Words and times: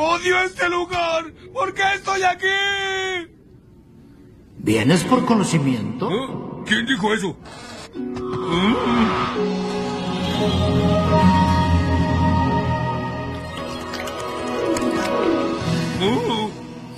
¡Odio 0.00 0.38
este 0.42 0.68
lugar! 0.68 1.24
¿Por 1.52 1.74
qué 1.74 1.82
estoy 1.96 2.22
aquí? 2.22 2.46
¿Vienes 4.58 5.02
por 5.02 5.26
conocimiento? 5.26 6.08
¿Eh? 6.08 6.62
¿Quién 6.66 6.86
dijo 6.86 7.12
eso? 7.12 7.36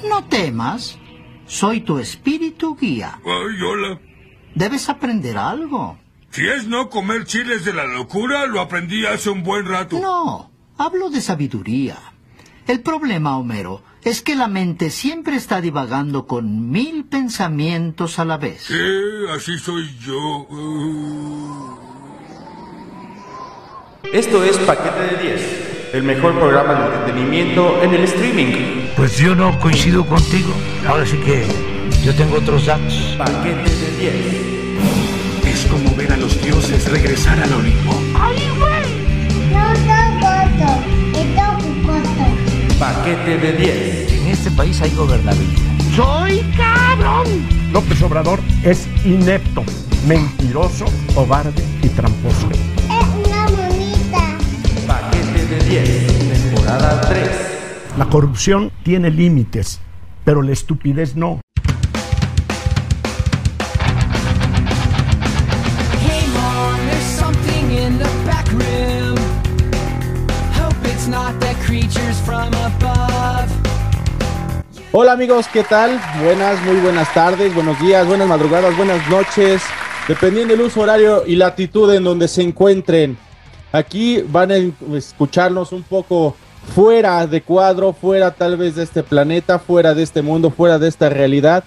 No 0.06 0.24
temas. 0.28 0.98
Soy 1.46 1.80
tu 1.80 1.98
espíritu 1.98 2.76
guía. 2.76 3.18
Ay, 3.24 3.62
hola. 3.62 3.98
Debes 4.54 4.90
aprender 4.90 5.38
algo. 5.38 5.96
Si 6.32 6.46
es 6.46 6.66
no 6.66 6.90
comer 6.90 7.24
chiles 7.24 7.64
de 7.64 7.72
la 7.72 7.86
locura, 7.86 8.44
lo 8.44 8.60
aprendí 8.60 9.06
hace 9.06 9.30
un 9.30 9.42
buen 9.42 9.64
rato. 9.64 9.98
No, 9.98 10.50
hablo 10.76 11.08
de 11.08 11.22
sabiduría. 11.22 12.09
El 12.66 12.80
problema, 12.80 13.36
Homero, 13.36 13.82
es 14.02 14.22
que 14.22 14.34
la 14.34 14.48
mente 14.48 14.90
siempre 14.90 15.36
está 15.36 15.60
divagando 15.60 16.26
con 16.26 16.70
mil 16.70 17.04
pensamientos 17.04 18.18
a 18.18 18.24
la 18.24 18.38
vez. 18.38 18.62
Sí, 18.62 18.74
así 19.34 19.58
soy 19.58 19.90
yo. 20.00 20.46
Esto 24.12 24.42
es 24.44 24.56
Paquete 24.58 25.16
de 25.16 25.22
10, 25.22 25.94
el 25.94 26.02
mejor 26.02 26.38
programa 26.38 26.74
de 26.74 26.86
entretenimiento 26.86 27.82
en 27.82 27.94
el 27.94 28.04
streaming. 28.04 28.90
Pues 28.96 29.18
yo 29.18 29.34
no 29.34 29.58
coincido 29.60 30.04
contigo. 30.06 30.52
Ahora 30.86 31.06
sí 31.06 31.16
que 31.18 31.46
yo 32.04 32.14
tengo 32.14 32.36
otros 32.36 32.66
datos. 32.66 33.14
Paquete 33.18 33.70
de 33.70 33.90
10. 35.44 35.54
Es 35.54 35.66
como 35.66 35.94
ver 35.94 36.12
a 36.12 36.16
los 36.16 36.42
dioses 36.42 36.90
regresar 36.90 37.38
al 37.40 37.52
Olimpo. 37.52 37.94
Paquete 42.80 43.36
de 43.36 43.52
10. 43.52 44.12
En 44.14 44.28
este 44.28 44.50
país 44.52 44.80
hay 44.80 44.90
gobernabilidad. 44.94 45.70
López 47.74 48.00
Obrador 48.00 48.40
es 48.62 48.88
inepto, 49.04 49.62
mentiroso, 50.08 50.86
cobarde 51.14 51.62
y 51.82 51.88
tramposo. 51.90 52.48
Paquete 54.86 55.46
de 55.46 55.64
10. 55.68 56.42
Temporada 56.42 57.02
3. 57.02 57.28
La 57.98 58.06
corrupción 58.06 58.72
tiene 58.82 59.10
límites, 59.10 59.78
pero 60.24 60.40
la 60.40 60.52
estupidez 60.52 61.16
no. 61.16 61.38
Hola 74.92 75.12
amigos, 75.12 75.46
¿qué 75.52 75.62
tal? 75.62 76.00
Buenas, 76.20 76.60
muy 76.64 76.74
buenas 76.80 77.14
tardes, 77.14 77.54
buenos 77.54 77.78
días, 77.78 78.04
buenas 78.08 78.26
madrugadas, 78.26 78.76
buenas 78.76 79.08
noches, 79.08 79.62
dependiendo 80.08 80.52
del 80.52 80.66
uso 80.66 80.80
horario 80.80 81.22
y 81.24 81.36
latitud 81.36 81.94
en 81.94 82.02
donde 82.02 82.26
se 82.26 82.42
encuentren. 82.42 83.16
Aquí 83.70 84.20
van 84.26 84.50
a 84.50 84.56
escucharnos 84.96 85.70
un 85.70 85.84
poco 85.84 86.34
fuera 86.74 87.24
de 87.28 87.40
cuadro, 87.40 87.92
fuera 87.92 88.32
tal 88.32 88.56
vez 88.56 88.74
de 88.74 88.82
este 88.82 89.04
planeta, 89.04 89.60
fuera 89.60 89.94
de 89.94 90.02
este 90.02 90.22
mundo, 90.22 90.50
fuera 90.50 90.76
de 90.80 90.88
esta 90.88 91.08
realidad, 91.08 91.62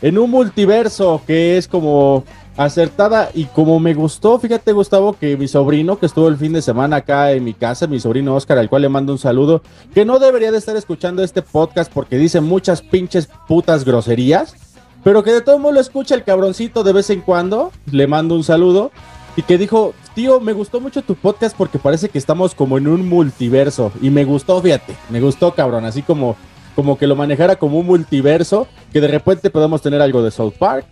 en 0.00 0.16
un 0.16 0.30
multiverso 0.30 1.20
que 1.26 1.58
es 1.58 1.66
como 1.66 2.22
acertada 2.58 3.30
y 3.32 3.44
como 3.44 3.78
me 3.78 3.94
gustó, 3.94 4.38
fíjate 4.40 4.72
Gustavo, 4.72 5.12
que 5.12 5.36
mi 5.36 5.46
sobrino 5.46 5.96
que 5.98 6.06
estuvo 6.06 6.26
el 6.26 6.36
fin 6.36 6.52
de 6.52 6.60
semana 6.60 6.96
acá 6.96 7.30
en 7.30 7.44
mi 7.44 7.54
casa, 7.54 7.86
mi 7.86 8.00
sobrino 8.00 8.34
Oscar, 8.34 8.58
al 8.58 8.68
cual 8.68 8.82
le 8.82 8.88
mando 8.88 9.12
un 9.12 9.18
saludo, 9.18 9.62
que 9.94 10.04
no 10.04 10.18
debería 10.18 10.50
de 10.50 10.58
estar 10.58 10.76
escuchando 10.76 11.22
este 11.22 11.40
podcast 11.40 11.90
porque 11.90 12.18
dice 12.18 12.40
muchas 12.40 12.82
pinches 12.82 13.28
putas 13.46 13.84
groserías, 13.84 14.56
pero 15.04 15.22
que 15.22 15.30
de 15.30 15.40
todo 15.40 15.60
modo 15.60 15.74
lo 15.74 15.80
escucha 15.80 16.16
el 16.16 16.24
cabroncito 16.24 16.82
de 16.82 16.92
vez 16.92 17.10
en 17.10 17.20
cuando, 17.20 17.70
le 17.92 18.08
mando 18.08 18.34
un 18.34 18.42
saludo, 18.42 18.90
y 19.36 19.42
que 19.42 19.56
dijo, 19.56 19.94
tío, 20.16 20.40
me 20.40 20.52
gustó 20.52 20.80
mucho 20.80 21.02
tu 21.02 21.14
podcast 21.14 21.56
porque 21.56 21.78
parece 21.78 22.08
que 22.08 22.18
estamos 22.18 22.56
como 22.56 22.76
en 22.76 22.88
un 22.88 23.08
multiverso, 23.08 23.92
y 24.02 24.10
me 24.10 24.24
gustó, 24.24 24.60
fíjate, 24.60 24.96
me 25.10 25.20
gustó 25.20 25.54
cabrón, 25.54 25.84
así 25.84 26.02
como... 26.02 26.36
Como 26.74 26.96
que 26.96 27.08
lo 27.08 27.16
manejara 27.16 27.56
como 27.56 27.80
un 27.80 27.86
multiverso, 27.86 28.68
que 28.92 29.00
de 29.00 29.08
repente 29.08 29.50
podemos 29.50 29.82
tener 29.82 30.00
algo 30.00 30.22
de 30.22 30.30
South 30.30 30.52
Park, 30.60 30.86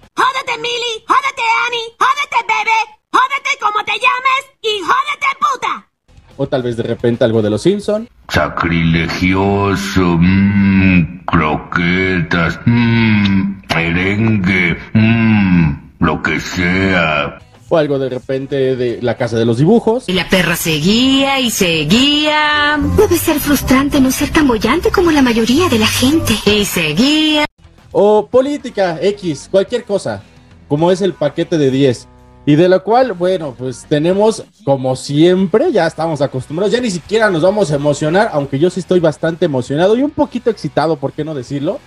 puta. 5.41 5.89
o 6.37 6.47
tal 6.47 6.63
vez 6.63 6.77
de 6.77 6.83
repente 6.83 7.25
algo 7.25 7.43
de 7.43 7.51
Los 7.51 7.63
Simpson, 7.63 8.09
Sacrilegioso, 8.29 10.19
mmm, 10.21 11.25
croquetas, 11.25 12.59
mmm, 12.67 13.63
merengue, 13.75 14.77
mmm, 14.93 15.73
lo 16.01 16.23
que 16.23 16.41
sea. 16.41 17.39
o 17.69 17.77
algo 17.77 17.99
de 17.99 18.09
repente 18.11 18.77
de 18.77 19.01
La 19.03 19.17
Casa 19.17 19.37
de 19.39 19.45
los 19.45 19.59
Dibujos, 19.59 20.09
Y 20.09 20.13
la 20.13 20.29
perra 20.29 20.55
seguía 20.57 21.41
y 21.41 21.51
seguía. 21.51 22.79
Debe 22.97 23.17
ser 23.17 23.41
frustrante 23.41 24.01
no 24.01 24.11
ser 24.13 24.31
tan 24.31 24.47
bollante 24.47 24.91
como 24.91 25.11
la 25.11 25.23
mayoría 25.23 25.69
de 25.69 25.79
la 25.79 25.87
gente. 25.89 26.35
Y 26.47 26.65
seguía. 26.65 27.45
o 27.93 28.27
política 28.27 28.99
X, 29.01 29.49
cualquier 29.51 29.85
cosa, 29.85 30.23
como 30.69 30.93
es 30.93 31.01
el 31.01 31.15
paquete 31.15 31.57
de 31.59 31.71
10. 31.71 32.09
Y 32.49 32.55
de 32.55 32.69
lo 32.69 32.85
cual, 32.85 33.13
bueno, 33.13 33.57
pues 33.59 33.85
tenemos, 33.89 34.45
como 34.65 34.95
siempre, 34.95 35.73
ya 35.73 35.85
estamos 35.85 36.23
acostumbrados, 36.23 36.73
ya 36.73 36.81
ni 36.81 36.91
siquiera 36.91 37.29
nos 37.29 37.43
vamos 37.43 37.73
a 37.73 37.75
emocionar, 37.75 38.31
aunque 38.33 38.61
yo 38.61 38.71
sí 38.71 38.79
estoy 38.79 39.01
bastante 39.01 39.47
emocionado 39.47 39.97
y 39.97 40.03
un 40.03 40.13
poquito 40.13 40.49
excitado, 40.49 40.95
¿por 40.95 41.13
qué 41.13 41.25
no 41.25 41.35
decirlo? 41.35 41.81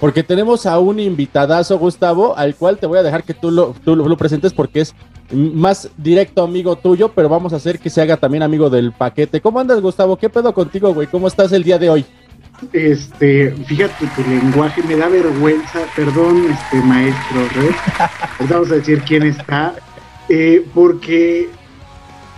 Porque 0.00 0.22
tenemos 0.22 0.64
a 0.64 0.78
un 0.78 0.98
invitadazo, 0.98 1.78
Gustavo, 1.78 2.34
al 2.34 2.54
cual 2.54 2.78
te 2.78 2.86
voy 2.86 2.98
a 2.98 3.02
dejar 3.02 3.24
que 3.24 3.34
tú 3.34 3.50
lo, 3.50 3.74
tú 3.84 3.94
lo, 3.94 4.08
lo 4.08 4.16
presentes 4.16 4.54
porque 4.54 4.80
es 4.80 4.94
más 5.30 5.90
directo 5.98 6.42
amigo 6.42 6.76
tuyo, 6.76 7.12
pero 7.14 7.28
vamos 7.28 7.52
a 7.52 7.56
hacer 7.56 7.78
que 7.78 7.90
se 7.90 8.00
haga 8.00 8.16
también 8.16 8.42
amigo 8.42 8.70
del 8.70 8.92
paquete. 8.92 9.42
¿Cómo 9.42 9.60
andas, 9.60 9.82
Gustavo? 9.82 10.16
¿Qué 10.16 10.30
pedo 10.30 10.54
contigo, 10.54 10.94
güey? 10.94 11.08
¿Cómo 11.08 11.28
estás 11.28 11.52
el 11.52 11.62
día 11.62 11.78
de 11.78 11.90
hoy? 11.90 12.06
Este, 12.72 13.52
fíjate 13.66 14.06
tu 14.14 14.22
lenguaje 14.22 14.82
me 14.82 14.96
da 14.96 15.08
vergüenza, 15.08 15.80
perdón, 15.96 16.46
este 16.50 16.76
maestro. 16.86 17.40
Ahorita 17.40 18.10
vamos 18.50 18.70
a 18.70 18.74
decir 18.74 19.02
quién 19.06 19.22
está, 19.22 19.74
eh, 20.30 20.64
porque, 20.72 21.48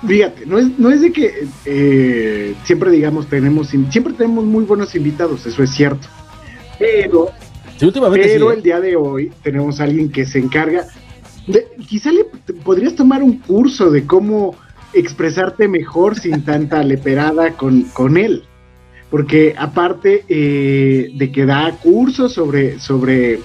fíjate, 0.07 0.47
no 0.47 0.59
es, 0.59 0.79
no 0.79 0.91
es 0.91 1.03
de 1.03 1.13
que 1.13 1.47
eh, 1.67 2.55
siempre 2.65 2.91
digamos 2.91 3.27
tenemos, 3.29 3.69
siempre 3.69 4.15
tenemos 4.15 4.45
muy 4.45 4.65
buenos 4.65 4.95
invitados, 4.95 5.47
eso 5.47 5.63
es 5.63 5.71
cierto, 5.71 6.09
pero, 6.79 7.29
Sí, 7.77 7.87
últimamente 7.87 8.27
pero 8.27 8.47
sí, 8.47 8.53
¿eh? 8.53 8.57
el 8.57 8.63
día 8.63 8.81
de 8.81 8.97
hoy 8.97 9.31
tenemos 9.43 9.81
a 9.81 9.85
alguien 9.85 10.11
que 10.11 10.25
se 10.25 10.39
encarga, 10.39 10.87
de, 11.47 11.67
quizá 11.89 12.11
le 12.11 12.25
podrías 12.65 12.95
tomar 12.95 13.23
un 13.23 13.39
curso 13.39 13.91
de 13.91 14.07
cómo 14.07 14.57
expresarte 14.95 15.69
mejor 15.69 16.19
sin 16.19 16.43
tanta 16.47 16.83
leperada 16.83 17.53
con, 17.53 17.83
con 17.93 18.17
él 18.17 18.45
porque 19.13 19.55
aparte 19.59 20.25
eh, 20.27 21.11
de 21.15 21.31
que 21.31 21.45
da 21.45 21.71
cursos 21.83 22.33
sobre, 22.33 22.81
sobre 22.81 23.41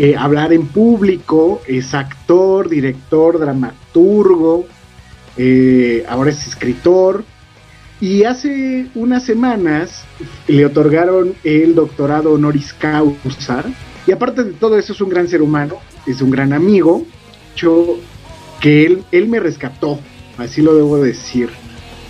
eh, 0.00 0.14
hablar 0.16 0.52
en 0.52 0.68
público, 0.68 1.60
es 1.66 1.92
actor, 1.92 2.68
director, 2.68 3.40
dramaturgo, 3.40 4.64
eh, 5.36 6.04
ahora 6.08 6.30
es 6.30 6.46
escritor, 6.46 7.24
y 8.00 8.22
hace 8.22 8.86
unas 8.94 9.24
semanas 9.24 10.04
le 10.46 10.64
otorgaron 10.64 11.34
el 11.42 11.74
doctorado 11.74 12.34
honoris 12.34 12.72
causa, 12.74 13.64
y 14.06 14.12
aparte 14.12 14.44
de 14.44 14.52
todo 14.52 14.78
eso 14.78 14.92
es 14.92 15.00
un 15.00 15.08
gran 15.08 15.26
ser 15.26 15.42
humano, 15.42 15.78
es 16.06 16.22
un 16.22 16.30
gran 16.30 16.52
amigo, 16.52 17.04
yo, 17.56 17.98
que 18.60 18.86
él, 18.86 19.02
él 19.10 19.26
me 19.26 19.40
rescató, 19.40 19.98
así 20.36 20.62
lo 20.62 20.76
debo 20.76 20.98
decir, 20.98 21.48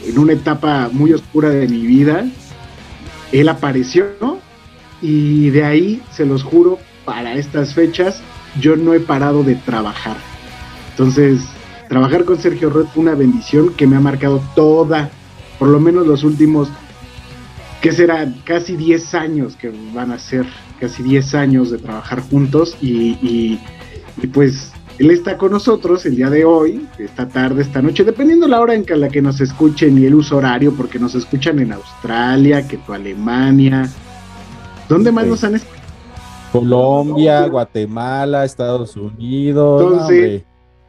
en 0.06 0.18
una 0.18 0.34
etapa 0.34 0.90
muy 0.92 1.14
oscura 1.14 1.48
de 1.48 1.66
mi 1.66 1.86
vida, 1.86 2.26
él 3.32 3.48
apareció 3.48 4.10
y 5.00 5.48
de 5.48 5.64
ahí, 5.64 6.02
se 6.12 6.26
los 6.26 6.42
juro, 6.42 6.78
para 7.08 7.32
estas 7.36 7.72
fechas 7.72 8.20
yo 8.60 8.76
no 8.76 8.92
he 8.92 9.00
parado 9.00 9.42
de 9.42 9.54
trabajar. 9.54 10.18
Entonces, 10.90 11.40
trabajar 11.88 12.26
con 12.26 12.38
Sergio 12.38 12.68
Red 12.68 12.84
fue 12.92 13.02
una 13.02 13.14
bendición 13.14 13.72
que 13.72 13.86
me 13.86 13.96
ha 13.96 14.00
marcado 14.00 14.42
toda, 14.54 15.08
por 15.58 15.68
lo 15.68 15.80
menos 15.80 16.06
los 16.06 16.22
últimos, 16.22 16.68
que 17.80 17.92
serán 17.92 18.42
casi 18.44 18.76
10 18.76 19.14
años 19.14 19.56
que 19.56 19.72
van 19.94 20.12
a 20.12 20.18
ser, 20.18 20.44
casi 20.80 21.02
10 21.02 21.34
años 21.34 21.70
de 21.70 21.78
trabajar 21.78 22.20
juntos 22.20 22.76
y, 22.82 23.16
y- 23.22 23.58
y 24.22 24.26
pues 24.26 24.72
él 24.98 25.10
está 25.10 25.38
con 25.38 25.52
nosotros 25.52 26.04
el 26.04 26.14
día 26.16 26.28
de 26.28 26.44
hoy, 26.44 26.86
esta 26.98 27.26
tarde, 27.26 27.62
esta 27.62 27.80
noche, 27.80 28.04
dependiendo 28.04 28.46
la 28.48 28.60
hora 28.60 28.74
en 28.74 28.84
la 29.00 29.08
que 29.08 29.22
nos 29.22 29.40
escuchen 29.40 29.96
y 29.96 30.04
el 30.04 30.14
uso 30.14 30.36
horario, 30.36 30.74
porque 30.74 30.98
nos 30.98 31.14
escuchan 31.14 31.58
en 31.60 31.72
Australia, 31.72 32.68
que 32.68 32.76
tu 32.76 32.92
Alemania. 32.92 33.88
¿Dónde 34.90 35.10
más 35.10 35.24
Sí. 35.24 35.30
nos 35.30 35.44
han 35.44 35.54
escuchado? 35.54 35.77
Colombia, 36.52 37.46
Guatemala, 37.46 38.44
Estados 38.44 38.96
Unidos, 38.96 39.82
no, 39.82 39.90
Entonces- 39.92 40.24
hombre. 40.24 40.44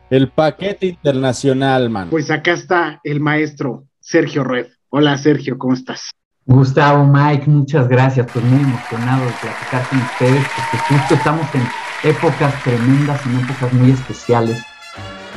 el 0.09 0.29
paquete 0.29 0.87
internacional, 0.87 1.89
man. 1.89 2.09
Pues 2.09 2.31
acá 2.31 2.53
está 2.53 2.99
el 3.03 3.19
maestro 3.19 3.83
Sergio 3.99 4.43
Red. 4.43 4.67
Hola 4.89 5.17
Sergio, 5.17 5.57
¿cómo 5.57 5.73
estás? 5.73 6.11
Gustavo, 6.45 7.05
Mike, 7.05 7.47
muchas 7.47 7.87
gracias. 7.87 8.25
Pues 8.33 8.43
muy 8.43 8.59
emocionado 8.63 9.23
de 9.25 9.31
platicar 9.39 9.87
con 9.89 9.99
ustedes, 9.99 10.45
porque 10.55 10.77
justo 10.95 11.13
estamos 11.13 11.45
en 11.53 12.09
épocas 12.09 12.63
tremendas, 12.63 13.23
en 13.27 13.35
épocas 13.39 13.73
muy 13.73 13.91
especiales. 13.91 14.63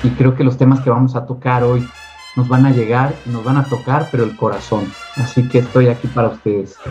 Y 0.03 0.09
creo 0.11 0.35
que 0.35 0.43
los 0.43 0.57
temas 0.57 0.81
que 0.81 0.89
vamos 0.89 1.15
a 1.15 1.27
tocar 1.27 1.63
hoy 1.65 1.87
nos 2.37 2.49
van 2.49 2.65
a 2.67 2.71
llegar, 2.71 3.15
nos 3.27 3.45
van 3.45 3.57
a 3.59 3.65
tocar, 3.65 4.09
pero 4.11 4.25
el 4.25 4.37
corazón. 4.37 4.93
Así 5.17 5.47
que 5.49 5.59
estoy 5.59 5.89
aquí 5.89 6.09
para 6.09 6.29
ustedes. 6.29 6.77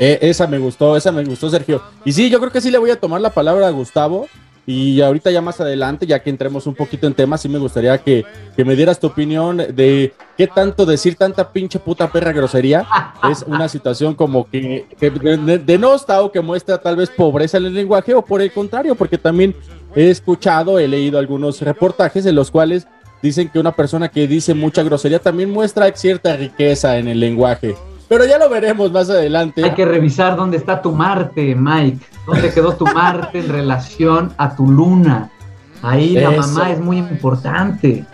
Eh, 0.00 0.18
esa 0.22 0.46
me 0.46 0.58
gustó, 0.58 0.96
esa 0.96 1.12
me 1.12 1.24
gustó, 1.24 1.48
Sergio. 1.48 1.80
Y 2.04 2.12
sí, 2.12 2.28
yo 2.28 2.40
creo 2.40 2.50
que 2.50 2.60
sí 2.60 2.70
le 2.70 2.78
voy 2.78 2.90
a 2.90 2.98
tomar 2.98 3.20
la 3.20 3.30
palabra 3.30 3.68
a 3.68 3.70
Gustavo. 3.70 4.26
Y 4.66 5.02
ahorita 5.02 5.30
ya 5.30 5.42
más 5.42 5.60
adelante, 5.60 6.06
ya 6.06 6.22
que 6.22 6.30
entremos 6.30 6.66
un 6.66 6.74
poquito 6.74 7.06
en 7.06 7.12
temas, 7.12 7.42
sí 7.42 7.50
me 7.50 7.58
gustaría 7.58 7.98
que, 7.98 8.24
que 8.56 8.64
me 8.64 8.74
dieras 8.74 8.98
tu 8.98 9.08
opinión 9.08 9.58
de 9.58 10.14
qué 10.38 10.46
tanto 10.46 10.86
decir 10.86 11.16
tanta 11.16 11.52
pinche 11.52 11.78
puta 11.78 12.10
perra 12.10 12.32
grosería 12.32 12.86
es 13.30 13.42
una 13.46 13.68
situación 13.68 14.14
como 14.14 14.48
que, 14.48 14.86
que 14.98 15.10
de- 15.10 15.58
denosta 15.58 16.22
o 16.22 16.32
que 16.32 16.40
muestra 16.40 16.78
tal 16.78 16.96
vez 16.96 17.10
pobreza 17.10 17.58
en 17.58 17.66
el 17.66 17.74
lenguaje 17.74 18.14
o 18.14 18.24
por 18.24 18.40
el 18.40 18.50
contrario, 18.52 18.94
porque 18.94 19.18
también 19.18 19.54
he 19.94 20.08
escuchado, 20.08 20.78
he 20.78 20.88
leído 20.88 21.18
algunos 21.18 21.60
reportajes 21.60 22.24
en 22.24 22.34
los 22.34 22.50
cuales 22.50 22.86
dicen 23.24 23.48
que 23.48 23.58
una 23.58 23.72
persona 23.72 24.08
que 24.10 24.28
dice 24.28 24.52
mucha 24.52 24.82
grosería 24.82 25.18
también 25.18 25.50
muestra 25.50 25.90
cierta 25.96 26.36
riqueza 26.36 26.98
en 26.98 27.08
el 27.08 27.18
lenguaje. 27.18 27.74
Pero 28.06 28.26
ya 28.26 28.36
lo 28.38 28.50
veremos 28.50 28.92
más 28.92 29.08
adelante. 29.08 29.64
Hay 29.64 29.72
que 29.72 29.86
revisar 29.86 30.36
dónde 30.36 30.58
está 30.58 30.82
tu 30.82 30.92
Marte, 30.92 31.54
Mike. 31.54 32.04
¿Dónde 32.26 32.52
quedó 32.52 32.74
tu 32.74 32.84
Marte 32.84 33.38
en 33.38 33.48
relación 33.48 34.34
a 34.36 34.54
tu 34.54 34.70
luna? 34.70 35.30
Ahí 35.80 36.14
la 36.14 36.32
mamá 36.32 36.70
es 36.70 36.80
muy 36.80 36.98
importante. 36.98 38.04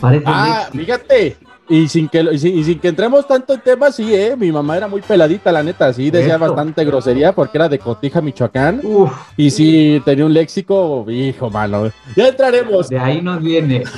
Parece 0.00 0.24
Ah, 0.26 0.68
fíjate. 0.72 1.36
Y 1.68 1.86
sin 1.88 2.08
que 2.08 2.20
y 2.22 2.38
sin, 2.38 2.58
y 2.58 2.64
sin 2.64 2.78
que 2.78 2.88
entremos 2.88 3.26
tanto 3.26 3.52
en 3.52 3.60
temas, 3.60 3.94
sí, 3.94 4.14
eh, 4.14 4.34
mi 4.36 4.50
mamá 4.50 4.76
era 4.76 4.88
muy 4.88 5.02
peladita, 5.02 5.52
la 5.52 5.62
neta, 5.62 5.92
sí, 5.92 6.10
decía 6.10 6.38
bastante 6.38 6.84
grosería 6.84 7.32
porque 7.34 7.58
era 7.58 7.68
de 7.68 7.78
Cotija, 7.78 8.20
Michoacán. 8.20 8.80
Uf, 8.82 9.12
Y 9.36 9.50
sí, 9.50 10.00
tenía 10.04 10.24
un 10.24 10.32
léxico, 10.32 11.04
hijo, 11.10 11.50
mano. 11.50 11.90
Ya 12.16 12.28
entraremos. 12.28 12.88
de 12.88 12.98
ahí 12.98 13.20
nos 13.22 13.40
viene. 13.42 13.84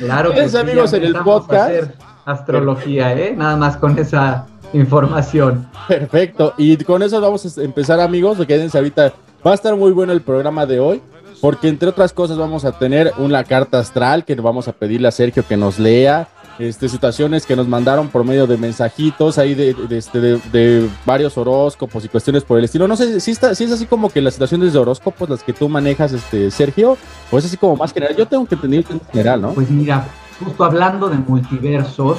Claro 0.00 0.32
que 0.32 0.48
sí, 0.48 0.56
amigos, 0.56 0.92
en 0.92 1.04
el 1.04 1.14
podcast. 1.14 1.70
hacer 1.70 1.94
astrología, 2.24 3.12
¿eh? 3.14 3.34
Nada 3.36 3.56
más 3.56 3.76
con 3.76 3.98
esa 3.98 4.46
información. 4.72 5.66
Perfecto. 5.88 6.54
Y 6.56 6.76
con 6.78 7.02
eso 7.02 7.20
vamos 7.20 7.58
a 7.58 7.62
empezar, 7.62 8.00
amigos. 8.00 8.38
Quédense 8.46 8.76
ahorita. 8.76 9.12
Va 9.46 9.52
a 9.52 9.54
estar 9.54 9.74
muy 9.76 9.92
bueno 9.92 10.12
el 10.12 10.20
programa 10.22 10.66
de 10.66 10.80
hoy. 10.80 11.02
Porque 11.40 11.68
entre 11.68 11.88
otras 11.88 12.12
cosas 12.12 12.38
vamos 12.38 12.64
a 12.64 12.72
tener 12.78 13.12
una 13.18 13.44
carta 13.44 13.78
astral 13.78 14.24
que 14.24 14.34
vamos 14.36 14.68
a 14.68 14.72
pedirle 14.72 15.08
a 15.08 15.10
Sergio 15.10 15.44
que 15.46 15.56
nos 15.56 15.78
lea. 15.78 16.28
Este, 16.56 16.88
situaciones 16.88 17.46
que 17.46 17.56
nos 17.56 17.66
mandaron 17.66 18.06
por 18.08 18.22
medio 18.24 18.46
de 18.46 18.56
mensajitos 18.56 19.38
ahí 19.38 19.54
de, 19.54 19.74
de, 19.74 19.98
este, 19.98 20.20
de- 20.20 20.38
de 20.52 20.88
varios 21.04 21.36
horóscopos 21.36 22.04
y 22.04 22.08
cuestiones 22.08 22.44
por 22.44 22.58
el 22.58 22.64
estilo. 22.64 22.86
No 22.86 22.94
sé 22.94 23.18
si, 23.20 23.32
está, 23.32 23.56
si 23.56 23.64
es 23.64 23.72
así 23.72 23.86
como 23.86 24.08
que 24.08 24.20
las 24.20 24.34
situaciones 24.34 24.72
de 24.72 24.78
horóscopos 24.78 25.28
las 25.28 25.42
que 25.42 25.52
tú 25.52 25.68
manejas, 25.68 26.12
este, 26.12 26.52
Sergio, 26.52 26.96
o 27.32 27.38
es 27.38 27.44
así 27.44 27.56
como 27.56 27.74
más 27.74 27.92
general. 27.92 28.14
Yo 28.16 28.26
tengo 28.28 28.46
que 28.46 28.54
entender 28.54 28.84
es 28.88 29.00
general, 29.10 29.42
¿no? 29.42 29.52
Pues 29.52 29.68
mira, 29.68 30.06
justo 30.38 30.62
hablando 30.64 31.08
de 31.08 31.16
multiversos, 31.18 32.18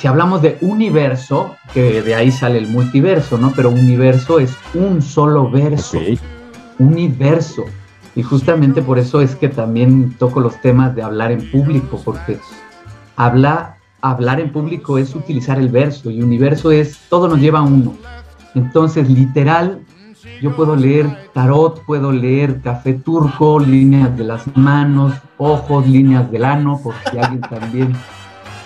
si 0.00 0.06
hablamos 0.08 0.40
de 0.40 0.56
universo, 0.62 1.54
que 1.74 2.00
de 2.00 2.14
ahí 2.14 2.32
sale 2.32 2.56
el 2.56 2.68
multiverso, 2.68 3.36
¿no? 3.36 3.52
Pero 3.54 3.68
universo 3.68 4.40
es 4.40 4.52
un 4.72 5.02
solo 5.02 5.50
verso. 5.50 5.98
Universo. 6.78 7.64
Y 8.16 8.22
justamente 8.22 8.80
por 8.82 8.98
eso 8.98 9.20
es 9.20 9.34
que 9.34 9.48
también 9.48 10.14
toco 10.18 10.40
los 10.40 10.60
temas 10.60 10.94
de 10.94 11.02
hablar 11.02 11.32
en 11.32 11.50
público, 11.50 12.00
porque 12.04 12.38
habla, 13.16 13.76
hablar 14.00 14.40
en 14.40 14.52
público 14.52 14.98
es 14.98 15.14
utilizar 15.14 15.58
el 15.58 15.68
verso 15.68 16.10
y 16.10 16.22
universo 16.22 16.70
es 16.70 16.98
todo 17.08 17.28
nos 17.28 17.40
lleva 17.40 17.60
a 17.60 17.62
uno. 17.62 17.94
Entonces, 18.54 19.08
literal, 19.10 19.80
yo 20.40 20.54
puedo 20.54 20.76
leer 20.76 21.06
tarot, 21.32 21.84
puedo 21.84 22.12
leer 22.12 22.60
café 22.60 22.94
turco, 22.94 23.58
líneas 23.58 24.16
de 24.16 24.24
las 24.24 24.56
manos, 24.56 25.14
ojos, 25.38 25.86
líneas 25.86 26.30
del 26.30 26.44
ano, 26.44 26.80
por 26.82 26.94
si 27.10 27.18
alguien 27.18 27.40
también 27.40 27.92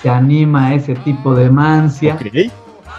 se 0.02 0.10
anima 0.10 0.66
a 0.66 0.74
ese 0.74 0.94
tipo 0.96 1.34
de 1.34 1.50
mancia. 1.50 2.18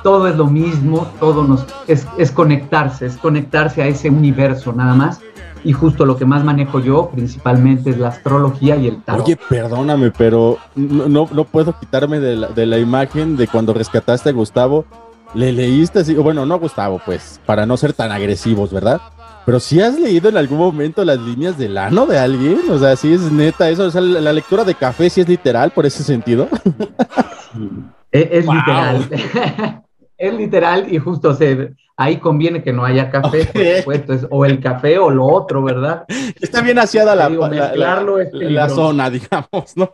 Todo 0.04 0.28
es 0.28 0.36
lo 0.36 0.48
mismo, 0.48 1.08
todo 1.20 1.44
nos 1.44 1.66
es, 1.88 2.08
es 2.18 2.32
conectarse, 2.32 3.06
es 3.06 3.18
conectarse 3.18 3.82
a 3.82 3.88
ese 3.88 4.10
universo 4.10 4.74
nada 4.74 4.94
más. 4.94 5.20
Y 5.64 5.74
justo 5.74 6.06
lo 6.06 6.16
que 6.16 6.24
más 6.26 6.46
manejo 6.46 6.80
yo 6.80 7.10
principalmente 7.10 7.90
es 7.90 7.98
la 7.98 8.08
astrología 8.10 8.78
y 8.78 8.88
el 8.88 9.02
tarot. 9.04 9.26
Oye, 9.26 9.38
perdóname, 9.50 10.10
pero 10.12 10.58
no, 10.76 11.10
no, 11.10 11.28
no 11.32 11.44
puedo 11.44 11.78
quitarme 11.78 12.20
de 12.22 12.38
la, 12.38 12.48
de 12.48 12.66
la 12.66 12.78
imagen 12.78 13.36
de 13.36 13.48
cuando 13.48 13.74
rescataste 13.74 14.30
a 14.30 14.32
Gustavo. 14.32 14.86
Le 15.34 15.52
leíste 15.52 16.00
así, 16.00 16.16
bueno, 16.16 16.46
no 16.46 16.56
a 16.56 16.58
Gustavo, 16.58 17.02
pues, 17.06 17.42
para 17.46 17.66
no 17.66 17.76
ser 17.76 17.92
tan 17.94 18.12
agresivos, 18.12 18.72
¿verdad? 18.72 19.02
Pero 19.46 19.60
si 19.60 19.82
has 19.82 20.00
leído 20.00 20.30
en 20.30 20.38
algún 20.38 20.60
momento 20.60 21.04
las 21.04 21.20
líneas 21.20 21.58
del 21.58 21.78
ano 21.78 22.06
de 22.06 22.18
alguien, 22.18 22.62
o 22.72 22.80
sea, 22.80 22.96
sí 22.96 23.14
es 23.14 23.30
neta 23.32 23.70
eso, 23.70 23.84
o 23.84 23.92
sea, 23.92 24.00
la, 24.02 24.22
la 24.22 24.34
lectura 24.34 24.64
de 24.64 24.76
café 24.76 25.10
sí 25.10 25.22
es 25.22 25.28
literal 25.28 25.72
por 25.72 25.86
ese 25.86 26.04
sentido. 26.04 26.48
es 28.12 28.28
es 28.32 28.46
Wow. 28.46 28.56
literal. 28.56 29.10
es 30.20 30.34
literal 30.34 30.88
y 30.94 30.98
justo 31.00 31.34
se, 31.34 31.74
ahí 31.98 32.18
conviene 32.18 32.62
que 32.62 32.74
no 32.74 32.84
haya 32.86 33.10
café, 33.10 33.46
por 33.46 33.62
Ok. 33.62 33.78
supuesto, 33.80 34.14
es 34.14 34.28
o 34.30 34.46
el 34.46 34.60
café 34.60 35.00
o 35.00 35.10
lo 35.10 35.26
otro, 35.26 35.64
¿verdad? 35.64 36.04
Está 36.40 36.62
bien 36.62 36.78
aseada 36.78 37.16
la, 37.16 37.30
digo, 37.30 37.48
la- 37.48 38.70
zona, 38.70 39.10
digamos, 39.10 39.76
¿no? 39.76 39.92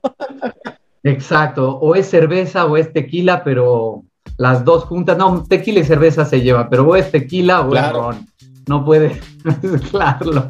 Exacto, 1.04 1.78
o 1.78 1.96
es 1.96 2.10
cerveza 2.10 2.66
o 2.66 2.78
es 2.78 2.92
tequila, 2.92 3.44
pero 3.44 4.04
las 4.38 4.66
dos 4.66 4.86
juntas, 4.86 5.18
no, 5.18 5.44
tequila 5.44 5.80
y 5.82 5.84
cerveza 5.84 6.26
se 6.26 6.42
llevan, 6.42 6.68
pero 6.70 6.84
o 6.88 6.96
es 6.96 7.12
tequila 7.12 7.62
o 7.62 7.70
Claro. 7.70 7.88
es 7.88 7.94
ron, 8.18 8.28
no 8.68 8.84
puedes 8.84 9.22
mezclarlo. 9.62 10.50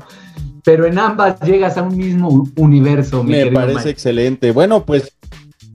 Pero 0.63 0.85
en 0.87 0.97
ambas 0.97 1.39
llegas 1.41 1.77
a 1.77 1.83
un 1.83 1.95
mismo 1.95 2.47
universo, 2.55 3.23
mi 3.23 3.33
Me 3.33 3.51
parece 3.51 3.75
Mike. 3.75 3.89
excelente. 3.91 4.51
Bueno, 4.51 4.83
pues, 4.83 5.15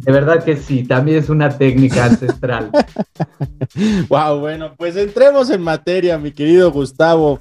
De 0.00 0.12
verdad 0.12 0.42
que 0.42 0.56
sí, 0.56 0.82
también 0.84 1.18
es 1.18 1.28
una 1.28 1.50
técnica 1.50 2.06
ancestral. 2.06 2.70
wow, 4.08 4.38
bueno, 4.38 4.74
pues 4.76 4.96
entremos 4.96 5.50
en 5.50 5.60
materia, 5.60 6.16
mi 6.16 6.32
querido 6.32 6.72
Gustavo. 6.72 7.38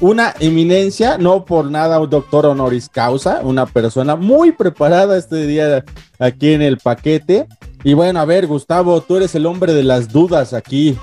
Una 0.00 0.32
eminencia, 0.40 1.18
no 1.18 1.44
por 1.44 1.70
nada 1.70 2.00
un 2.00 2.08
doctor 2.08 2.46
honoris 2.46 2.88
causa, 2.88 3.40
una 3.42 3.66
persona 3.66 4.16
muy 4.16 4.52
preparada 4.52 5.18
este 5.18 5.46
día 5.46 5.84
aquí 6.18 6.52
en 6.54 6.62
el 6.62 6.78
paquete. 6.78 7.46
Y 7.84 7.92
bueno, 7.92 8.20
a 8.20 8.24
ver, 8.24 8.46
Gustavo, 8.46 9.02
tú 9.02 9.16
eres 9.16 9.34
el 9.34 9.44
hombre 9.44 9.74
de 9.74 9.82
las 9.82 10.08
dudas 10.08 10.54
aquí. 10.54 10.96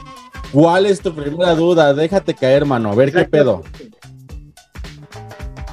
¿Cuál 0.51 0.87
es 0.87 1.01
tu 1.01 1.13
primera 1.13 1.53
duda? 1.53 1.93
Déjate 1.93 2.33
caer, 2.33 2.65
mano. 2.65 2.91
A 2.91 2.95
ver 2.95 3.11
qué 3.11 3.25
pedo. 3.25 3.63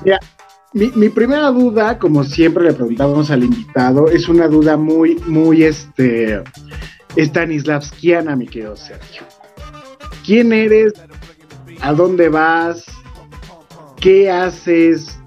Mira, 0.04 0.18
mi, 0.73 0.91
mi 0.95 1.09
primera 1.09 1.49
duda, 1.50 1.99
como 1.99 2.25
siempre 2.25 2.64
le 2.64 2.73
preguntamos 2.73 3.31
al 3.31 3.45
invitado, 3.45 4.09
es 4.09 4.29
una 4.29 4.49
duda 4.49 4.76
muy, 4.76 5.17
muy 5.26 5.64
este, 5.64 6.43
stanislavskiana, 7.17 8.37
mi 8.37 8.47
querido 8.47 8.76
Sergio. 8.76 9.23
¿Quién 10.25 10.52
eres? 10.52 10.93
¿A 11.81 11.93
dónde 11.93 12.29
vas? 12.29 12.85
¿Qué 14.00 14.31
haces? 14.31 15.19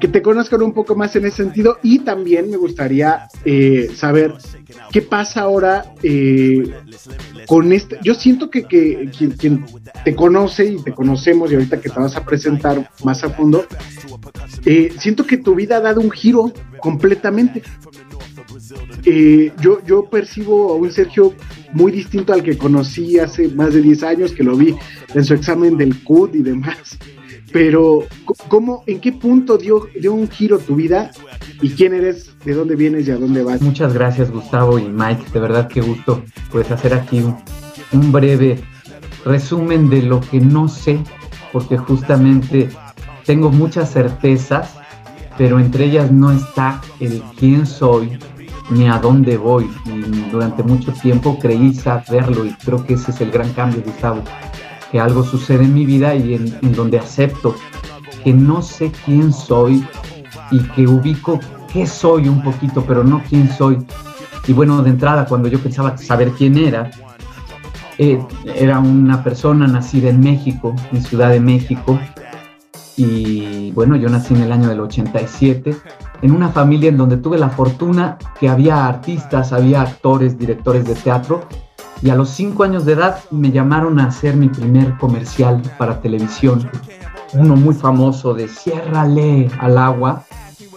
Que 0.00 0.08
te 0.08 0.22
conozcan 0.22 0.62
un 0.62 0.72
poco 0.72 0.94
más 0.94 1.14
en 1.16 1.26
ese 1.26 1.38
sentido 1.38 1.78
y 1.82 2.00
también 2.00 2.50
me 2.50 2.56
gustaría 2.56 3.28
eh, 3.44 3.90
saber 3.94 4.34
qué 4.92 5.02
pasa 5.02 5.42
ahora 5.42 5.94
eh, 6.02 6.62
con 7.46 7.72
este. 7.72 7.98
Yo 8.02 8.14
siento 8.14 8.50
que, 8.50 8.64
que 8.64 9.10
quien, 9.16 9.32
quien 9.32 9.64
te 10.04 10.14
conoce 10.14 10.66
y 10.66 10.82
te 10.82 10.92
conocemos 10.92 11.50
y 11.50 11.54
ahorita 11.54 11.80
que 11.80 11.88
te 11.88 12.00
vas 12.00 12.16
a 12.16 12.24
presentar 12.24 12.90
más 13.04 13.24
a 13.24 13.30
fondo, 13.30 13.66
eh, 14.64 14.92
siento 14.98 15.26
que 15.26 15.38
tu 15.38 15.54
vida 15.54 15.76
ha 15.76 15.80
dado 15.80 16.00
un 16.00 16.10
giro 16.10 16.52
completamente. 16.80 17.62
Eh, 19.04 19.52
yo, 19.60 19.84
yo 19.84 20.04
percibo 20.04 20.72
a 20.72 20.76
un 20.76 20.92
Sergio 20.92 21.34
muy 21.72 21.92
distinto 21.92 22.32
al 22.32 22.42
que 22.42 22.56
conocí 22.56 23.18
hace 23.18 23.48
más 23.48 23.74
de 23.74 23.82
10 23.82 24.02
años, 24.02 24.32
que 24.32 24.42
lo 24.42 24.56
vi 24.56 24.74
en 25.14 25.24
su 25.24 25.34
examen 25.34 25.76
del 25.76 26.02
CUD 26.02 26.34
y 26.34 26.42
demás. 26.42 26.98
Pero, 27.52 28.06
¿cómo, 28.48 28.82
¿en 28.86 29.00
qué 29.00 29.12
punto 29.12 29.56
dio, 29.56 29.88
dio 29.98 30.12
un 30.12 30.28
giro 30.28 30.58
tu 30.58 30.76
vida? 30.76 31.10
¿Y 31.60 31.70
quién 31.70 31.92
eres? 31.92 32.30
¿De 32.44 32.54
dónde 32.54 32.76
vienes 32.76 33.08
y 33.08 33.10
a 33.10 33.16
dónde 33.16 33.42
vas? 33.42 33.60
Muchas 33.60 33.92
gracias, 33.92 34.30
Gustavo 34.30 34.78
y 34.78 34.88
Mike. 34.88 35.24
De 35.32 35.40
verdad 35.40 35.68
que 35.68 35.80
gusto 35.80 36.22
pues 36.52 36.70
hacer 36.70 36.94
aquí 36.94 37.20
un, 37.20 37.36
un 37.92 38.12
breve 38.12 38.60
resumen 39.24 39.90
de 39.90 40.02
lo 40.02 40.20
que 40.20 40.40
no 40.40 40.68
sé, 40.68 41.00
porque 41.52 41.76
justamente 41.76 42.68
tengo 43.24 43.50
muchas 43.50 43.92
certezas, 43.92 44.74
pero 45.36 45.58
entre 45.58 45.86
ellas 45.86 46.12
no 46.12 46.30
está 46.30 46.80
el 47.00 47.22
quién 47.38 47.66
soy 47.66 48.18
ni 48.70 48.88
a 48.88 48.98
dónde 48.98 49.36
voy. 49.36 49.68
Y 49.86 50.30
durante 50.30 50.62
mucho 50.62 50.92
tiempo 50.92 51.38
creí 51.40 51.74
saberlo 51.74 52.44
y 52.44 52.52
creo 52.52 52.84
que 52.84 52.94
ese 52.94 53.10
es 53.10 53.20
el 53.20 53.32
gran 53.32 53.52
cambio, 53.52 53.82
Gustavo, 53.84 54.22
que 54.92 55.00
algo 55.00 55.24
sucede 55.24 55.64
en 55.64 55.74
mi 55.74 55.84
vida 55.84 56.14
y 56.14 56.34
en, 56.34 56.56
en 56.62 56.72
donde 56.72 56.98
acepto 56.98 57.56
que 58.22 58.32
no 58.32 58.62
sé 58.62 58.92
quién 59.04 59.32
soy 59.32 59.84
y 60.50 60.60
que 60.60 60.86
ubico 60.86 61.40
qué 61.72 61.86
soy 61.86 62.28
un 62.28 62.42
poquito, 62.42 62.84
pero 62.86 63.04
no 63.04 63.22
quién 63.28 63.50
soy. 63.50 63.78
Y 64.46 64.52
bueno, 64.52 64.82
de 64.82 64.90
entrada, 64.90 65.26
cuando 65.26 65.48
yo 65.48 65.58
pensaba 65.60 65.96
saber 65.98 66.32
quién 66.32 66.56
era, 66.56 66.90
eh, 67.98 68.24
era 68.54 68.78
una 68.78 69.22
persona 69.22 69.66
nacida 69.66 70.08
en 70.08 70.20
México, 70.20 70.74
en 70.92 71.02
Ciudad 71.02 71.30
de 71.30 71.40
México. 71.40 71.98
Y 72.96 73.72
bueno, 73.72 73.96
yo 73.96 74.08
nací 74.08 74.34
en 74.34 74.42
el 74.42 74.52
año 74.52 74.68
del 74.68 74.80
87, 74.80 75.76
en 76.22 76.32
una 76.32 76.48
familia 76.48 76.88
en 76.88 76.96
donde 76.96 77.16
tuve 77.16 77.38
la 77.38 77.50
fortuna 77.50 78.18
que 78.40 78.48
había 78.48 78.86
artistas, 78.86 79.52
había 79.52 79.82
actores, 79.82 80.38
directores 80.38 80.84
de 80.86 80.94
teatro. 80.94 81.46
Y 82.00 82.10
a 82.10 82.14
los 82.14 82.30
cinco 82.30 82.62
años 82.62 82.84
de 82.84 82.92
edad 82.92 83.18
me 83.30 83.50
llamaron 83.50 83.98
a 83.98 84.06
hacer 84.06 84.36
mi 84.36 84.48
primer 84.48 84.96
comercial 84.98 85.60
para 85.76 86.00
televisión. 86.00 86.70
Uno 87.34 87.56
muy 87.56 87.74
famoso 87.74 88.34
de 88.34 88.48
Ciérrale 88.48 89.48
al 89.58 89.78
agua. 89.78 90.24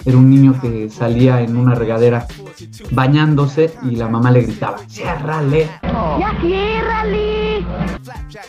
Era 0.05 0.17
un 0.17 0.29
niño 0.29 0.59
que 0.61 0.89
salía 0.89 1.41
en 1.41 1.55
una 1.55 1.75
regadera 1.75 2.27
bañándose 2.91 3.73
y 3.83 3.95
la 3.95 4.07
mamá 4.07 4.31
le 4.31 4.41
gritaba, 4.41 4.79
ciérrale. 4.87 5.69
¡Ya 6.19 6.37
ciérrale! 6.41 7.40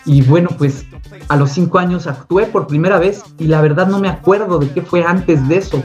Y 0.04 0.22
bueno, 0.22 0.48
pues 0.58 0.86
a 1.28 1.36
los 1.36 1.50
cinco 1.50 1.78
años 1.78 2.06
actué 2.06 2.46
por 2.46 2.66
primera 2.66 2.98
vez 2.98 3.22
y 3.38 3.44
la 3.44 3.60
verdad 3.60 3.86
no 3.86 3.98
me 3.98 4.08
acuerdo 4.08 4.58
de 4.58 4.70
qué 4.70 4.82
fue 4.82 5.04
antes 5.04 5.46
de 5.48 5.58
eso. 5.58 5.82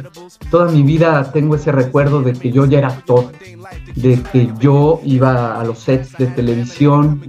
Toda 0.50 0.72
mi 0.72 0.84
vida 0.84 1.31
tengo 1.31 1.55
ese 1.55 1.72
recuerdo 1.72 2.22
de 2.22 2.34
que 2.34 2.51
yo 2.51 2.65
ya 2.65 2.79
era 2.79 2.89
actor, 2.89 3.31
de 3.96 4.22
que 4.31 4.51
yo 4.60 5.01
iba 5.03 5.60
a 5.60 5.63
los 5.63 5.79
sets 5.79 6.17
de 6.17 6.27
televisión, 6.27 7.22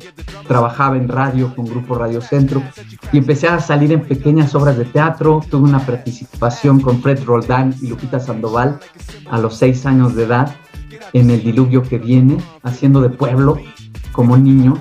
trabajaba 0.47 0.97
en 0.97 1.09
radio 1.09 1.55
con 1.55 1.67
Grupo 1.67 1.95
Radio 1.95 2.21
Centro 2.21 2.63
y 3.13 3.19
empecé 3.19 3.49
a 3.49 3.61
salir 3.61 3.93
en 3.93 4.03
pequeñas 4.03 4.55
obras 4.55 4.77
de 4.77 4.85
teatro. 4.85 5.41
Tuve 5.51 5.69
una 5.69 5.85
participación 5.85 6.81
con 6.81 7.01
Fred 7.03 7.25
Roldán 7.25 7.75
y 7.81 7.89
Lupita 7.89 8.21
Sandoval 8.21 8.79
a 9.31 9.39
los 9.39 9.57
seis 9.57 9.85
años 9.87 10.15
de 10.15 10.25
edad 10.25 10.55
en 11.13 11.31
El 11.31 11.43
Diluvio 11.43 11.83
que 11.83 11.99
viene, 11.99 12.39
haciendo 12.63 13.01
de 13.01 13.11
pueblo 13.11 13.59
como 14.13 14.37
niño. 14.37 14.77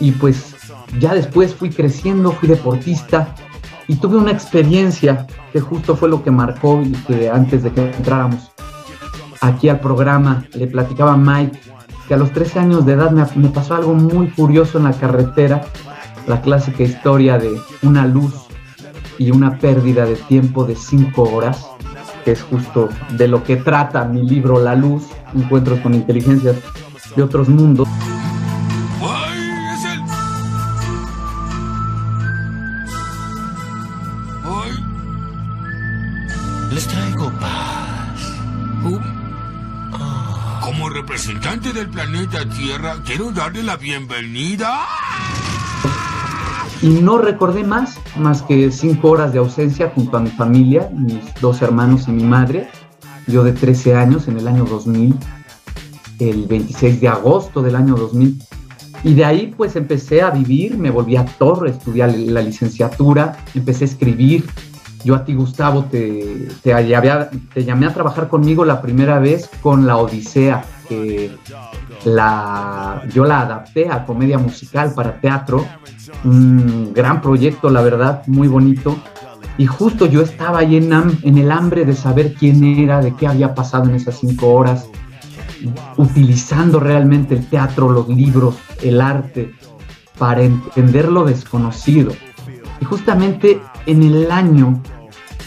Y 0.00 0.12
pues 0.12 0.51
ya 0.98 1.14
después 1.14 1.54
fui 1.54 1.70
creciendo, 1.70 2.32
fui 2.32 2.48
deportista 2.48 3.34
y 3.88 3.96
tuve 3.96 4.16
una 4.16 4.30
experiencia 4.30 5.26
que 5.52 5.60
justo 5.60 5.96
fue 5.96 6.08
lo 6.08 6.22
que 6.22 6.30
marcó 6.30 6.82
y 6.82 6.92
que 6.92 7.30
antes 7.30 7.62
de 7.62 7.72
que 7.72 7.82
entráramos 7.82 8.52
aquí 9.40 9.68
al 9.68 9.80
programa 9.80 10.44
le 10.54 10.66
platicaba 10.66 11.14
a 11.14 11.16
Mike 11.16 11.58
que 12.06 12.14
a 12.14 12.16
los 12.16 12.32
13 12.32 12.60
años 12.60 12.86
de 12.86 12.94
edad 12.94 13.10
me, 13.10 13.48
pasó 13.48 13.74
algo 13.74 13.94
muy 13.94 14.28
curioso 14.28 14.78
en 14.78 14.84
la 14.84 14.92
carretera, 14.92 15.62
la 16.26 16.40
clásica 16.40 16.82
historia 16.82 17.38
de 17.38 17.60
una 17.82 18.06
luz 18.06 18.34
y 19.18 19.30
una 19.30 19.58
pérdida 19.58 20.04
de 20.04 20.16
tiempo 20.16 20.64
de 20.64 20.74
5 20.74 21.22
horas, 21.22 21.66
que 22.24 22.32
es 22.32 22.42
justo 22.42 22.88
de 23.16 23.28
lo 23.28 23.44
que 23.44 23.56
trata 23.56 24.04
mi 24.04 24.22
libro 24.22 24.62
La 24.62 24.74
Luz, 24.74 25.04
Encuentros 25.34 25.80
con 25.80 25.94
Inteligencias 25.94 26.56
de 27.14 27.22
otros 27.22 27.48
mundos. 27.48 27.88
Representante 40.92 41.72
del 41.72 41.88
planeta 41.88 42.44
Tierra, 42.48 42.96
quiero 43.04 43.32
darle 43.32 43.62
la 43.62 43.76
bienvenida. 43.76 44.80
y 46.82 46.88
no 46.88 47.18
recordé 47.18 47.64
más, 47.64 47.98
más 48.16 48.42
que 48.42 48.70
cinco 48.70 49.10
horas 49.10 49.32
de 49.32 49.38
ausencia 49.38 49.90
junto 49.94 50.16
a 50.16 50.20
mi 50.20 50.30
familia, 50.30 50.90
mis 50.92 51.20
dos 51.40 51.62
hermanos 51.62 52.08
y 52.08 52.12
mi 52.12 52.24
madre, 52.24 52.68
yo 53.26 53.42
de 53.42 53.52
13 53.52 53.94
años 53.94 54.28
en 54.28 54.38
el 54.38 54.46
año 54.46 54.64
2000, 54.64 55.14
el 56.18 56.46
26 56.46 57.00
de 57.00 57.08
agosto 57.08 57.62
del 57.62 57.76
año 57.76 57.94
2000. 57.94 58.42
Y 59.04 59.14
de 59.14 59.24
ahí 59.24 59.54
pues 59.56 59.76
empecé 59.76 60.20
a 60.22 60.30
vivir, 60.30 60.76
me 60.76 60.90
volví 60.90 61.16
actor, 61.16 61.66
estudié 61.68 62.06
la 62.06 62.42
licenciatura, 62.42 63.38
empecé 63.54 63.84
a 63.84 63.88
escribir. 63.88 64.44
Yo 65.04 65.16
a 65.16 65.24
ti, 65.24 65.34
Gustavo, 65.34 65.84
te, 65.84 66.48
te, 66.62 66.72
te 66.72 67.64
llamé 67.64 67.86
a 67.86 67.94
trabajar 67.94 68.28
conmigo 68.28 68.64
la 68.64 68.80
primera 68.80 69.18
vez 69.18 69.50
con 69.62 69.86
La 69.86 69.96
Odisea, 69.96 70.64
que 70.88 71.36
la, 72.04 73.02
yo 73.12 73.24
la 73.24 73.40
adapté 73.40 73.90
a 73.90 74.04
comedia 74.04 74.38
musical 74.38 74.92
para 74.94 75.20
teatro. 75.20 75.66
Un 76.24 76.92
gran 76.92 77.20
proyecto, 77.20 77.70
la 77.70 77.82
verdad, 77.82 78.22
muy 78.26 78.48
bonito. 78.48 78.96
Y 79.58 79.66
justo 79.66 80.06
yo 80.06 80.22
estaba 80.22 80.60
ahí 80.60 80.76
en, 80.76 81.38
el 81.38 81.50
hambre 81.50 81.84
de 81.84 81.94
saber 81.94 82.32
quién 82.34 82.62
era, 82.64 83.00
de 83.00 83.14
qué 83.14 83.26
había 83.26 83.54
pasado 83.54 83.88
en 83.88 83.96
esas 83.96 84.18
cinco 84.18 84.54
horas, 84.54 84.86
utilizando 85.96 86.78
realmente 86.80 87.34
el 87.34 87.46
teatro, 87.46 87.90
los 87.90 88.08
libros, 88.08 88.56
el 88.82 89.00
arte, 89.00 89.54
para 90.18 90.42
entender 90.42 91.08
lo 91.08 91.24
desconocido. 91.24 92.12
Y 92.80 92.84
justamente 92.84 93.60
en 93.86 94.02
el 94.02 94.30
año 94.30 94.82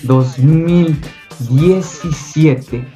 2017 0.03 2.87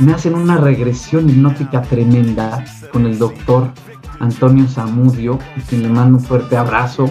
me 0.00 0.14
hacen 0.14 0.34
una 0.34 0.56
regresión 0.56 1.28
hipnótica 1.28 1.82
tremenda 1.82 2.64
con 2.92 3.04
el 3.04 3.18
doctor 3.18 3.70
Antonio 4.18 4.66
Zamudio, 4.66 5.34
a 5.34 5.60
quien 5.68 5.82
le 5.82 5.88
mando 5.88 6.18
un 6.18 6.24
fuerte 6.24 6.56
abrazo. 6.56 7.10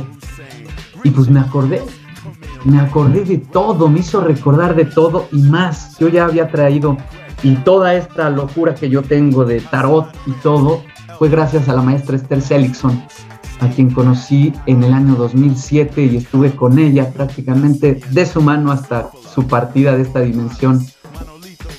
Y 1.03 1.11
pues 1.11 1.29
me 1.29 1.39
acordé, 1.39 1.83
me 2.65 2.79
acordé 2.79 3.23
de 3.25 3.37
todo, 3.37 3.89
me 3.89 3.99
hizo 3.99 4.21
recordar 4.21 4.75
de 4.75 4.85
todo 4.85 5.27
y 5.31 5.41
más. 5.43 5.97
Yo 5.99 6.07
ya 6.09 6.25
había 6.25 6.49
traído 6.49 6.97
y 7.43 7.55
toda 7.57 7.93
esta 7.93 8.29
locura 8.29 8.75
que 8.75 8.89
yo 8.89 9.01
tengo 9.03 9.45
de 9.45 9.61
tarot 9.61 10.07
y 10.25 10.31
todo 10.43 10.83
fue 11.17 11.29
gracias 11.29 11.69
a 11.69 11.73
la 11.73 11.81
maestra 11.81 12.15
Esther 12.15 12.41
Seligson, 12.41 13.01
a 13.59 13.69
quien 13.69 13.91
conocí 13.91 14.51
en 14.65 14.83
el 14.83 14.93
año 14.93 15.15
2007 15.15 16.03
y 16.05 16.17
estuve 16.17 16.55
con 16.55 16.79
ella 16.79 17.11
prácticamente 17.11 18.01
de 18.09 18.25
su 18.25 18.41
mano 18.41 18.71
hasta 18.71 19.11
su 19.33 19.47
partida 19.47 19.95
de 19.95 20.01
esta 20.01 20.21
dimensión 20.21 20.85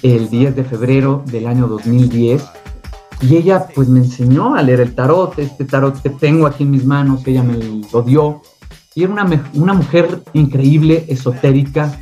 el 0.02 0.30
10 0.30 0.56
de 0.56 0.64
febrero 0.64 1.22
del 1.26 1.46
año 1.46 1.66
2010. 1.66 2.44
Y 3.22 3.36
ella 3.36 3.66
pues 3.74 3.88
me 3.88 4.00
enseñó 4.00 4.54
a 4.54 4.62
leer 4.62 4.80
el 4.80 4.94
tarot, 4.94 5.38
este 5.38 5.64
tarot 5.64 6.00
que 6.00 6.10
tengo 6.10 6.46
aquí 6.46 6.62
en 6.62 6.70
mis 6.70 6.84
manos, 6.84 7.26
ella 7.26 7.42
me 7.42 7.58
lo 7.92 8.02
dio. 8.02 8.42
Y 8.94 9.04
era 9.04 9.12
una, 9.12 9.50
una 9.54 9.74
mujer 9.74 10.22
increíble, 10.32 11.04
esotérica, 11.08 11.98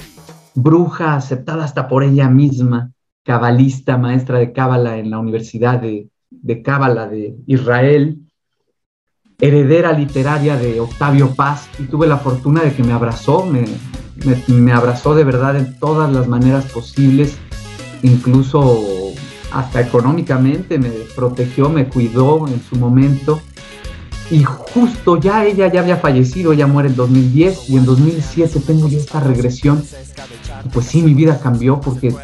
bruja, 0.55 1.15
aceptada 1.15 1.65
hasta 1.65 1.89
por 1.89 2.05
ella 2.05 2.29
misma, 2.29 2.93
cabalista, 3.25 3.99
maestra 3.99 4.39
de 4.39 4.53
cábala 4.53 4.97
en 4.99 5.11
la 5.11 5.19
Universidad 5.19 5.81
de, 5.81 6.09
de 6.31 6.63
Cábala 6.63 7.09
de 7.09 7.37
Israel, 7.47 8.19
heredera 9.41 9.93
literaria 9.93 10.57
de 10.57 10.81
Octavio 10.81 11.35
Paz, 11.35 11.69
y 11.79 11.85
tuve 11.85 12.07
la 12.07 12.19
fortuna 12.19 12.63
de 12.63 12.73
que 12.73 12.83
me 12.83 12.93
abrazó, 12.93 13.45
me, 13.45 13.65
me, 14.25 14.55
me 14.55 14.73
abrazó 14.73 15.15
de 15.15 15.25
verdad 15.25 15.57
en 15.57 15.79
todas 15.79 16.13
las 16.13 16.27
maneras 16.27 16.67
posibles, 16.73 17.39
incluso 18.03 19.15
hasta 19.53 19.81
económicamente, 19.81 20.79
me 20.79 20.91
protegió, 21.15 21.69
me 21.69 21.87
cuidó 21.87 22.47
en 22.49 22.63
su 22.63 22.77
momento. 22.77 23.41
Y 24.31 24.45
justo 24.45 25.19
ya 25.19 25.47
ella 25.47 25.73
ya 25.73 25.81
había 25.81 25.97
fallecido, 25.97 26.53
ella 26.53 26.67
muere 26.67 26.91
en 26.91 26.97
2010 26.97 27.71
y 27.71 27.77
en 27.77 27.87
2007 27.87 28.61
tengo 28.61 28.89
yo 28.89 28.99
esta 28.99 29.21
regresión. 29.21 29.83
Pues 30.73 30.87
sí, 30.87 31.03
mi 31.03 31.15
vida 31.15 31.41
cambió 31.41 31.81
porque 31.81 32.15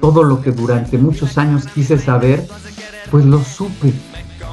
todo 0.00 0.24
lo 0.24 0.42
que 0.42 0.50
durante 0.50 0.98
muchos 0.98 1.38
años 1.38 1.66
quise 1.72 1.96
saber, 1.98 2.44
pues 3.10 3.24
lo 3.24 3.42
supe. 3.44 3.92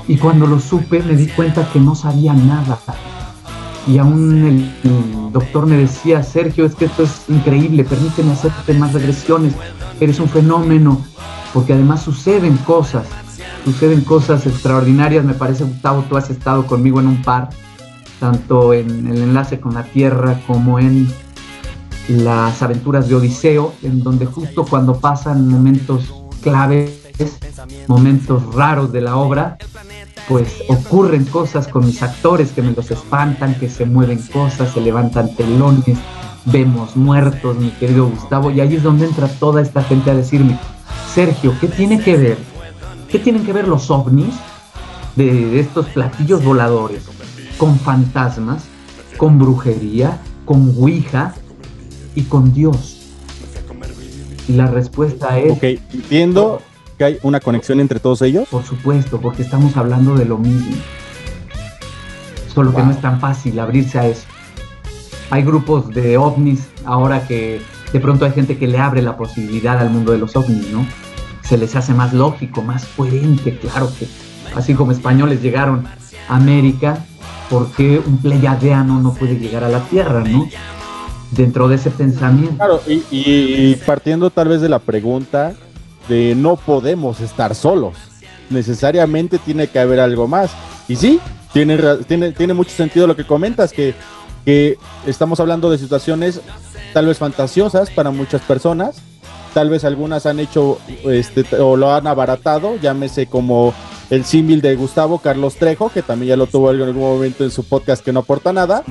Y 0.08 0.18
cuando 0.18 0.46
lo 0.46 0.60
supe 0.60 1.02
me 1.02 1.16
di 1.16 1.28
cuenta 1.28 1.68
que 1.72 1.80
no 1.80 1.96
sabía 1.96 2.34
nada. 2.34 2.78
Y 3.88 3.98
aún 3.98 4.46
el, 4.46 4.92
el 4.92 5.32
doctor 5.32 5.66
me 5.66 5.78
decía, 5.78 6.24
Sergio, 6.24 6.66
es 6.66 6.76
que 6.76 6.86
esto 6.86 7.04
es 7.04 7.30
increíble, 7.30 7.84
permíteme 7.84 8.32
hacerte 8.32 8.74
más 8.74 8.94
regresiones, 8.94 9.54
eres 10.00 10.20
un 10.20 10.30
fenómeno, 10.30 11.02
porque 11.54 11.74
además 11.74 12.02
suceden 12.02 12.58
cosas, 12.58 13.08
suceden 13.64 14.02
cosas 14.02 14.46
extraordinarias. 14.46 15.24
Me 15.26 15.34
parece, 15.34 15.64
Gustavo, 15.64 16.04
tú 16.10 16.18
has 16.18 16.30
estado 16.30 16.66
conmigo 16.68 17.00
en 17.00 17.08
un 17.08 17.22
par, 17.22 17.50
tanto 18.20 18.74
en 18.74 19.08
el 19.08 19.22
enlace 19.22 19.60
con 19.60 19.74
la 19.74 19.84
Tierra 19.84 20.40
como 20.48 20.80
en 20.80 21.08
las 22.08 22.62
aventuras 22.62 23.08
de 23.08 23.16
Odiseo, 23.16 23.74
en 23.82 24.04
donde 24.04 24.26
justo 24.26 24.66
cuando 24.66 25.00
pasan 25.00 25.48
momentos 25.48 26.14
claves, 26.42 26.92
momentos 27.88 28.54
raros 28.54 28.92
de 28.92 29.02
la 29.02 29.16
obra, 29.16 29.58
pues 30.28 30.64
ocurren 30.68 31.26
cosas 31.26 31.68
con 31.68 31.86
mis 31.86 32.02
actores 32.02 32.52
que 32.52 32.62
me 32.62 32.72
los 32.72 32.92
espantan, 32.92 33.56
que 33.56 33.70
se 33.70 33.86
mueven 33.86 34.20
cosas, 34.34 34.74
se 34.74 34.82
levantan 34.82 35.36
telones, 35.36 35.98
vemos 36.46 36.96
muertos, 36.96 37.58
mi 37.58 37.70
querido 37.72 38.08
Gustavo, 38.08 38.52
y 38.52 38.62
ahí 38.62 38.76
es 38.76 38.84
donde 38.84 39.06
entra 39.06 39.28
toda 39.28 39.62
esta 39.62 39.84
gente 39.84 40.12
a 40.12 40.16
decirme, 40.16 40.60
Sergio, 41.14 41.54
¿qué 41.60 41.68
tiene 41.68 42.00
que 42.00 42.18
ver? 42.18 42.38
¿Qué 43.10 43.20
tienen 43.20 43.46
que 43.46 43.54
ver 43.54 43.68
los 43.68 43.90
ovnis 43.90 44.36
de, 45.16 45.32
de 45.32 45.60
estos 45.60 45.88
platillos 45.88 46.44
voladores 46.44 47.04
con 47.58 47.80
fantasmas, 47.80 48.64
con 49.18 49.40
brujería, 49.40 50.20
con 50.46 50.74
Ouija 50.78 51.34
y 52.16 52.24
con 52.24 52.54
Dios? 52.54 52.98
Y 54.48 54.54
la 54.54 54.68
respuesta 54.68 55.40
es... 55.40 55.54
Ok, 55.54 55.64
entiendo, 55.94 56.62
que 56.98 57.04
hay 57.04 57.18
una 57.24 57.40
conexión 57.40 57.80
entre 57.80 58.00
todos 58.00 58.22
ellos? 58.22 58.48
Por 58.50 58.64
supuesto, 58.64 59.20
porque 59.20 59.42
estamos 59.42 59.76
hablando 59.78 60.16
de 60.16 60.26
lo 60.26 60.38
mismo. 60.38 60.76
Solo 62.54 62.74
que 62.74 62.84
no 62.84 62.92
es 62.92 63.02
tan 63.02 63.20
fácil 63.20 63.60
abrirse 63.60 64.00
a 64.00 64.08
eso. 64.08 64.26
Hay 65.30 65.44
grupos 65.44 65.90
de 65.90 66.18
ovnis 66.18 66.68
ahora 66.86 67.28
que 67.28 67.62
de 67.92 68.00
pronto 68.00 68.26
hay 68.26 68.32
gente 68.32 68.58
que 68.58 68.68
le 68.68 68.78
abre 68.78 69.02
la 69.02 69.18
posibilidad 69.18 69.80
al 69.80 69.90
mundo 69.90 70.12
de 70.12 70.18
los 70.18 70.36
ovnis, 70.36 70.70
¿no? 70.72 70.86
Se 71.44 71.58
les 71.58 71.76
hace 71.76 71.94
más 71.94 72.14
lógico, 72.14 72.62
más 72.62 72.86
coherente, 72.96 73.58
claro 73.58 73.90
que 73.98 74.08
así 74.56 74.74
como 74.74 74.92
españoles 74.92 75.42
llegaron 75.42 75.86
a 76.28 76.36
América, 76.36 77.06
¿por 77.50 77.72
qué 77.72 78.02
un 78.06 78.18
pleiadiano 78.18 79.00
no 79.00 79.14
puede 79.14 79.38
llegar 79.38 79.64
a 79.64 79.70
la 79.70 79.82
Tierra, 79.82 80.24
no? 80.24 80.48
Dentro 81.32 81.68
de 81.68 81.76
ese 81.76 81.92
pensamiento. 81.92 82.56
Claro, 82.56 82.82
y, 82.88 83.04
y 83.12 83.76
partiendo 83.86 84.30
tal 84.30 84.48
vez 84.48 84.62
de 84.62 84.70
la 84.70 84.80
pregunta 84.80 85.54
de 86.08 86.36
no 86.36 86.56
podemos 86.56 87.20
estar 87.20 87.56
solos, 87.56 87.96
necesariamente 88.50 89.38
tiene 89.38 89.68
que 89.68 89.80
haber 89.80 90.00
algo 90.00 90.28
más. 90.28 90.52
Y 90.88 90.96
sí, 90.96 91.20
tiene, 91.54 91.78
tiene, 92.08 92.32
tiene 92.32 92.54
mucho 92.54 92.72
sentido 92.72 93.08
lo 93.08 93.16
que 93.16 93.26
comentas, 93.26 93.72
que, 93.72 93.94
que 94.46 94.78
estamos 95.06 95.40
hablando 95.40 95.70
de 95.72 95.78
situaciones 95.78 96.40
tal 96.94 97.08
vez 97.08 97.18
fantasiosas 97.18 97.90
para 97.90 98.12
muchas 98.12 98.42
personas, 98.42 98.98
tal 99.54 99.70
vez 99.70 99.84
algunas 99.84 100.26
han 100.26 100.40
hecho 100.40 100.80
este, 101.04 101.44
o 101.58 101.76
lo 101.76 101.94
han 101.94 102.08
abaratado, 102.08 102.78
llámese 102.78 103.28
como 103.28 103.74
el 104.10 104.26
símil 104.26 104.62
de 104.62 104.76
Gustavo 104.76 105.20
Carlos 105.20 105.56
Trejo, 105.56 105.90
que 105.90 106.02
también 106.02 106.30
ya 106.30 106.38
lo 106.38 106.48
tuvo 106.48 106.72
en 106.72 106.82
algún 106.82 107.02
momento 107.02 107.44
en 107.44 107.52
su 107.52 107.64
podcast 107.64 108.04
que 108.04 108.14
no 108.14 108.22
aporta 108.22 108.54
nada, 108.54 108.84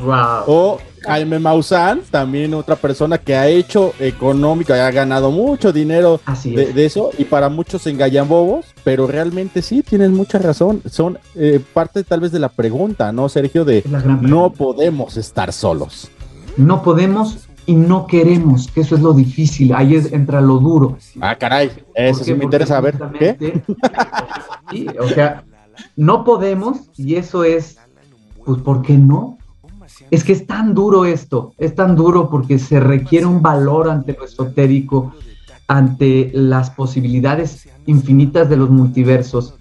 o 0.47 0.78
Jaime 1.02 1.38
Maussan, 1.38 2.00
también 2.11 2.54
otra 2.54 2.76
persona 2.76 3.18
que 3.18 3.37
ha 3.37 3.47
hecho 3.49 3.92
económico, 3.99 4.73
ha 4.73 4.90
ganado 4.90 5.30
mucho 5.30 5.73
dinero 5.73 6.21
de, 6.44 6.73
de 6.73 6.87
eso, 6.87 7.11
y 7.18 7.25
para 7.25 7.49
muchos 7.49 7.83
se 7.83 7.90
engallan 7.90 8.28
bobos, 8.28 8.66
pero 8.83 9.06
realmente 9.06 9.62
sí, 9.62 9.83
tienes 9.83 10.11
mucha 10.11 10.38
razón, 10.38 10.83
son 10.90 11.18
eh, 11.35 11.61
parte 11.73 12.04
tal 12.04 12.21
vez 12.21 12.33
de 12.33 12.38
la 12.38 12.49
pregunta, 12.49 13.12
¿no, 13.12 13.28
Sergio? 13.28 13.64
De 13.64 13.85
no 14.21 14.52
podemos 14.52 15.16
estar 15.16 15.52
solos. 15.52 16.11
No 16.56 16.83
podemos 16.83 17.44
y 17.66 17.75
no 17.75 18.06
queremos, 18.06 18.68
que 18.71 18.83
eso 18.83 18.94
es 18.94 19.00
lo 19.00 19.12
difícil, 19.12 19.73
ahí 19.75 19.94
es, 19.94 20.12
entra 20.12 20.40
lo 20.40 20.59
duro. 20.59 20.99
Ah, 21.21 21.37
caray, 21.37 21.71
eso 21.94 22.18
¿Por 22.18 22.26
sí 22.26 22.35
me 22.35 22.44
interesa 22.44 22.75
saber. 22.75 22.99
¿Qué? 23.18 23.62
Sí, 24.71 24.87
o 24.99 25.06
sea, 25.09 25.44
no 25.94 26.25
podemos 26.25 26.90
y 26.97 27.16
eso 27.16 27.44
es, 27.44 27.76
pues, 28.44 28.61
¿por 28.62 28.83
qué 28.83 28.97
no? 28.97 29.38
Es 30.11 30.25
que 30.25 30.33
es 30.33 30.47
tan 30.47 30.75
duro 30.75 31.04
esto, 31.04 31.52
es 31.59 31.75
tan 31.75 31.94
duro 31.94 32.30
porque 32.30 32.59
se 32.59 32.80
requiere 32.80 33.26
un 33.26 33.42
valor 33.42 33.90
ante 33.90 34.14
lo 34.14 34.25
esotérico, 34.25 35.12
ante 35.68 36.30
las 36.35 36.71
posibilidades 36.71 37.68
infinitas 37.87 38.49
de 38.49 38.56
los 38.56 38.71
multiversos, 38.71 39.54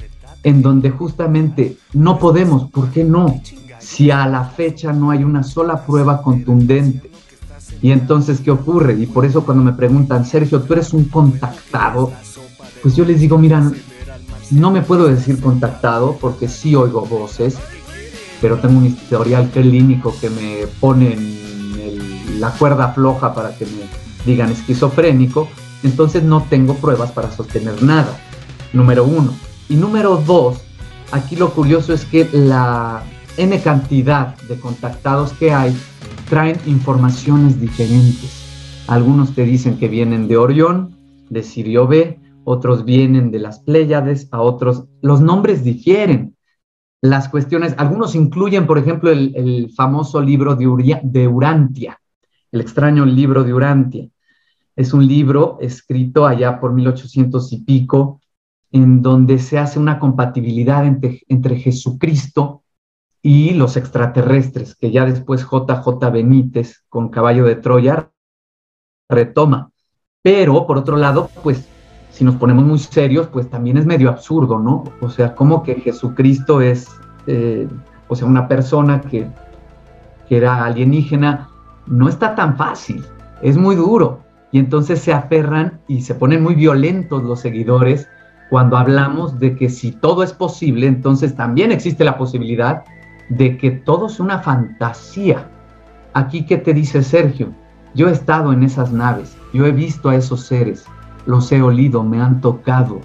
en 0.43 0.62
donde 0.62 0.89
justamente 0.89 1.77
no 1.93 2.17
podemos, 2.17 2.69
¿por 2.69 2.89
qué 2.91 3.03
no? 3.03 3.41
Si 3.79 4.12
a 4.12 4.25
la 4.27 4.45
fecha 4.45 4.93
no 4.93 5.12
hay 5.12 5.24
una 5.24 5.43
sola 5.43 5.86
prueba 5.86 6.22
contundente. 6.22 7.12
Y 7.84 7.92
entonces, 7.92 8.40
¿qué 8.40 8.50
ocurre? 8.50 8.94
Y 8.94 9.06
por 9.06 9.25
eso 9.25 9.44
cuando 9.44 9.62
me 9.62 9.74
preguntan, 9.74 10.25
Sergio, 10.25 10.62
tú 10.62 10.72
eres 10.72 10.94
un 10.94 11.04
contactado, 11.04 12.13
pues 12.82 12.96
yo 12.96 13.04
les 13.04 13.20
digo, 13.20 13.38
mira, 13.38 13.62
no 14.52 14.72
me 14.72 14.82
puedo 14.82 15.06
decir 15.06 15.42
contactado 15.42 16.18
porque 16.20 16.48
sí 16.48 16.75
oigo 16.75 17.02
voces, 17.06 17.58
pero 18.40 18.58
tengo 18.58 18.78
un 18.78 18.86
historial 18.86 19.50
clínico 19.50 20.16
que 20.22 20.30
me 20.30 20.66
pone 20.80 21.18
la 22.40 22.52
cuerda 22.52 22.94
floja 22.94 23.34
para 23.36 23.54
que 23.54 23.66
me 23.66 23.84
digan 24.25 24.50
esquizofrénico, 24.50 25.50
entonces 25.84 26.24
no 26.24 26.44
tengo 26.44 26.75
pruebas 26.75 27.12
para 27.12 27.34
sostener 27.34 27.84
nada, 27.84 28.18
número 28.72 29.04
uno. 29.04 29.34
Y 29.68 29.75
número 29.75 30.24
dos, 30.25 30.60
aquí 31.12 31.36
lo 31.36 31.50
curioso 31.50 31.92
es 31.92 32.06
que 32.06 32.30
la 32.32 33.04
N 33.36 33.62
cantidad 33.62 34.38
de 34.44 34.58
contactados 34.58 35.34
que 35.34 35.52
hay 35.52 35.78
traen 36.34 36.58
informaciones 36.66 37.62
diferentes. 37.62 38.86
Algunos 38.88 39.36
te 39.36 39.44
dicen 39.44 39.77
que 39.77 39.88
vienen 39.88 40.27
de 40.27 40.36
Orión, 40.36 40.98
de 41.29 41.44
Sirio 41.44 41.86
B, 41.86 42.20
otros 42.44 42.86
vienen 42.86 43.29
de 43.29 43.38
las 43.38 43.60
Pléyades, 43.60 44.29
a 44.31 44.42
otros 44.42 44.86
los 45.03 45.22
nombres 45.22 45.64
difieren. 45.64 46.36
Las 47.01 47.29
cuestiones, 47.29 47.75
algunos 47.77 48.16
incluyen, 48.16 48.66
por 48.66 48.79
ejemplo, 48.79 49.12
el, 49.12 49.72
famoso 49.77 50.24
libro 50.24 50.55
de, 50.55 51.00
de 51.03 51.27
Urantia, 51.27 52.00
el 52.51 52.62
extraño 52.62 53.05
libro 53.05 53.44
de 53.44 53.53
Urantia. 53.53 54.10
Es 54.75 54.92
un 54.92 55.05
libro 55.05 55.60
escrito 55.62 56.25
allá 56.25 56.60
por 56.60 56.74
1800 56.74 57.53
y 57.53 57.57
pico, 57.60 58.22
en 58.72 59.03
donde 59.03 59.38
se 59.38 59.60
hace 59.60 59.77
una 59.77 60.00
compatibilidad 60.00 60.84
entre, 60.84 61.22
entre 61.27 61.57
Jesucristo 61.57 62.64
y 63.25 63.51
los 63.51 63.77
extraterrestres, 63.77 64.75
que 64.75 64.92
ya 64.92 65.05
después 65.05 65.48
JJ 65.50 66.12
Benítez 66.12 66.83
con 66.90 67.07
Caballo 67.07 67.46
de 67.46 67.55
Troya 67.55 68.12
retoma. 69.09 69.72
Pero, 70.22 70.68
por 70.68 70.77
otro 70.77 70.98
lado, 70.98 71.29
pues, 71.42 71.66
si 72.09 72.25
nos 72.25 72.36
ponemos 72.36 72.66
muy 72.66 72.79
serios, 72.79 73.27
pues 73.27 73.50
también 73.50 73.77
es 73.77 73.86
medio 73.86 74.09
absurdo, 74.09 74.59
¿no? 74.59 74.83
O 75.01 75.09
sea, 75.09 75.36
como 75.36 75.64
que 75.64 75.75
Jesucristo 75.75 76.59
es, 76.59 76.90
eh, 77.25 77.68
o 78.09 78.16
sea, 78.16 78.27
una 78.27 78.50
persona 78.50 79.00
que, 79.00 79.25
que 80.27 80.38
era 80.38 80.66
alienígena, 80.66 81.50
no 81.88 82.09
está 82.09 82.36
tan 82.36 82.57
fácil, 82.57 83.05
es 83.42 83.57
muy 83.57 83.77
duro. 83.77 84.20
Y 84.51 84.59
entonces 84.59 85.00
se 85.00 85.14
aferran 85.14 85.79
y 85.88 86.01
se 86.01 86.14
ponen 86.14 86.44
muy 86.44 86.55
violentos 86.55 87.24
los 87.24 87.40
seguidores 87.40 88.07
cuando 88.50 88.77
hablamos 88.77 89.40
de 89.40 89.55
que 89.55 89.70
si 89.70 89.94
todo 89.94 90.24
es 90.24 90.33
posible, 90.33 90.88
entonces 90.88 91.36
también 91.36 91.72
existe 91.72 92.03
la 92.03 92.18
posibilidad 92.18 92.83
de 93.29 93.57
que 93.57 93.72
todo 93.72 94.07
es 94.07 94.20
una 94.20 94.40
fantasía. 94.40 95.50
Aquí, 96.14 96.46
¿qué 96.46 96.57
te 96.57 96.74
dice 96.74 97.03
Sergio? 97.03 97.51
Yo 97.96 98.07
he 98.07 98.12
estado 98.12 98.53
en 98.53 98.64
esas 98.64 98.92
naves, 98.92 99.38
yo 99.53 99.66
he 99.66 99.72
visto 99.72 100.09
a 100.09 100.16
esos 100.16 100.46
seres, 100.46 100.86
los 101.25 101.51
he 101.51 101.62
olido, 101.62 102.03
me 102.03 102.22
han 102.22 102.42
tocado. 102.42 103.01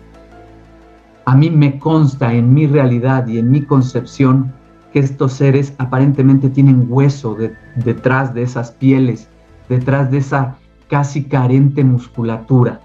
A 1.24 1.36
mí 1.36 1.50
me 1.50 1.78
consta 1.78 2.32
en 2.32 2.54
mi 2.54 2.66
realidad 2.66 3.26
y 3.26 3.38
en 3.38 3.50
mi 3.50 3.62
concepción 3.62 4.52
que 4.92 5.00
estos 5.00 5.34
seres 5.34 5.74
aparentemente 5.76 6.48
tienen 6.48 6.86
hueso 6.88 7.34
de- 7.34 7.54
detrás 7.76 8.32
de 8.32 8.42
esas 8.42 8.70
pieles, 8.70 9.28
detrás 9.68 10.10
de 10.10 10.18
esa 10.18 10.56
casi 10.88 11.24
carente 11.24 11.84
musculatura. 11.84 12.80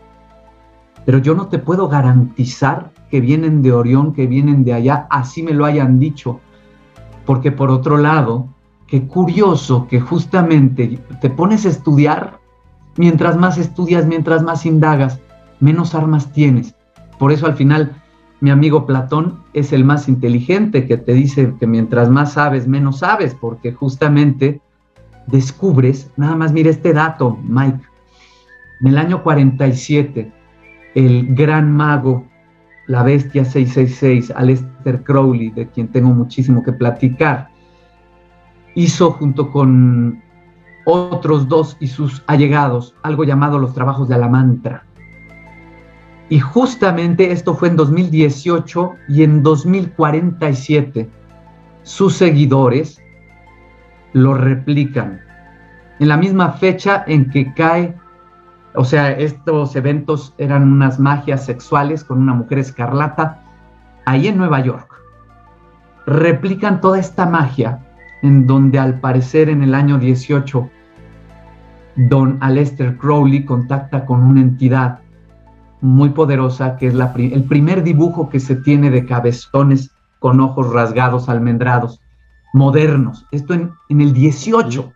Pero 1.06 1.20
yo 1.20 1.36
no 1.36 1.48
te 1.48 1.60
puedo 1.60 1.88
garantizar 1.88 2.92
que 3.10 3.22
vienen 3.22 3.62
de 3.62 3.72
Orión, 3.72 4.14
que 4.14 4.28
vienen 4.28 4.66
de 4.66 4.74
allá, 4.74 5.08
así 5.10 5.42
me 5.42 5.54
lo 5.54 5.64
hayan 5.66 6.00
dicho. 6.00 6.42
Porque 7.26 7.52
por 7.52 7.70
otro 7.70 7.98
lado, 7.98 8.48
qué 8.88 9.08
curioso 9.08 9.88
que 9.88 10.00
justamente 10.00 11.00
te 11.22 11.30
pones 11.30 11.66
a 11.66 11.70
estudiar, 11.70 12.40
mientras 12.98 13.38
más 13.38 13.58
estudias, 13.58 14.06
mientras 14.06 14.44
más 14.44 14.66
indagas, 14.66 15.20
menos 15.60 15.96
armas 15.96 16.32
tienes. 16.32 16.76
Por 17.18 17.32
eso 17.32 17.46
al 17.46 17.56
final 17.56 18.02
mi 18.42 18.50
amigo 18.50 18.86
Platón 18.86 19.40
es 19.54 19.72
el 19.72 19.86
más 19.86 20.10
inteligente 20.10 20.86
que 20.86 20.98
te 20.98 21.14
dice 21.14 21.54
que 21.60 21.66
mientras 21.66 22.10
más 22.10 22.34
sabes, 22.34 22.68
menos 22.68 23.00
sabes, 23.00 23.34
porque 23.34 23.72
justamente 23.72 24.60
descubres, 25.28 26.12
nada 26.18 26.36
más 26.36 26.52
mira 26.52 26.70
este 26.70 26.92
dato, 26.92 27.38
Mike, 27.42 27.80
en 28.82 28.88
el 28.88 28.98
año 28.98 29.24
47, 29.24 30.30
el 30.96 31.34
gran 31.34 31.72
mago, 31.72 32.28
la 32.88 33.04
bestia 33.04 33.46
666, 33.46 34.32
Aleister 34.36 35.04
Crowley, 35.04 35.52
de 35.52 35.68
quien 35.68 35.88
tengo 35.88 36.10
muchísimo 36.10 36.64
que 36.64 36.74
platicar, 36.74 37.50
hizo 38.76 39.12
junto 39.12 39.52
con 39.52 40.22
otros 40.86 41.48
dos 41.48 41.78
y 41.80 41.88
sus 41.88 42.24
allegados 42.28 42.96
algo 43.04 43.24
llamado 43.24 43.60
los 43.60 43.74
trabajos 43.74 44.10
de 44.10 44.16
Alamantra. 44.16 44.84
Y 46.30 46.40
justamente 46.40 47.32
esto 47.32 47.54
fue 47.54 47.70
en 47.70 47.76
2018 47.76 48.92
y 49.10 49.24
en 49.24 49.44
2047 49.44 51.10
sus 51.84 52.16
seguidores 52.16 53.00
lo 54.14 54.34
replican. 54.34 55.22
En 56.00 56.08
la 56.08 56.18
misma 56.18 56.54
fecha 56.54 57.04
en 57.08 57.30
que 57.30 57.54
cae, 57.54 57.96
o 58.76 58.86
sea, 58.86 59.12
estos 59.12 59.76
eventos 59.76 60.34
eran 60.38 60.72
unas 60.72 61.00
magias 61.00 61.46
sexuales 61.46 62.04
con 62.04 62.22
una 62.22 62.34
mujer 62.34 62.60
escarlata, 62.60 63.42
ahí 64.06 64.28
en 64.28 64.38
Nueva 64.38 64.60
York. 64.62 64.90
Replican 66.06 66.82
toda 66.82 67.00
esta 67.00 67.26
magia 67.26 67.80
en 68.22 68.48
donde 68.48 68.80
al 68.80 69.00
parecer 69.00 69.50
en 69.50 69.64
el 69.64 69.76
año 69.76 69.98
18 69.98 70.70
don 71.96 72.38
Aleister 72.42 72.98
Crowley 72.98 73.46
contacta 73.46 74.06
con 74.06 74.24
una 74.24 74.42
entidad 74.42 75.00
muy 75.82 76.10
poderosa 76.10 76.78
que 76.78 76.88
es 76.88 76.96
el 77.18 77.44
primer 77.44 77.84
dibujo 77.84 78.30
que 78.30 78.40
se 78.40 78.56
tiene 78.56 78.90
de 78.90 79.06
cabezones 79.06 79.92
con 80.20 80.40
ojos 80.40 80.72
rasgados, 80.72 81.28
almendrados, 81.28 82.00
modernos. 82.54 83.26
Esto 83.32 83.54
en, 83.54 83.72
en 83.90 84.02
el 84.02 84.14
18. 84.14 84.94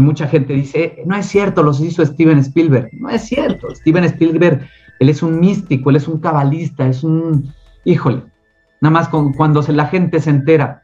Y 0.00 0.02
mucha 0.02 0.26
gente 0.26 0.54
dice, 0.54 1.02
no 1.04 1.14
es 1.14 1.26
cierto, 1.26 1.62
los 1.62 1.78
hizo 1.78 2.02
Steven 2.02 2.38
Spielberg. 2.38 2.88
No 2.94 3.10
es 3.10 3.20
cierto, 3.20 3.68
Steven 3.74 4.04
Spielberg 4.04 4.66
Él 4.98 5.10
es 5.10 5.22
un 5.22 5.38
místico, 5.38 5.90
él 5.90 5.96
es 5.96 6.08
un 6.08 6.20
cabalista, 6.20 6.86
es 6.88 7.04
un... 7.04 7.52
Híjole, 7.84 8.22
nada 8.80 8.94
más 8.94 9.10
cuando 9.10 9.60
la 9.60 9.86
gente 9.88 10.18
se 10.18 10.30
entera 10.30 10.82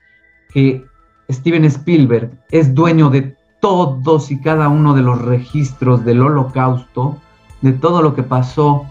que 0.52 0.85
Steven 1.31 1.64
Spielberg 1.64 2.31
es 2.50 2.74
dueño 2.74 3.09
de 3.09 3.35
todos 3.62 4.31
y 4.31 4.38
cada 4.38 4.68
uno 4.68 4.92
de 4.92 5.00
los 5.00 5.22
registros 5.22 6.05
del 6.05 6.20
holocausto, 6.20 7.16
de 7.62 7.72
todo 7.72 8.02
lo 8.02 8.14
que 8.14 8.22
pasó 8.22 8.85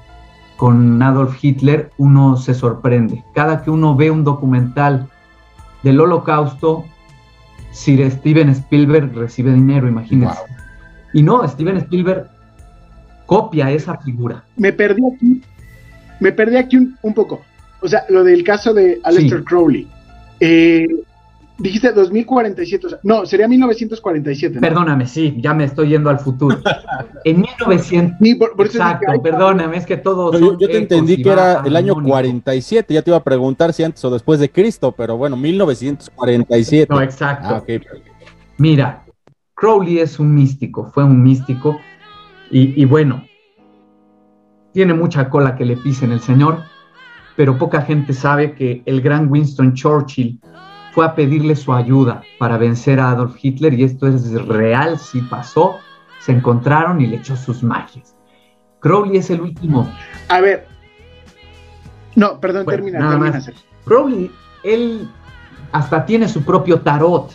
con 0.57 1.03
Adolf 1.03 1.37
Hitler, 1.39 1.91
uno 1.99 2.35
se 2.35 2.55
sorprende. 2.55 3.23
Cada 3.35 3.61
que 3.61 3.69
uno 3.69 3.95
ve 3.95 4.09
un 4.09 4.23
documental 4.23 5.07
del 5.83 5.99
holocausto, 5.99 6.83
Sir 7.75 8.09
Steven 8.09 8.49
Spielberg 8.49 9.13
recibe 9.13 9.53
dinero, 9.53 9.87
imagínense. 9.87 10.39
Y 11.13 11.21
no, 11.21 11.45
Steven 11.47 11.77
Spielberg 11.77 12.29
copia 13.25 13.69
esa 13.69 13.97
figura. 13.97 14.45
Me 14.55 14.71
perdí 14.71 15.01
aquí, 15.13 15.41
me 16.21 16.31
perdí 16.31 16.55
aquí 16.55 16.77
un, 16.77 16.97
un 17.01 17.13
poco. 17.13 17.41
O 17.81 17.87
sea, 17.87 18.05
lo 18.09 18.23
del 18.23 18.43
caso 18.43 18.73
de 18.73 18.99
Aleister 19.03 19.43
Crowley. 19.43 19.87
Eh, 20.39 20.87
dijiste 21.57 21.91
2047, 21.91 22.87
o 22.87 22.89
sea, 22.89 22.99
no, 23.03 23.25
sería 23.25 23.47
1947. 23.47 24.55
¿no? 24.55 24.61
Perdóname, 24.61 25.05
sí, 25.05 25.35
ya 25.39 25.53
me 25.53 25.63
estoy 25.63 25.89
yendo 25.89 26.09
al 26.09 26.19
futuro. 26.19 26.57
En 27.23 27.41
1900. 27.41 28.19
Exacto, 28.59 29.19
perdóname, 29.23 29.77
es 29.77 29.85
que 29.87 29.97
todo. 29.97 30.31
No, 30.31 30.59
yo, 30.59 30.67
te 30.67 30.77
entendí 30.77 31.13
y 31.13 31.23
que 31.23 31.29
era 31.31 31.63
el 31.65 31.75
año 31.75 31.93
armónico. 31.93 32.11
47, 32.11 32.93
ya 32.93 33.01
te 33.01 33.09
iba 33.09 33.17
a 33.17 33.23
preguntar 33.23 33.73
si 33.73 33.81
antes 33.81 34.05
o 34.05 34.11
después 34.11 34.39
de 34.39 34.51
Cristo, 34.51 34.91
pero 34.91 35.17
bueno, 35.17 35.35
1947. 35.35 36.93
No, 36.93 37.01
exacto. 37.01 37.47
Ah. 37.49 37.63
Mira, 38.59 39.05
Crowley 39.55 39.99
es 39.99 40.19
un 40.19 40.35
místico, 40.35 40.91
fue 40.93 41.03
un 41.03 41.23
místico, 41.23 41.79
y, 42.51 42.79
y 42.79 42.85
bueno, 42.85 43.25
tiene 44.71 44.93
mucha 44.93 45.27
cola 45.27 45.55
que 45.55 45.65
le 45.65 45.77
pisen 45.77 46.11
el 46.11 46.19
señor, 46.19 46.59
pero 47.35 47.57
poca 47.57 47.81
gente 47.81 48.13
sabe 48.13 48.53
que 48.53 48.83
el 48.85 49.01
gran 49.01 49.31
Winston 49.31 49.73
Churchill 49.73 50.39
fue 50.95 51.05
a 51.05 51.13
pedirle 51.13 51.57
su 51.57 51.73
ayuda 51.73 52.23
para 52.39 52.57
vencer 52.57 53.01
a 53.01 53.09
Adolf 53.09 53.35
Hitler, 53.41 53.73
y 53.73 53.83
esto 53.83 54.07
es 54.07 54.31
real, 54.47 54.97
sí 54.97 55.19
pasó, 55.29 55.75
se 56.21 56.31
encontraron 56.31 57.01
y 57.01 57.07
le 57.07 57.17
echó 57.17 57.35
sus 57.35 57.61
magias. 57.61 58.15
Crowley 58.79 59.17
es 59.17 59.29
el 59.29 59.41
último. 59.41 59.91
A 60.29 60.39
ver. 60.39 60.67
No, 62.15 62.39
perdón, 62.39 62.63
Bueno, 62.63 62.77
termina, 62.77 62.99
nada 62.99 63.11
termina, 63.11 63.31
más. 63.33 63.43
Sergio. 63.43 63.63
Crowley, 63.83 64.31
él 64.63 65.09
hasta 65.73 66.05
tiene 66.05 66.29
su 66.29 66.43
propio 66.43 66.79
tarot. 66.79 67.29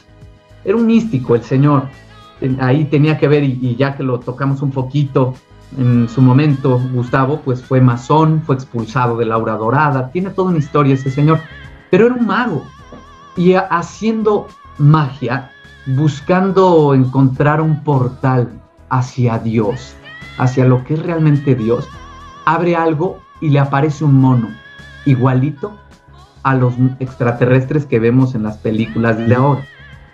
Era 0.64 0.76
un 0.76 0.86
místico 0.86 1.34
el 1.34 1.42
señor. 1.42 1.82
Ahí 2.60 2.86
tenía 2.86 3.18
que 3.18 3.28
ver, 3.28 3.44
y, 3.44 3.58
y 3.60 3.76
ya 3.76 3.94
que 3.94 4.02
lo 4.02 4.20
tocamos 4.20 4.62
un 4.62 4.70
poquito 4.70 5.34
en 5.76 6.08
su 6.08 6.22
momento, 6.22 6.80
Gustavo, 6.94 7.42
pues 7.42 7.62
fue 7.62 7.82
masón, 7.82 8.42
fue 8.46 8.54
expulsado 8.54 9.18
de 9.18 9.26
la 9.26 9.34
aura 9.34 9.56
dorada. 9.56 10.10
Tiene 10.10 10.30
toda 10.30 10.48
una 10.48 10.58
historia 10.58 10.94
ese 10.94 11.10
señor. 11.10 11.40
Pero 11.90 12.06
era 12.06 12.14
un 12.14 12.24
mago. 12.24 12.64
Y 13.36 13.54
haciendo 13.54 14.48
magia, 14.78 15.50
buscando 15.86 16.94
encontrar 16.94 17.60
un 17.60 17.82
portal 17.84 18.48
hacia 18.88 19.38
Dios, 19.38 19.94
hacia 20.38 20.64
lo 20.64 20.84
que 20.84 20.94
es 20.94 21.02
realmente 21.02 21.54
Dios, 21.54 21.88
abre 22.44 22.76
algo 22.76 23.18
y 23.40 23.50
le 23.50 23.58
aparece 23.60 24.04
un 24.04 24.20
mono 24.20 24.48
igualito 25.06 25.72
a 26.42 26.54
los 26.54 26.74
extraterrestres 26.98 27.86
que 27.86 27.98
vemos 27.98 28.34
en 28.34 28.42
las 28.42 28.56
películas 28.58 29.16
de 29.18 29.34
ahora. 29.34 29.64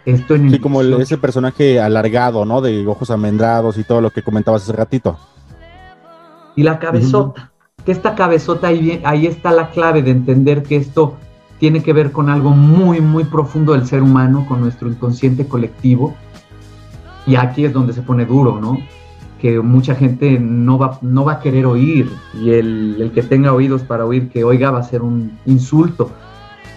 Esto 0.05 0.35
en 0.35 0.51
Sí, 0.51 0.59
como 0.61 0.81
el- 0.83 0.95
ese 1.01 1.19
personaje 1.19 1.81
alargado, 1.81 2.45
¿no? 2.45 2.61
De 2.61 2.87
ojos 2.87 3.11
amendrados 3.11 3.77
y 3.79 3.85
todo 3.85 4.01
lo 4.01 4.11
que 4.11 4.23
comentabas 4.23 4.63
hace 4.63 4.73
ratito. 4.73 5.19
y 6.59 6.63
la 6.63 6.79
cabezota. 6.79 7.53
Que 7.85 7.93
esta 7.93 8.15
cabezota 8.15 8.69
ahí, 8.69 9.03
ahí 9.05 9.27
está 9.27 9.51
la 9.53 9.69
clave 9.71 10.03
de 10.03 10.11
entender 10.11 10.63
que 10.63 10.77
esto 10.77 11.17
tiene 11.59 11.83
que 11.83 11.93
ver 11.93 12.13
con 12.13 12.29
algo 12.31 12.51
muy, 12.51 13.01
muy 13.01 13.25
profundo 13.25 13.73
del 13.73 13.87
ser 13.87 14.03
humano, 14.03 14.45
con 14.49 14.61
nuestro 14.61 14.89
inconsciente 14.89 15.47
colectivo. 15.49 16.15
Y 17.27 17.37
aquí 17.37 17.65
es 17.65 17.73
donde 17.73 17.93
se 17.93 18.03
pone 18.03 18.25
duro, 18.25 18.59
¿no? 18.61 18.79
Que 19.41 19.61
mucha 19.61 19.95
gente 19.95 20.39
no 20.41 20.79
va, 20.79 20.99
no 21.03 21.25
va 21.25 21.33
a 21.35 21.41
querer 21.41 21.67
oír 21.67 22.11
y 22.35 22.51
el, 22.53 22.97
el 23.01 23.11
que 23.13 23.23
tenga 23.23 23.53
oídos 23.53 23.83
para 23.83 24.05
oír 24.05 24.29
que 24.31 24.45
oiga 24.45 24.71
va 24.71 24.79
a 24.79 24.83
ser 24.83 25.03
un 25.03 25.39
insulto. 25.47 26.11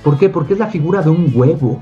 ¿Por 0.03 0.17
qué? 0.17 0.29
Porque 0.29 0.53
es 0.53 0.59
la 0.59 0.67
figura 0.67 1.01
de 1.01 1.09
un 1.09 1.31
huevo. 1.33 1.81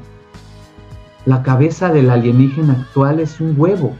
La 1.26 1.44
cabeza 1.44 1.92
del 1.92 2.10
alienígena 2.10 2.74
actual 2.74 3.20
es 3.20 3.40
un 3.42 3.54
huevo. 3.58 3.96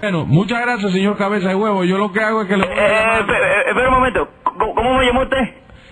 Bueno, 0.00 0.24
muchas 0.24 0.60
gracias, 0.62 0.92
señor 0.92 1.16
Cabeza 1.18 1.48
de 1.50 1.54
Huevo. 1.54 1.84
Yo 1.84 1.98
lo 1.98 2.10
que 2.10 2.20
hago 2.20 2.40
es 2.42 2.48
que 2.48 2.56
le 2.56 2.64
llamar- 2.64 3.20
Espera 3.68 3.88
un 3.88 3.94
momento, 3.94 4.28
¿cómo, 4.44 4.74
cómo 4.74 4.96
me 4.98 5.04
llamó 5.04 5.22
usted? 5.24 5.36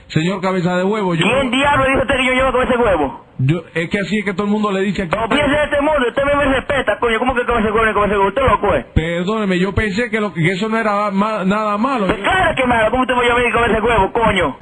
Señor 0.08 0.40
Cabeza 0.40 0.76
de 0.76 0.84
Huevo, 0.84 1.14
yo... 1.14 1.22
¿Quién 1.24 1.50
diablo 1.50 1.84
dijo 1.86 2.00
usted 2.02 2.14
que 2.16 2.26
yo 2.26 2.32
llevo 2.32 2.52
con 2.52 2.62
ese 2.66 2.76
huevo? 2.78 3.24
yo- 3.38 3.62
es 3.74 3.90
que 3.90 4.00
así 4.00 4.18
es 4.18 4.24
que 4.24 4.32
todo 4.32 4.46
el 4.46 4.52
mundo 4.52 4.70
le 4.72 4.80
dice 4.80 5.02
aquí... 5.02 5.14
No 5.16 5.28
piense 5.28 5.50
de 5.50 5.64
este 5.64 5.80
modo, 5.82 5.96
usted 6.08 6.22
me, 6.24 6.34
me 6.34 6.44
respeta, 6.56 6.98
coño, 6.98 7.18
¿cómo 7.18 7.34
que 7.34 7.44
con 7.44 7.58
ese 7.62 7.70
huevo 7.70 7.92
con 7.94 8.04
ese 8.10 8.16
huevo? 8.18 8.28
Usted 8.28 8.42
loco 8.42 8.74
es. 8.74 8.84
Perdóneme, 8.94 9.58
yo 9.58 9.74
pensé 9.74 10.08
que, 10.10 10.18
lo, 10.20 10.32
que 10.32 10.50
eso 10.50 10.68
no 10.68 10.78
era 10.78 11.10
ma- 11.10 11.44
nada 11.44 11.76
malo. 11.76 12.06
Pues 12.06 12.18
claro 12.20 12.54
que 12.56 12.66
malo, 12.66 12.90
¿cómo 12.90 13.02
usted 13.02 13.14
me 13.14 13.22
llama 13.28 13.40
a 13.40 13.44
mí 13.44 13.52
con 13.52 13.64
ese 13.70 13.80
huevo, 13.82 14.12
coño? 14.12 14.56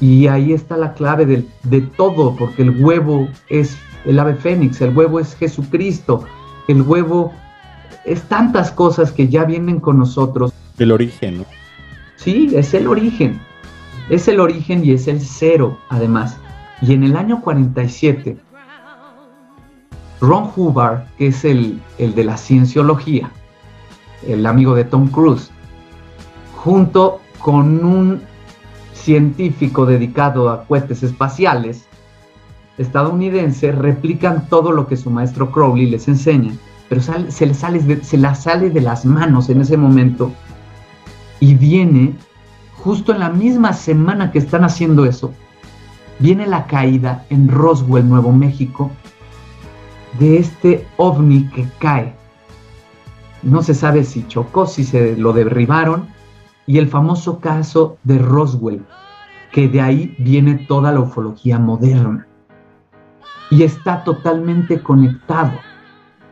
Y 0.00 0.26
ahí 0.26 0.52
está 0.52 0.76
la 0.76 0.92
clave 0.94 1.26
del- 1.26 1.48
de, 1.62 1.80
todo, 1.82 2.34
porque 2.36 2.62
el 2.62 2.70
huevo 2.82 3.28
es 3.48 3.80
el 4.04 4.18
ave 4.18 4.34
fénix, 4.34 4.80
el 4.80 4.96
huevo 4.96 5.20
es 5.20 5.36
Jesucristo, 5.36 6.24
el 6.66 6.82
huevo 6.82 7.32
es 8.04 8.22
tantas 8.28 8.72
cosas 8.72 9.12
que 9.12 9.28
ya 9.28 9.44
vienen 9.44 9.78
con 9.80 9.96
nosotros. 9.98 10.52
El 10.78 10.90
origen, 10.92 11.38
¿no? 11.38 11.44
Sí, 12.16 12.50
es 12.56 12.74
el 12.74 12.86
origen, 12.88 13.40
es 14.10 14.28
el 14.28 14.40
origen 14.40 14.84
y 14.84 14.92
es 14.92 15.08
el 15.08 15.20
cero, 15.20 15.78
además. 15.88 16.36
Y 16.80 16.92
en 16.92 17.04
el 17.04 17.16
año 17.16 17.40
47, 17.40 18.36
Ron 20.20 20.50
Hubbard, 20.54 21.04
que 21.16 21.28
es 21.28 21.44
el, 21.44 21.80
el 21.98 22.14
de 22.14 22.24
la 22.24 22.36
cienciología, 22.36 23.30
el 24.26 24.46
amigo 24.46 24.74
de 24.74 24.84
Tom 24.84 25.08
Cruise, 25.08 25.50
junto 26.56 27.20
con 27.38 27.84
un 27.84 28.22
científico 28.92 29.86
dedicado 29.86 30.50
a 30.50 30.64
cohetes 30.64 31.02
espaciales 31.02 31.88
estadounidense, 32.78 33.72
replican 33.72 34.48
todo 34.48 34.72
lo 34.72 34.86
que 34.86 34.96
su 34.96 35.10
maestro 35.10 35.50
Crowley 35.50 35.86
les 35.86 36.08
enseña, 36.08 36.52
pero 36.88 37.00
se, 37.00 37.46
les 37.46 37.56
sale 37.56 38.04
se 38.04 38.16
la 38.16 38.34
sale 38.34 38.70
de 38.70 38.80
las 38.80 39.04
manos 39.04 39.50
en 39.50 39.60
ese 39.60 39.76
momento 39.76 40.32
y 41.40 41.54
viene, 41.54 42.14
justo 42.82 43.12
en 43.12 43.20
la 43.20 43.30
misma 43.30 43.72
semana 43.72 44.30
que 44.30 44.38
están 44.38 44.64
haciendo 44.64 45.04
eso, 45.04 45.32
viene 46.18 46.46
la 46.46 46.66
caída 46.66 47.24
en 47.30 47.48
Roswell, 47.48 48.08
Nuevo 48.08 48.32
México, 48.32 48.90
de 50.18 50.38
este 50.38 50.86
ovni 50.96 51.48
que 51.50 51.66
cae. 51.78 52.14
No 53.42 53.62
se 53.62 53.74
sabe 53.74 54.04
si 54.04 54.26
chocó, 54.26 54.66
si 54.66 54.84
se 54.84 55.16
lo 55.16 55.32
derribaron, 55.32 56.08
y 56.66 56.78
el 56.78 56.88
famoso 56.88 57.40
caso 57.40 57.98
de 58.04 58.18
Roswell, 58.18 58.84
que 59.52 59.68
de 59.68 59.80
ahí 59.80 60.14
viene 60.18 60.54
toda 60.54 60.92
la 60.92 61.00
ufología 61.00 61.58
moderna. 61.58 62.26
Y 63.50 63.62
está 63.62 64.04
totalmente 64.04 64.82
conectado. 64.82 65.52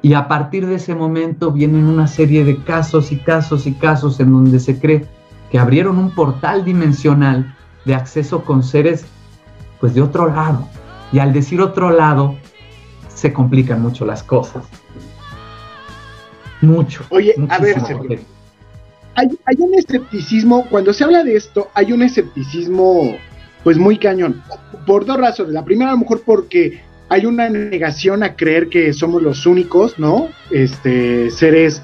Y 0.02 0.12
a 0.12 0.28
partir 0.28 0.66
de 0.66 0.74
ese 0.74 0.94
momento 0.94 1.50
vienen 1.50 1.86
una 1.86 2.06
serie 2.06 2.44
de 2.44 2.62
casos 2.62 3.12
y 3.12 3.16
casos 3.16 3.66
y 3.66 3.72
casos 3.72 4.20
en 4.20 4.32
donde 4.32 4.60
se 4.60 4.78
cree 4.78 5.08
que 5.50 5.58
abrieron 5.58 5.98
un 5.98 6.10
portal 6.10 6.64
dimensional 6.64 7.54
de 7.84 7.94
acceso 7.94 8.44
con 8.44 8.62
seres 8.62 9.06
pues 9.80 9.94
de 9.94 10.02
otro 10.02 10.28
lado. 10.28 10.68
Y 11.12 11.18
al 11.18 11.32
decir 11.32 11.60
otro 11.60 11.90
lado, 11.90 12.36
se 13.14 13.32
complican 13.32 13.80
mucho 13.80 14.04
las 14.04 14.22
cosas. 14.22 14.64
Mucho. 16.60 17.04
Oye, 17.10 17.34
a 17.48 17.58
ver. 17.58 17.80
Sergio. 17.80 18.20
Hay, 19.14 19.28
hay 19.46 19.56
un 19.58 19.74
escepticismo, 19.74 20.66
cuando 20.68 20.92
se 20.92 21.04
habla 21.04 21.24
de 21.24 21.36
esto, 21.36 21.70
hay 21.74 21.92
un 21.92 22.02
escepticismo 22.02 23.16
pues 23.64 23.78
muy 23.78 23.98
cañón, 23.98 24.42
por 24.86 25.04
dos 25.06 25.16
razones. 25.16 25.52
La 25.52 25.64
primera 25.64 25.90
a 25.90 25.94
lo 25.94 26.00
mejor 26.00 26.22
porque 26.24 26.82
hay 27.08 27.26
una 27.26 27.48
negación 27.48 28.22
a 28.22 28.36
creer 28.36 28.68
que 28.68 28.92
somos 28.92 29.22
los 29.22 29.46
únicos, 29.46 29.98
¿no? 29.98 30.28
Este, 30.50 31.30
seres 31.30 31.82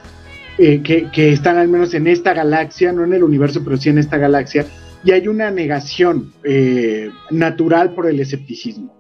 eh, 0.58 0.82
que, 0.82 1.32
están 1.32 1.56
al 1.56 1.68
menos 1.68 1.94
en 1.94 2.06
esta 2.06 2.34
galaxia, 2.34 2.92
no 2.92 3.04
en 3.04 3.14
el 3.14 3.24
universo, 3.24 3.62
pero 3.64 3.76
sí 3.76 3.88
en 3.88 3.98
esta 3.98 4.18
galaxia, 4.18 4.66
y 5.04 5.12
hay 5.12 5.26
una 5.28 5.50
negación 5.50 6.32
eh, 6.44 7.10
natural 7.30 7.94
por 7.94 8.06
el 8.06 8.20
escepticismo. 8.20 8.94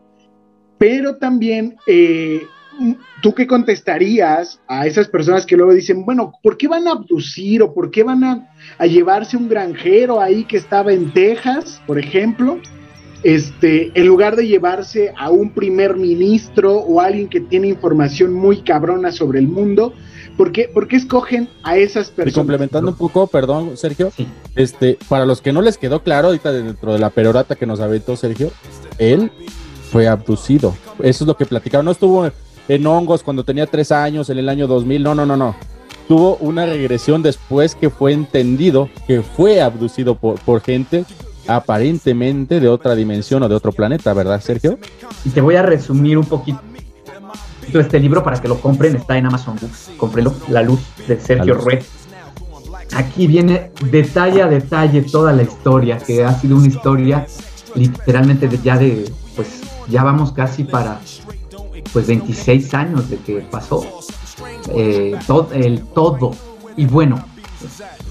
Pero 0.78 1.16
también, 1.16 1.76
eh, 1.86 2.42
¿tú 3.22 3.34
qué 3.34 3.46
contestarías 3.46 4.60
a 4.66 4.86
esas 4.86 5.08
personas 5.08 5.46
que 5.46 5.56
luego 5.56 5.74
dicen, 5.74 6.04
bueno, 6.04 6.32
¿por 6.42 6.56
qué 6.56 6.66
van 6.68 6.88
a 6.88 6.92
abducir 6.92 7.62
o 7.62 7.72
por 7.72 7.90
qué 7.90 8.02
van 8.02 8.24
a, 8.24 8.48
a 8.78 8.86
llevarse 8.86 9.36
un 9.36 9.48
granjero 9.48 10.20
ahí 10.20 10.44
que 10.44 10.56
estaba 10.56 10.92
en 10.92 11.12
Texas, 11.12 11.80
por 11.86 11.98
ejemplo? 11.98 12.58
Este, 13.22 13.92
en 13.94 14.06
lugar 14.06 14.34
de 14.34 14.48
llevarse 14.48 15.12
a 15.16 15.30
un 15.30 15.50
primer 15.50 15.96
ministro 15.96 16.78
o 16.78 17.00
alguien 17.00 17.28
que 17.28 17.40
tiene 17.40 17.68
información 17.68 18.32
muy 18.32 18.62
cabrona 18.62 19.12
sobre 19.12 19.38
el 19.38 19.46
mundo, 19.46 19.94
¿Por 20.42 20.50
qué, 20.50 20.64
por 20.66 20.88
qué 20.88 20.96
escogen 20.96 21.48
a 21.62 21.76
esas 21.76 22.08
Y 22.08 22.12
personas? 22.14 22.34
complementando 22.34 22.90
un 22.90 22.96
poco, 22.96 23.28
perdón, 23.28 23.76
Sergio, 23.76 24.10
este, 24.56 24.98
para 25.08 25.24
los 25.24 25.40
que 25.40 25.52
no 25.52 25.62
les 25.62 25.78
quedó 25.78 26.02
claro 26.02 26.26
ahorita 26.26 26.50
dentro 26.50 26.92
de 26.92 26.98
la 26.98 27.10
perorata 27.10 27.54
que 27.54 27.64
nos 27.64 27.78
aventó 27.78 28.16
Sergio, 28.16 28.50
él 28.98 29.30
fue 29.92 30.08
abducido. 30.08 30.74
Eso 30.98 31.22
es 31.22 31.28
lo 31.28 31.36
que 31.36 31.46
platicaron. 31.46 31.84
No 31.84 31.92
estuvo 31.92 32.28
en 32.66 32.86
hongos 32.88 33.22
cuando 33.22 33.44
tenía 33.44 33.66
tres 33.66 33.92
años, 33.92 34.30
en 34.30 34.38
el 34.38 34.48
año 34.48 34.66
2000. 34.66 35.04
No, 35.04 35.14
no, 35.14 35.24
no, 35.26 35.36
no. 35.36 35.54
Tuvo 36.08 36.38
una 36.38 36.66
regresión 36.66 37.22
después 37.22 37.76
que 37.76 37.88
fue 37.88 38.12
entendido 38.12 38.90
que 39.06 39.22
fue 39.22 39.60
abducido 39.60 40.16
por, 40.16 40.40
por 40.40 40.60
gente 40.60 41.04
aparentemente 41.46 42.58
de 42.58 42.66
otra 42.68 42.96
dimensión 42.96 43.44
o 43.44 43.48
de 43.48 43.54
otro 43.54 43.70
planeta, 43.70 44.12
¿verdad, 44.12 44.40
Sergio? 44.40 44.80
Y 45.24 45.30
te 45.30 45.40
voy 45.40 45.54
a 45.54 45.62
resumir 45.62 46.18
un 46.18 46.24
poquito 46.24 46.60
este 47.72 47.98
libro 48.00 48.22
para 48.22 48.40
que 48.40 48.48
lo 48.48 48.60
compren, 48.60 48.96
está 48.96 49.16
en 49.16 49.26
Amazon 49.26 49.56
Books. 49.60 49.90
Cómprenlo, 49.96 50.34
La 50.48 50.62
Luz 50.62 50.80
de 51.06 51.18
Sergio. 51.20 51.54
Rued. 51.54 51.82
Aquí 52.94 53.26
viene 53.26 53.70
detalle 53.90 54.42
a 54.42 54.48
detalle 54.48 55.02
toda 55.02 55.32
la 55.32 55.42
historia, 55.42 55.98
que 55.98 56.24
ha 56.24 56.38
sido 56.38 56.56
una 56.56 56.66
historia 56.68 57.26
literalmente 57.74 58.48
de 58.48 58.58
ya 58.58 58.76
de, 58.76 59.10
pues 59.34 59.60
ya 59.88 60.02
vamos 60.04 60.32
casi 60.32 60.64
para 60.64 61.00
pues 61.92 62.06
26 62.06 62.74
años 62.74 63.08
de 63.08 63.16
que 63.18 63.36
pasó. 63.40 63.82
Eh, 64.74 65.16
todo, 65.26 65.48
el 65.52 65.80
todo. 65.80 66.32
Y 66.76 66.84
bueno, 66.86 67.24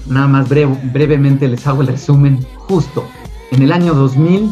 nada 0.06 0.26
más 0.26 0.48
breve- 0.48 0.78
brevemente 0.92 1.46
les 1.48 1.64
hago 1.66 1.82
el 1.82 1.88
resumen. 1.88 2.44
Justo 2.56 3.04
en 3.52 3.62
el 3.62 3.70
año 3.72 3.94
2000, 3.94 4.50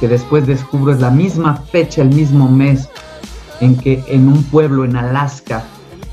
que 0.00 0.08
después 0.08 0.46
descubro 0.46 0.92
es 0.92 1.00
la 1.00 1.10
misma 1.10 1.56
fecha, 1.70 2.02
el 2.02 2.08
mismo 2.14 2.48
mes, 2.48 2.88
en 3.60 3.76
que 3.76 4.04
en 4.08 4.28
un 4.28 4.42
pueblo 4.44 4.84
en 4.84 4.96
Alaska, 4.96 5.64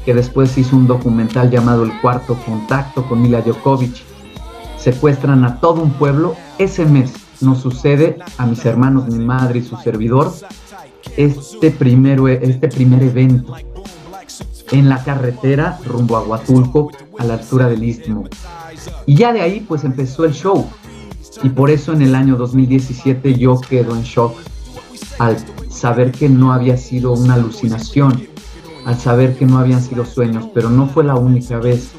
que 0.06 0.14
después 0.14 0.58
hizo 0.58 0.76
un 0.76 0.88
documental 0.88 1.50
llamado 1.50 1.84
El 1.84 2.00
Cuarto 2.02 2.38
Contacto 2.46 3.08
con 3.08 3.22
Mila 3.22 3.42
Djokovic, 3.42 4.04
secuestran 4.78 5.44
a 5.44 5.60
todo 5.60 5.82
un 5.82 5.92
pueblo. 5.92 6.36
Ese 6.58 6.86
mes 6.86 7.14
nos 7.42 7.60
sucede 7.60 8.20
a 8.38 8.46
mis 8.46 8.66
hermanos, 8.66 9.08
mi 9.08 9.24
madre 9.24 9.60
y 9.60 9.64
su 9.64 9.76
servidor 9.78 10.32
este, 11.18 11.72
primero, 11.72 12.28
este 12.28 12.68
primer 12.68 13.04
evento 13.04 13.56
en 14.72 14.90
la 14.90 15.04
carretera 15.04 15.80
rumbo 15.86 16.18
a 16.18 16.24
Huatulco, 16.24 16.92
a 17.18 17.24
la 17.24 17.36
altura 17.36 17.70
del 17.70 17.84
Istmo. 17.84 18.26
Y 19.06 19.16
ya 19.16 19.34
de 19.34 19.42
ahí 19.42 19.60
pues 19.68 19.84
empezó 19.84 20.26
el 20.26 20.34
show. 20.34 20.68
Y 21.44 21.50
por 21.50 21.70
eso 21.70 21.94
en 21.94 22.02
el 22.02 22.16
año 22.16 22.36
2017 22.36 23.36
yo 23.36 23.60
quedo 23.60 23.96
en 23.96 24.04
shock 24.04 24.36
al 25.20 25.38
saber 25.70 26.12
que 26.12 26.30
no 26.30 26.52
había 26.52 26.78
sido 26.78 27.14
una 27.14 27.36
alucinación, 27.36 28.28
al 28.86 28.98
saber 28.98 29.38
que 29.38 29.46
no 29.46 29.60
habían 29.60 29.82
sido 29.82 30.06
sueños, 30.06 30.46
pero 30.54 30.70
no 30.70 30.88
fue 30.88 31.04
la 31.04 31.16
única 31.16 31.58
vez. 31.58 31.92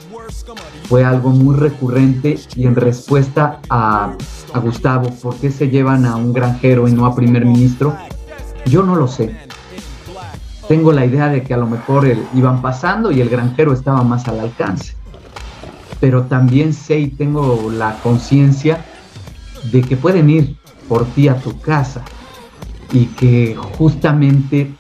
Fue 0.88 1.04
algo 1.04 1.30
muy 1.30 1.56
recurrente 1.56 2.38
y 2.54 2.66
en 2.66 2.76
respuesta 2.76 3.61
a, 3.68 4.14
Gustavo, 4.62 5.11
¿por 5.11 5.35
qué 5.37 5.50
se 5.50 5.68
llevan 5.68 6.06
a 6.06 6.16
un 6.16 6.32
granjero 6.32 6.88
y 6.88 6.92
no 6.92 7.04
a 7.04 7.14
primer 7.14 7.44
ministro? 7.44 7.94
Yo 8.64 8.82
no 8.82 8.96
lo 8.96 9.06
sé. 9.09 9.37
Tengo 10.68 10.92
la 10.92 11.04
idea 11.04 11.28
de 11.28 11.42
que 11.42 11.52
a 11.52 11.59
lo 11.59 11.66
mejor 11.66 12.09
iban 12.35 12.62
pasando 12.62 13.12
y 13.12 13.20
el 13.20 13.28
granjero 13.28 13.72
estaba 13.72 14.02
más 14.02 14.26
al 14.28 14.40
alcance. 14.40 14.94
Pero 16.00 16.22
también 16.22 16.72
sé 16.72 17.00
y 17.00 17.09
tengo 17.09 17.70
la 17.70 17.98
conciencia 18.02 18.85
de 19.70 19.82
que 19.82 19.96
pueden 19.96 20.30
ir 20.30 20.56
por 20.88 21.04
ti 21.06 21.28
a 21.28 21.37
tu 21.37 21.61
casa 21.61 22.02
y 22.92 23.07
que 23.07 23.57
justamente 23.79 24.75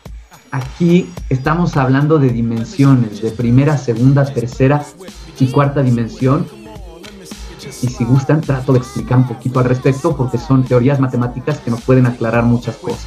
aquí 0.50 1.10
estamos 1.28 1.76
hablando 1.76 2.18
de 2.18 2.30
dimensiones, 2.30 3.22
de 3.22 3.30
primera, 3.30 3.76
segunda, 3.78 4.24
tercera 4.24 4.84
y 5.38 5.46
cuarta 5.48 5.82
dimensión. 5.82 6.46
Y 7.82 7.88
si 7.88 8.04
gustan, 8.04 8.40
trato 8.40 8.72
de 8.72 8.78
explicar 8.78 9.18
un 9.18 9.28
poquito 9.28 9.58
al 9.58 9.66
respecto 9.66 10.16
porque 10.16 10.38
son 10.38 10.64
teorías 10.64 11.00
matemáticas 11.00 11.58
que 11.58 11.70
nos 11.70 11.82
pueden 11.82 12.06
aclarar 12.06 12.44
muchas 12.44 12.76
cosas. 12.76 13.06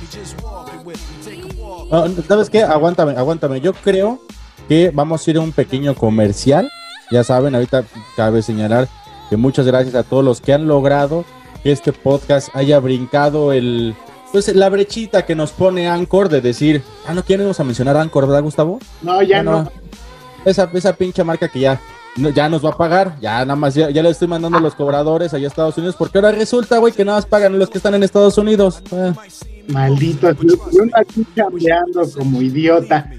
No, 1.92 2.08
¿Sabes 2.28 2.50
qué? 2.50 2.62
Aguántame, 2.62 3.14
aguántame. 3.14 3.62
Yo 3.62 3.74
creo 3.74 4.20
que 4.68 4.92
vamos 4.94 5.26
a 5.26 5.32
ir 5.32 5.38
a 5.38 5.42
un 5.42 5.52
pequeño 5.52 5.96
comercial. 5.96 6.70
Ya 7.10 7.24
saben, 7.24 7.56
ahorita 7.56 7.86
cabe 8.16 8.44
señalar 8.44 8.88
que 9.30 9.38
muchas 9.38 9.66
gracias 9.66 9.96
a 9.96 10.04
todos 10.04 10.24
los 10.24 10.42
que 10.42 10.54
han 10.54 10.68
logrado 10.68 11.26
que 11.64 11.72
este 11.72 11.92
podcast 11.92 12.50
haya 12.54 12.80
brincado 12.80 13.52
el 13.54 13.96
pues 14.32 14.54
la 14.56 14.70
brechita 14.70 15.26
que 15.26 15.36
nos 15.36 15.52
pone 15.52 15.88
Anchor 15.88 16.30
de 16.30 16.42
decir, 16.42 16.84
ah, 17.08 17.14
no 17.14 17.24
queremos 17.24 17.60
a 17.60 17.64
mencionar 17.64 17.98
Anchor, 17.98 18.28
¿verdad, 18.28 18.44
Gustavo? 18.44 18.80
No, 19.02 19.22
ya 19.22 19.42
no. 19.44 19.72
Esa, 20.46 20.70
esa 20.74 20.94
pinche 20.96 21.24
marca 21.24 21.48
que 21.48 21.60
ya, 21.60 21.82
no- 22.16 22.30
ya 22.30 22.48
nos 22.48 22.64
va 22.64 22.70
a 22.70 22.78
pagar, 22.78 23.18
ya 23.20 23.40
nada 23.46 23.56
más, 23.56 23.74
ya, 23.76 23.90
ya 23.90 24.02
le 24.04 24.10
estoy 24.10 24.28
mandando 24.28 24.58
a 24.58 24.62
los 24.62 24.76
cobradores 24.76 25.34
allá 25.34 25.48
a 25.48 25.50
Estados 25.50 25.78
Unidos, 25.78 25.96
porque 25.98 26.18
ahora 26.18 26.32
resulta, 26.32 26.78
güey, 26.78 26.94
que 26.94 27.04
nada 27.04 27.18
más 27.18 27.26
pagan 27.26 27.58
los 27.60 27.70
que 27.70 27.78
están 27.80 27.96
en 27.96 28.04
Estados 28.04 28.38
Unidos. 28.38 28.82
Ah. 28.92 29.14
Maldito, 29.68 30.32
yo 30.32 30.56
yo 30.72 30.84
aquí 30.96 31.26
cambiando 31.36 32.10
como 32.18 32.42
idiota. 32.42 33.10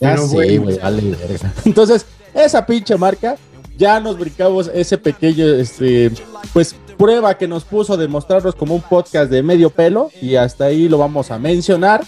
Ya 0.00 0.10
Pero 0.14 0.26
bueno. 0.28 0.62
güey, 0.64 0.78
vale. 0.78 1.16
Entonces, 1.64 2.06
esa 2.32 2.64
pinche 2.64 2.96
marca, 2.96 3.36
ya 3.76 3.98
nos 4.00 4.18
brincamos 4.18 4.70
ese 4.72 4.96
pequeño, 4.98 5.44
este, 5.46 6.10
pues, 6.52 6.74
prueba 7.00 7.38
que 7.38 7.48
nos 7.48 7.64
puso 7.64 7.96
de 7.96 8.08
mostrarnos 8.08 8.54
como 8.54 8.74
un 8.74 8.82
podcast 8.82 9.30
de 9.30 9.42
medio 9.42 9.70
pelo, 9.70 10.10
y 10.20 10.36
hasta 10.36 10.66
ahí 10.66 10.86
lo 10.86 10.98
vamos 10.98 11.30
a 11.30 11.38
mencionar. 11.38 12.02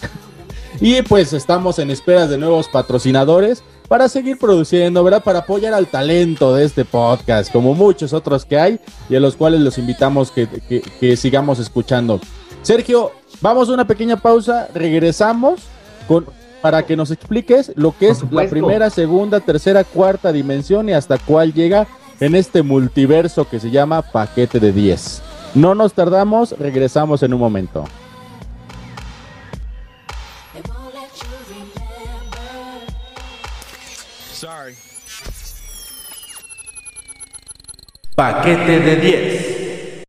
Y 0.82 1.00
pues 1.00 1.32
estamos 1.32 1.78
en 1.78 1.90
esperas 1.90 2.28
de 2.28 2.36
nuevos 2.36 2.68
patrocinadores 2.68 3.62
para 3.88 4.10
seguir 4.10 4.38
produciendo, 4.38 5.02
¿verdad? 5.02 5.24
Para 5.24 5.38
apoyar 5.40 5.72
al 5.72 5.86
talento 5.86 6.54
de 6.54 6.66
este 6.66 6.84
podcast, 6.84 7.50
como 7.50 7.72
muchos 7.72 8.12
otros 8.12 8.44
que 8.44 8.58
hay, 8.58 8.80
y 9.08 9.16
a 9.16 9.20
los 9.20 9.34
cuales 9.34 9.60
los 9.62 9.78
invitamos 9.78 10.30
que, 10.30 10.46
que- 10.68 10.82
que 10.82 11.16
sigamos 11.16 11.58
escuchando. 11.58 12.20
Sergio, 12.60 13.12
vamos 13.40 13.70
a 13.70 13.72
una 13.72 13.86
pequeña 13.86 14.18
pausa, 14.18 14.68
regresamos 14.74 15.60
con, 16.06 16.26
para 16.60 16.84
que 16.84 16.96
nos 16.96 17.10
expliques 17.10 17.72
lo 17.76 17.96
que 17.98 18.10
es 18.10 18.22
la 18.30 18.46
primera, 18.50 18.90
segunda, 18.90 19.40
tercera, 19.40 19.84
cuarta 19.84 20.32
dimensión 20.32 20.90
y 20.90 20.92
hasta 20.92 21.16
cuál 21.16 21.54
llega 21.54 21.86
en 22.22 22.36
este 22.36 22.62
multiverso 22.62 23.48
que 23.48 23.58
se 23.58 23.68
llama 23.68 24.00
Paquete 24.00 24.60
de 24.60 24.70
10. 24.70 25.22
No 25.56 25.74
nos 25.74 25.92
tardamos, 25.92 26.52
regresamos 26.56 27.20
en 27.24 27.34
un 27.34 27.40
momento. 27.40 27.84
Sorry. 34.32 34.76
Paquete 38.14 38.78
de 38.78 38.96
10. 38.96 40.04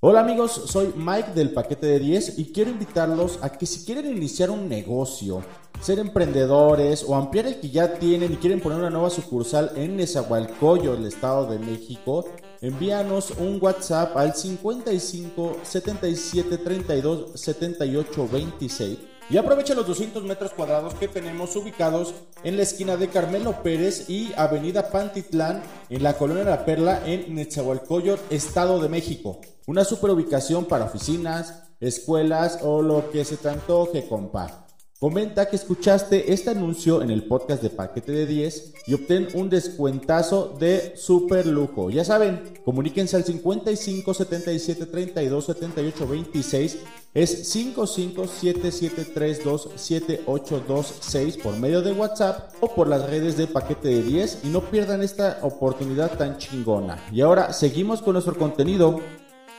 Hola 0.00 0.20
amigos, 0.20 0.62
soy 0.66 0.92
Mike 0.96 1.30
del 1.32 1.50
paquete 1.50 1.86
de 1.86 2.00
10 2.00 2.40
y 2.40 2.52
quiero 2.52 2.72
invitarlos 2.72 3.38
a 3.40 3.50
que 3.50 3.66
si 3.66 3.84
quieren 3.84 4.16
iniciar 4.16 4.50
un 4.50 4.68
negocio, 4.68 5.44
ser 5.80 5.98
emprendedores 5.98 7.04
o 7.06 7.14
ampliar 7.14 7.46
el 7.46 7.60
que 7.60 7.70
ya 7.70 7.94
tienen 7.94 8.32
y 8.32 8.36
quieren 8.36 8.60
poner 8.60 8.78
una 8.78 8.90
nueva 8.90 9.10
sucursal 9.10 9.72
en 9.76 9.96
Nezahualcóyotl, 9.96 11.00
el 11.00 11.08
Estado 11.08 11.46
de 11.46 11.58
México, 11.58 12.24
envíanos 12.60 13.32
un 13.38 13.58
WhatsApp 13.60 14.16
al 14.16 14.34
55 14.34 15.58
77 15.62 16.58
32 16.58 17.40
78 17.40 18.28
26 18.30 18.98
y 19.30 19.36
aprovecha 19.36 19.74
los 19.74 19.86
200 19.86 20.24
metros 20.24 20.52
cuadrados 20.52 20.94
que 20.94 21.06
tenemos 21.06 21.54
ubicados 21.54 22.14
en 22.44 22.56
la 22.56 22.62
esquina 22.62 22.96
de 22.96 23.08
Carmelo 23.08 23.62
Pérez 23.62 24.08
y 24.08 24.32
Avenida 24.36 24.90
Pantitlán 24.90 25.62
en 25.90 26.02
la 26.02 26.14
colonia 26.14 26.44
La 26.44 26.64
Perla 26.64 27.02
en 27.04 27.34
Nezahualcóyotl, 27.34 28.22
Estado 28.30 28.80
de 28.80 28.88
México. 28.88 29.40
Una 29.66 29.84
super 29.84 30.10
ubicación 30.10 30.64
para 30.64 30.86
oficinas, 30.86 31.62
escuelas 31.78 32.60
o 32.62 32.80
lo 32.80 33.10
que 33.10 33.24
se 33.26 33.36
te 33.36 33.50
antoje, 33.50 34.08
compa. 34.08 34.67
Comenta 35.00 35.48
que 35.48 35.54
escuchaste 35.54 36.32
este 36.32 36.50
anuncio 36.50 37.02
en 37.02 37.10
el 37.10 37.22
podcast 37.22 37.62
de 37.62 37.70
Paquete 37.70 38.10
de 38.10 38.26
10 38.26 38.72
y 38.88 38.94
obtén 38.94 39.28
un 39.34 39.48
descuentazo 39.48 40.56
de 40.58 40.94
super 40.96 41.46
lujo. 41.46 41.88
Ya 41.88 42.04
saben, 42.04 42.42
comuníquense 42.64 43.14
al 43.14 43.22
55 43.22 44.12
77 44.12 44.86
32 44.86 45.44
78 45.44 46.08
26. 46.08 46.78
Es 47.14 47.48
55 47.48 48.26
7732 48.26 49.70
7826 49.76 51.36
por 51.36 51.56
medio 51.56 51.80
de 51.80 51.92
WhatsApp 51.92 52.54
o 52.58 52.74
por 52.74 52.88
las 52.88 53.08
redes 53.08 53.36
de 53.36 53.46
Paquete 53.46 53.86
de 53.86 54.02
10 54.02 54.40
y 54.42 54.48
no 54.48 54.62
pierdan 54.62 55.04
esta 55.04 55.38
oportunidad 55.42 56.18
tan 56.18 56.38
chingona. 56.38 57.00
Y 57.12 57.20
ahora 57.20 57.52
seguimos 57.52 58.02
con 58.02 58.14
nuestro 58.14 58.36
contenido. 58.36 59.00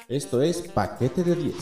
Esto 0.10 0.42
es 0.42 0.64
Paquete 0.64 1.24
de 1.24 1.36
10. 1.36 1.56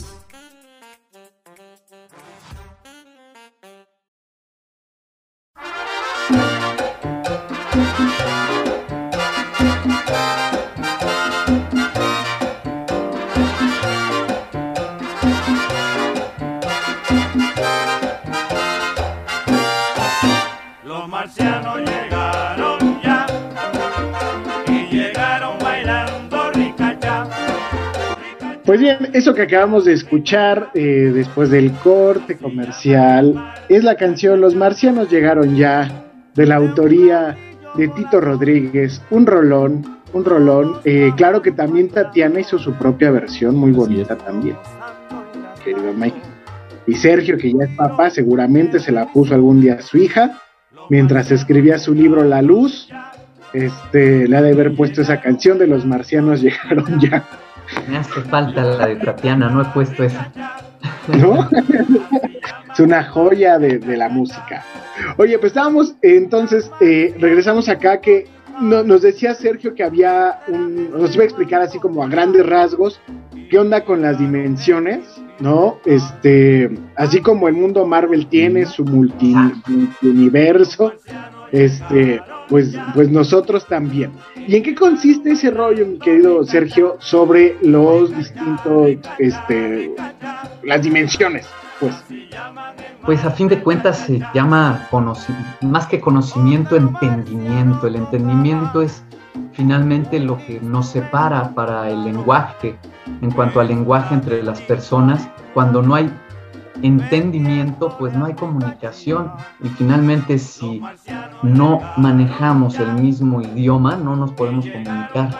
Pues 28.68 28.80
bien, 28.80 28.98
eso 29.14 29.32
que 29.32 29.40
acabamos 29.40 29.86
de 29.86 29.94
escuchar 29.94 30.72
eh, 30.74 31.10
después 31.14 31.48
del 31.48 31.72
corte 31.72 32.36
comercial 32.36 33.54
es 33.70 33.82
la 33.82 33.94
canción 33.94 34.42
Los 34.42 34.54
marcianos 34.54 35.08
llegaron 35.08 35.56
ya, 35.56 36.04
de 36.34 36.44
la 36.44 36.56
autoría 36.56 37.34
de 37.76 37.88
Tito 37.88 38.20
Rodríguez, 38.20 39.00
un 39.08 39.24
rolón, 39.24 40.00
un 40.12 40.22
rolón. 40.22 40.80
Eh, 40.84 41.12
claro 41.16 41.40
que 41.40 41.50
también 41.50 41.88
Tatiana 41.88 42.40
hizo 42.40 42.58
su 42.58 42.74
propia 42.74 43.10
versión, 43.10 43.56
muy 43.56 43.72
bonita 43.72 44.18
también, 44.18 44.58
querido 45.64 45.94
Mike. 45.94 46.20
Y 46.86 46.92
Sergio, 46.92 47.38
que 47.38 47.50
ya 47.50 47.64
es 47.64 47.70
papá, 47.74 48.10
seguramente 48.10 48.80
se 48.80 48.92
la 48.92 49.10
puso 49.10 49.34
algún 49.34 49.62
día 49.62 49.76
a 49.76 49.80
su 49.80 49.96
hija, 49.96 50.42
mientras 50.90 51.30
escribía 51.30 51.78
su 51.78 51.94
libro 51.94 52.22
La 52.22 52.42
Luz, 52.42 52.90
este, 53.54 54.28
le 54.28 54.36
ha 54.36 54.42
de 54.42 54.52
haber 54.52 54.76
puesto 54.76 55.00
esa 55.00 55.22
canción 55.22 55.56
de 55.56 55.68
Los 55.68 55.86
marcianos 55.86 56.42
llegaron 56.42 57.00
ya. 57.00 57.24
Me 57.88 57.96
hace 57.98 58.20
falta 58.22 58.62
la 58.64 58.86
de 58.86 58.96
Tatiana, 58.96 59.48
no 59.50 59.62
he 59.62 59.64
puesto 59.66 60.04
esa. 60.04 60.32
¿no? 61.08 61.48
es 62.72 62.80
una 62.80 63.04
joya 63.04 63.58
de, 63.58 63.78
de 63.78 63.96
la 63.96 64.08
música. 64.08 64.62
Oye, 65.16 65.38
pues 65.38 65.50
estábamos, 65.52 65.94
entonces, 66.02 66.70
eh, 66.80 67.14
regresamos 67.18 67.68
acá 67.68 68.00
que 68.00 68.26
no- 68.60 68.82
nos 68.82 69.02
decía 69.02 69.34
Sergio 69.34 69.74
que 69.74 69.84
había 69.84 70.40
un, 70.48 70.90
nos 70.90 71.14
iba 71.14 71.22
a 71.22 71.26
explicar 71.26 71.62
así 71.62 71.78
como 71.78 72.02
a 72.02 72.08
grandes 72.08 72.44
rasgos 72.46 73.00
qué 73.50 73.58
onda 73.58 73.84
con 73.84 74.02
las 74.02 74.18
dimensiones, 74.18 75.00
¿no? 75.40 75.78
Este, 75.86 76.70
así 76.96 77.20
como 77.20 77.48
el 77.48 77.54
mundo 77.54 77.86
Marvel 77.86 78.26
tiene 78.26 78.66
su 78.66 78.84
multi, 78.84 79.34
multiuniverso, 79.66 80.92
este, 81.52 82.20
pues, 82.48 82.76
pues 82.94 83.10
nosotros 83.10 83.66
también. 83.66 84.12
¿Y 84.36 84.56
en 84.56 84.62
qué 84.62 84.74
consiste 84.74 85.32
ese 85.32 85.50
rollo, 85.50 85.86
mi 85.86 85.98
querido 85.98 86.44
Sergio, 86.44 86.96
sobre 87.00 87.56
los 87.62 88.14
distintos, 88.16 88.90
este, 89.18 89.94
las 90.62 90.82
dimensiones? 90.82 91.46
Pues, 91.80 91.94
Pues 93.04 93.24
a 93.24 93.30
fin 93.30 93.48
de 93.48 93.60
cuentas 93.60 93.98
se 93.98 94.20
llama 94.34 94.88
más 95.60 95.86
que 95.86 96.00
conocimiento, 96.00 96.76
entendimiento. 96.76 97.86
El 97.86 97.96
entendimiento 97.96 98.82
es 98.82 99.02
finalmente 99.52 100.18
lo 100.18 100.38
que 100.38 100.60
nos 100.60 100.88
separa 100.88 101.54
para 101.54 101.88
el 101.88 102.04
lenguaje, 102.04 102.76
en 103.22 103.30
cuanto 103.30 103.60
al 103.60 103.68
lenguaje 103.68 104.14
entre 104.14 104.42
las 104.42 104.60
personas. 104.62 105.28
Cuando 105.54 105.82
no 105.82 105.94
hay 105.94 106.10
entendimiento, 106.82 107.96
pues 107.98 108.14
no 108.14 108.26
hay 108.26 108.34
comunicación. 108.34 109.32
Y 109.62 109.68
finalmente 109.68 110.38
si 110.38 110.82
no 111.42 111.80
manejamos 111.96 112.78
el 112.78 112.92
mismo 112.94 113.40
idioma, 113.40 113.96
no 113.96 114.16
nos 114.16 114.32
podemos 114.32 114.66
comunicar. 114.66 115.30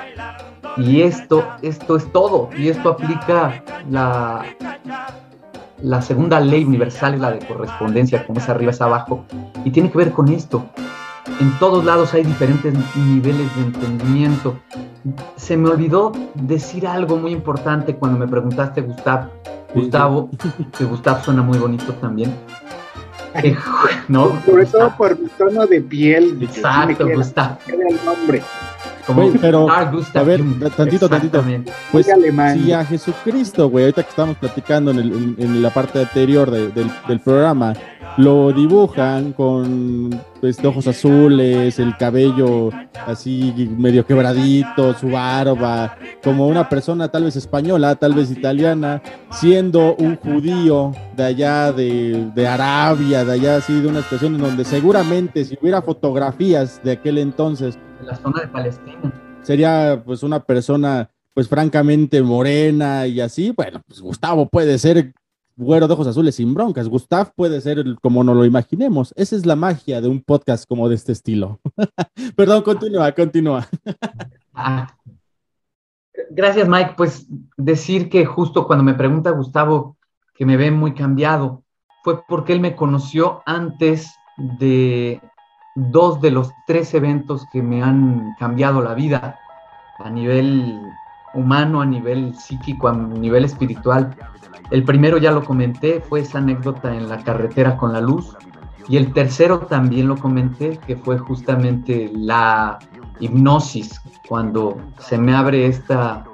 Y 0.76 1.02
esto, 1.02 1.44
esto 1.62 1.96
es 1.96 2.10
todo. 2.12 2.50
Y 2.56 2.68
esto 2.68 2.90
aplica 2.90 3.62
la, 3.90 4.44
la 5.82 6.02
segunda 6.02 6.40
ley 6.40 6.64
universal 6.64 7.14
es 7.14 7.20
la 7.20 7.30
de 7.32 7.46
correspondencia, 7.46 8.26
como 8.26 8.40
es 8.40 8.48
arriba 8.48 8.70
es 8.70 8.80
abajo, 8.80 9.24
y 9.64 9.70
tiene 9.70 9.90
que 9.90 9.98
ver 9.98 10.12
con 10.12 10.28
esto. 10.28 10.64
En 11.40 11.56
todos 11.58 11.84
lados 11.84 12.14
hay 12.14 12.24
diferentes 12.24 12.74
niveles 12.96 13.54
de 13.56 13.62
entendimiento. 13.62 14.58
Se 15.36 15.56
me 15.56 15.68
olvidó 15.70 16.12
decir 16.34 16.86
algo 16.86 17.16
muy 17.16 17.32
importante 17.32 17.94
cuando 17.94 18.18
me 18.18 18.26
preguntaste, 18.26 18.80
Gustav, 18.80 19.28
Gustavo, 19.74 20.30
que 20.76 20.84
Gustav 20.84 21.24
suena 21.24 21.42
muy 21.42 21.58
bonito 21.58 21.92
también. 21.94 22.34
Eh, 23.42 23.56
no, 24.08 24.32
sobre 24.44 24.66
todo 24.66 24.92
por 24.96 25.18
mi 25.18 25.28
tono 25.28 25.66
de 25.66 25.80
piel. 25.80 26.38
Exacto, 26.42 27.06
queda- 27.06 27.14
Gustav. 27.16 27.58
queda 27.58 27.88
el 27.88 28.00
nombre. 28.04 28.42
Como 29.08 29.32
pero, 29.40 29.66
Gustav 29.90 30.22
a 30.22 30.24
ver, 30.24 30.40
tantito, 30.76 31.08
tantito. 31.08 31.42
Pues 31.90 32.06
si 32.64 32.72
a 32.72 32.84
Jesucristo, 32.84 33.68
güey, 33.68 33.84
ahorita 33.86 34.02
que 34.04 34.10
estamos 34.10 34.36
platicando 34.36 34.90
en, 34.92 34.98
el- 34.98 35.12
en- 35.12 35.36
en 35.38 35.62
la 35.62 35.70
parte 35.70 35.98
anterior 36.00 36.50
de- 36.50 36.68
del, 36.68 36.90
del 37.08 37.20
programa, 37.20 37.72
lo 38.16 38.52
dibujan 38.52 39.32
con 39.32 40.10
pues, 40.40 40.62
ojos 40.64 40.86
azules, 40.88 41.78
el 41.78 41.96
cabello 41.96 42.70
así 43.06 43.68
medio 43.76 44.04
quebradito, 44.04 44.92
su 44.94 45.10
barba, 45.10 45.96
como 46.22 46.46
una 46.48 46.68
persona 46.68 47.08
tal 47.08 47.24
vez 47.24 47.36
española, 47.36 47.94
tal 47.94 48.14
vez 48.14 48.30
italiana, 48.30 49.00
siendo 49.30 49.94
un 49.96 50.16
judío 50.16 50.92
de 51.16 51.24
allá 51.24 51.72
de, 51.72 52.30
de 52.34 52.46
Arabia, 52.48 53.24
de 53.24 53.32
allá 53.32 53.56
así, 53.56 53.80
de 53.80 53.86
una 53.88 54.00
estación 54.00 54.34
en 54.34 54.40
donde 54.40 54.64
seguramente 54.64 55.44
si 55.44 55.56
hubiera 55.60 55.80
fotografías 55.82 56.80
de 56.82 56.92
aquel 56.92 57.18
entonces, 57.18 57.78
En 58.00 58.06
la 58.06 58.14
zona 58.16 58.40
de 58.40 58.48
Palestina. 58.48 59.12
sería 59.42 60.02
pues 60.04 60.22
una 60.22 60.40
persona 60.40 61.10
pues 61.34 61.48
francamente 61.48 62.22
morena 62.22 63.06
y 63.06 63.20
así, 63.20 63.52
bueno, 63.56 63.80
pues 63.86 64.00
Gustavo 64.00 64.48
puede 64.48 64.78
ser 64.78 65.12
güero 65.56 65.88
de 65.88 65.94
ojos 65.94 66.06
azules 66.06 66.36
sin 66.36 66.54
broncas, 66.54 66.88
Gustav 66.88 67.32
puede 67.34 67.60
ser 67.60 67.84
como 68.00 68.22
nos 68.22 68.36
lo 68.36 68.44
imaginemos, 68.44 69.12
esa 69.16 69.36
es 69.36 69.44
la 69.44 69.56
magia 69.56 70.00
de 70.00 70.08
un 70.08 70.22
podcast 70.22 70.68
como 70.68 70.88
de 70.88 70.94
este 70.94 71.12
estilo. 71.12 71.60
Perdón, 72.36 72.62
continúa, 72.62 73.12
continúa. 73.12 73.66
Ah, 74.54 74.86
Gracias, 76.30 76.68
Mike. 76.68 76.94
Pues 76.96 77.26
decir 77.56 78.08
que 78.08 78.24
justo 78.24 78.66
cuando 78.66 78.84
me 78.84 78.94
pregunta 78.94 79.30
Gustavo 79.30 79.96
que 80.34 80.46
me 80.46 80.56
ve 80.56 80.70
muy 80.70 80.94
cambiado, 80.94 81.64
fue 82.04 82.22
porque 82.28 82.52
él 82.52 82.60
me 82.60 82.76
conoció 82.76 83.42
antes 83.44 84.14
de 84.58 85.20
dos 85.78 86.20
de 86.20 86.30
los 86.32 86.52
tres 86.66 86.92
eventos 86.94 87.46
que 87.52 87.62
me 87.62 87.82
han 87.82 88.34
cambiado 88.38 88.82
la 88.82 88.94
vida 88.94 89.38
a 89.98 90.10
nivel 90.10 90.80
humano, 91.34 91.80
a 91.80 91.86
nivel 91.86 92.34
psíquico, 92.34 92.88
a 92.88 92.92
nivel 92.94 93.44
espiritual. 93.44 94.16
El 94.70 94.82
primero 94.84 95.18
ya 95.18 95.30
lo 95.30 95.44
comenté, 95.44 96.00
fue 96.00 96.20
esa 96.20 96.38
anécdota 96.38 96.94
en 96.94 97.08
la 97.08 97.18
carretera 97.18 97.76
con 97.76 97.92
la 97.92 98.00
luz. 98.00 98.36
Y 98.88 98.96
el 98.96 99.12
tercero 99.12 99.60
también 99.60 100.08
lo 100.08 100.16
comenté, 100.16 100.78
que 100.78 100.96
fue 100.96 101.18
justamente 101.18 102.10
la 102.12 102.78
hipnosis, 103.20 104.00
cuando 104.28 104.78
se 104.98 105.18
me 105.18 105.34
abre 105.34 105.66
esta 105.66 106.24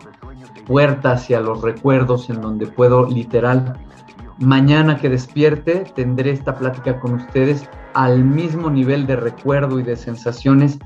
puerta 0.66 1.12
hacia 1.12 1.40
los 1.40 1.60
recuerdos 1.62 2.30
en 2.30 2.40
donde 2.40 2.66
puedo 2.66 3.06
literal, 3.06 3.76
mañana 4.38 4.96
que 4.98 5.08
despierte, 5.08 5.84
tendré 5.94 6.30
esta 6.30 6.56
plática 6.56 6.98
con 7.00 7.14
ustedes 7.14 7.68
al 7.94 8.24
mismo 8.24 8.70
nivel 8.70 9.06
de 9.06 9.16
recuerdo 9.16 9.78
y 9.78 9.82
de 9.82 9.96
sensaciones 9.96 10.78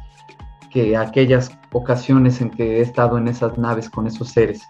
que 0.70 0.96
aquellas 0.96 1.50
ocasiones 1.72 2.40
en 2.40 2.50
que 2.50 2.78
he 2.78 2.80
estado 2.80 3.18
en 3.18 3.28
esas 3.28 3.56
naves 3.56 3.88
con 3.88 4.06
esos 4.06 4.28
seres, 4.28 4.66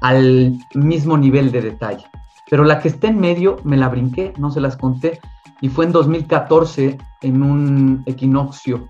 al 0.00 0.58
mismo 0.74 1.16
nivel 1.16 1.50
de 1.50 1.62
detalle. 1.62 2.04
Pero 2.50 2.64
la 2.64 2.80
que 2.80 2.88
está 2.88 3.08
en 3.08 3.18
medio 3.18 3.56
me 3.64 3.76
la 3.76 3.88
brinqué, 3.88 4.34
no 4.38 4.50
se 4.50 4.60
las 4.60 4.76
conté, 4.76 5.20
y 5.60 5.68
fue 5.68 5.86
en 5.86 5.92
2014 5.92 6.98
en 7.22 7.42
un 7.42 8.02
equinoccio 8.06 8.88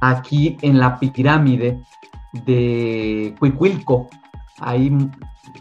aquí 0.00 0.58
en 0.60 0.78
la 0.78 0.98
pirámide 0.98 1.80
de 2.32 3.34
Cuicuilco, 3.38 4.08
ahí 4.58 4.90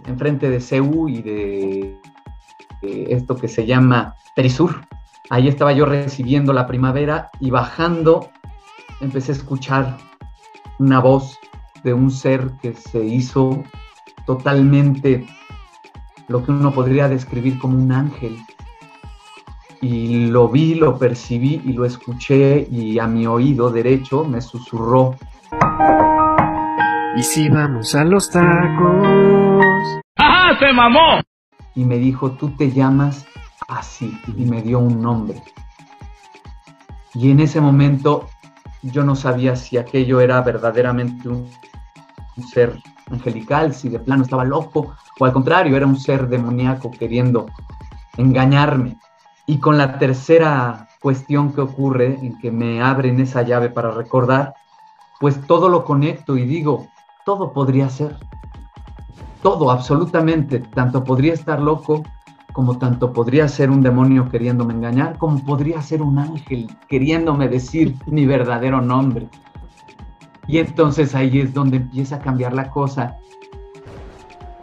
enfrente 0.08 0.50
de 0.50 0.60
CEU 0.60 1.10
y 1.10 1.22
de, 1.22 2.00
de 2.82 3.06
esto 3.10 3.36
que 3.36 3.48
se 3.48 3.66
llama 3.66 4.16
Perisur. 4.36 4.86
Ahí 5.30 5.48
estaba 5.48 5.74
yo 5.74 5.86
recibiendo 5.86 6.54
la 6.54 6.68
primavera 6.68 7.30
y 7.40 7.50
bajando 7.50 8.30
empecé 9.02 9.32
a 9.32 9.36
escuchar 9.36 9.98
una 10.80 11.00
voz 11.00 11.40
de 11.84 11.94
un 11.94 12.12
ser 12.12 12.52
que 12.62 12.74
se 12.74 13.04
hizo 13.04 13.64
totalmente 14.26 15.26
lo 16.28 16.44
que 16.44 16.52
uno 16.52 16.72
podría 16.72 17.08
describir 17.08 17.60
como 17.60 17.78
un 17.78 17.92
ángel. 17.92 18.38
Y 19.82 20.28
lo 20.28 20.50
vi, 20.50 20.76
lo 20.76 20.98
percibí 20.98 21.62
y 21.64 21.74
lo 21.74 21.86
escuché 21.86 22.68
y 22.72 22.98
a 22.98 23.08
mi 23.08 23.28
oído 23.28 23.70
derecho 23.70 24.26
me 24.26 24.42
susurró. 24.42 25.16
¿Y 27.16 27.24
si 27.24 27.50
vamos 27.50 27.94
a 27.94 28.04
los 28.04 28.30
tacos? 28.30 29.45
Y 31.76 31.84
me 31.86 31.98
dijo, 31.98 32.32
tú 32.32 32.50
te 32.56 32.72
llamas 32.72 33.26
así. 33.68 34.18
Y 34.38 34.46
me 34.46 34.62
dio 34.62 34.80
un 34.80 35.02
nombre. 35.02 35.42
Y 37.14 37.32
en 37.32 37.40
ese 37.40 37.62
momento 37.62 38.28
yo 38.82 39.04
no 39.04 39.16
sabía 39.16 39.56
si 39.56 39.78
aquello 39.78 40.20
era 40.20 40.42
verdaderamente 40.42 41.28
un, 41.30 41.50
un 42.38 42.48
ser 42.48 42.78
angelical, 43.10 43.74
si 43.74 43.90
de 43.90 44.00
plano 44.00 44.24
estaba 44.24 44.44
loco, 44.44 44.96
o 45.20 45.26
al 45.26 45.34
contrario, 45.34 45.78
era 45.78 45.86
un 45.86 45.98
ser 45.98 46.28
demoníaco 46.28 46.92
queriendo 46.92 47.48
engañarme. 48.18 48.98
Y 49.46 49.60
con 49.60 49.78
la 49.78 50.00
tercera 50.00 50.90
cuestión 51.00 51.54
que 51.54 51.62
ocurre, 51.62 52.18
en 52.22 52.38
que 52.40 52.52
me 52.52 52.82
abren 52.82 53.20
esa 53.20 53.44
llave 53.44 53.70
para 53.70 53.92
recordar, 53.92 54.54
pues 55.20 55.40
todo 55.48 55.70
lo 55.70 55.86
conecto 55.86 56.36
y 56.36 56.46
digo, 56.46 56.88
todo 57.26 57.54
podría 57.54 57.90
ser. 57.90 58.18
Todo, 59.42 59.72
absolutamente. 59.72 60.60
Tanto 60.60 61.04
podría 61.04 61.34
estar 61.34 61.62
loco 61.62 62.04
como 62.56 62.78
tanto 62.78 63.12
podría 63.12 63.50
ser 63.50 63.70
un 63.70 63.82
demonio 63.82 64.30
queriéndome 64.30 64.74
engañar, 64.74 65.18
como 65.18 65.44
podría 65.44 65.82
ser 65.82 66.02
un 66.02 66.18
ángel 66.18 66.70
queriéndome 66.88 67.50
decir 67.50 67.98
mi 68.06 68.26
verdadero 68.26 68.80
nombre. 68.82 69.28
Y 70.48 70.60
entonces 70.60 71.14
ahí 71.16 71.42
es 71.42 71.54
donde 71.54 71.78
empieza 71.78 72.16
a 72.16 72.20
cambiar 72.20 72.54
la 72.54 72.70
cosa. 72.70 73.18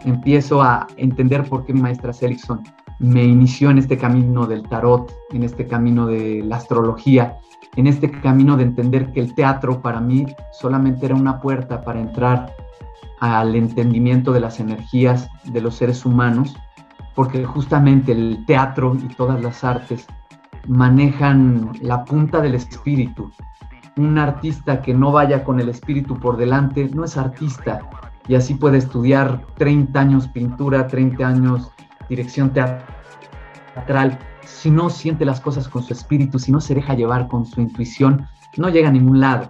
Empiezo 0.03 0.63
a 0.63 0.87
entender 0.97 1.47
por 1.47 1.65
qué 1.65 1.73
maestra 1.73 2.13
Seligson 2.13 2.63
me 2.97 3.23
inició 3.23 3.69
en 3.69 3.77
este 3.77 3.97
camino 3.97 4.47
del 4.47 4.63
tarot, 4.63 5.13
en 5.31 5.43
este 5.43 5.67
camino 5.67 6.07
de 6.07 6.41
la 6.43 6.55
astrología, 6.55 7.37
en 7.75 7.85
este 7.85 8.09
camino 8.09 8.57
de 8.57 8.63
entender 8.63 9.11
que 9.11 9.19
el 9.19 9.35
teatro 9.35 9.81
para 9.81 9.99
mí 9.99 10.25
solamente 10.51 11.05
era 11.05 11.15
una 11.15 11.39
puerta 11.39 11.81
para 11.81 11.99
entrar 11.99 12.51
al 13.19 13.55
entendimiento 13.55 14.33
de 14.33 14.39
las 14.39 14.59
energías 14.59 15.29
de 15.45 15.61
los 15.61 15.75
seres 15.75 16.05
humanos, 16.05 16.55
porque 17.15 17.45
justamente 17.45 18.11
el 18.11 18.43
teatro 18.45 18.95
y 18.95 19.13
todas 19.13 19.41
las 19.41 19.63
artes 19.63 20.07
manejan 20.67 21.71
la 21.81 22.03
punta 22.05 22.41
del 22.41 22.55
espíritu. 22.55 23.31
Un 23.95 24.17
artista 24.17 24.81
que 24.81 24.93
no 24.93 25.11
vaya 25.11 25.43
con 25.43 25.59
el 25.59 25.69
espíritu 25.69 26.19
por 26.19 26.37
delante 26.37 26.89
no 26.93 27.03
es 27.03 27.15
artista 27.15 27.81
y 28.27 28.35
así 28.35 28.55
puede 28.55 28.77
estudiar 28.77 29.45
30 29.57 29.99
años 29.99 30.27
pintura, 30.29 30.87
30 30.87 31.27
años 31.27 31.71
dirección 32.09 32.51
teatral. 32.51 34.19
Si 34.45 34.71
no 34.71 34.89
siente 34.89 35.25
las 35.25 35.39
cosas 35.39 35.67
con 35.67 35.83
su 35.83 35.93
espíritu, 35.93 36.39
si 36.39 36.51
no 36.51 36.61
se 36.61 36.75
deja 36.75 36.93
llevar 36.93 37.27
con 37.27 37.45
su 37.45 37.61
intuición, 37.61 38.27
no 38.57 38.69
llega 38.69 38.89
a 38.89 38.91
ningún 38.91 39.19
lado. 39.19 39.49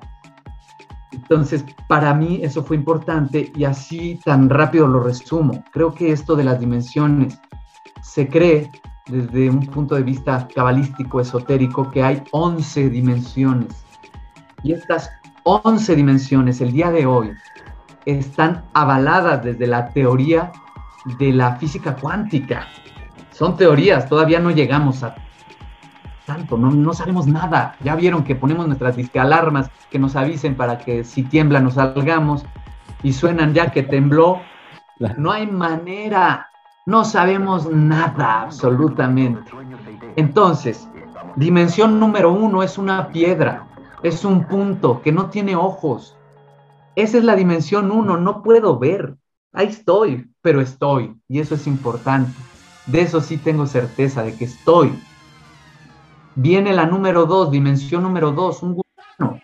Entonces, 1.23 1.63
para 1.87 2.13
mí 2.13 2.41
eso 2.43 2.63
fue 2.63 2.75
importante 2.75 3.51
y 3.55 3.63
así 3.63 4.19
tan 4.25 4.49
rápido 4.49 4.87
lo 4.87 4.99
resumo. 4.99 5.63
Creo 5.71 5.93
que 5.93 6.11
esto 6.11 6.35
de 6.35 6.43
las 6.43 6.59
dimensiones 6.59 7.39
se 8.01 8.27
cree 8.27 8.69
desde 9.07 9.49
un 9.49 9.65
punto 9.67 9.95
de 9.95 10.03
vista 10.03 10.47
cabalístico, 10.53 11.21
esotérico, 11.21 11.89
que 11.91 12.03
hay 12.03 12.23
11 12.31 12.89
dimensiones. 12.89 13.85
Y 14.63 14.73
estas 14.73 15.09
11 15.43 15.95
dimensiones, 15.95 16.59
el 16.59 16.73
día 16.73 16.91
de 16.91 17.05
hoy, 17.05 17.31
están 18.05 18.65
avaladas 18.73 19.45
desde 19.45 19.65
la 19.65 19.89
teoría 19.89 20.51
de 21.19 21.31
la 21.31 21.55
física 21.55 21.95
cuántica. 21.95 22.67
Son 23.31 23.55
teorías, 23.55 24.09
todavía 24.09 24.39
no 24.41 24.51
llegamos 24.51 25.03
a 25.03 25.15
tanto, 26.25 26.57
no, 26.57 26.71
no 26.71 26.93
sabemos 26.93 27.27
nada. 27.27 27.75
Ya 27.83 27.95
vieron 27.95 28.23
que 28.23 28.35
ponemos 28.35 28.67
nuestras 28.67 28.95
disque 28.95 29.19
alarmas 29.19 29.69
que 29.89 29.99
nos 29.99 30.15
avisen 30.15 30.55
para 30.55 30.77
que 30.77 31.03
si 31.03 31.23
tiembla 31.23 31.59
nos 31.59 31.75
salgamos 31.75 32.45
y 33.01 33.13
suenan 33.13 33.53
ya 33.53 33.71
que 33.71 33.83
tembló. 33.83 34.41
No 35.17 35.31
hay 35.31 35.47
manera, 35.47 36.49
no 36.85 37.03
sabemos 37.03 37.69
nada 37.69 38.41
absolutamente. 38.41 39.51
Entonces, 40.15 40.87
dimensión 41.35 41.99
número 41.99 42.31
uno 42.31 42.63
es 42.63 42.77
una 42.77 43.09
piedra, 43.09 43.67
es 44.03 44.23
un 44.23 44.45
punto 44.45 45.01
que 45.01 45.11
no 45.11 45.29
tiene 45.29 45.55
ojos. 45.55 46.17
Esa 46.95 47.17
es 47.17 47.23
la 47.23 47.35
dimensión 47.35 47.91
uno, 47.91 48.17
no 48.17 48.43
puedo 48.43 48.77
ver. 48.77 49.15
Ahí 49.51 49.67
estoy, 49.67 50.31
pero 50.41 50.61
estoy, 50.61 51.15
y 51.27 51.39
eso 51.39 51.55
es 51.55 51.67
importante. 51.67 52.31
De 52.85 53.01
eso 53.01 53.21
sí 53.21 53.37
tengo 53.37 53.65
certeza, 53.65 54.23
de 54.23 54.35
que 54.35 54.45
estoy. 54.45 54.91
Viene 56.35 56.73
la 56.73 56.87
número 56.87 57.27
dos, 57.27 57.51
dimensión 57.51 58.01
número 58.03 58.31
dos, 58.31 58.63
un 58.63 58.73
gusano. 58.73 59.39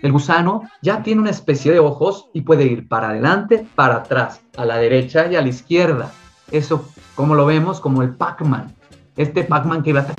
El 0.00 0.12
gusano 0.12 0.62
ya 0.80 1.02
tiene 1.02 1.20
una 1.20 1.30
especie 1.30 1.72
de 1.72 1.80
ojos 1.80 2.30
y 2.32 2.42
puede 2.42 2.64
ir 2.64 2.88
para 2.88 3.10
adelante, 3.10 3.66
para 3.74 3.96
atrás, 3.96 4.40
a 4.56 4.64
la 4.64 4.78
derecha 4.78 5.30
y 5.30 5.36
a 5.36 5.42
la 5.42 5.48
izquierda. 5.48 6.10
Eso, 6.50 6.88
como 7.14 7.34
lo 7.34 7.44
vemos, 7.44 7.80
como 7.80 8.02
el 8.02 8.14
Pac-Man. 8.14 8.74
Este 9.16 9.44
Pac-Man 9.44 9.82
que 9.82 9.92
va 9.92 10.00
a... 10.00 10.14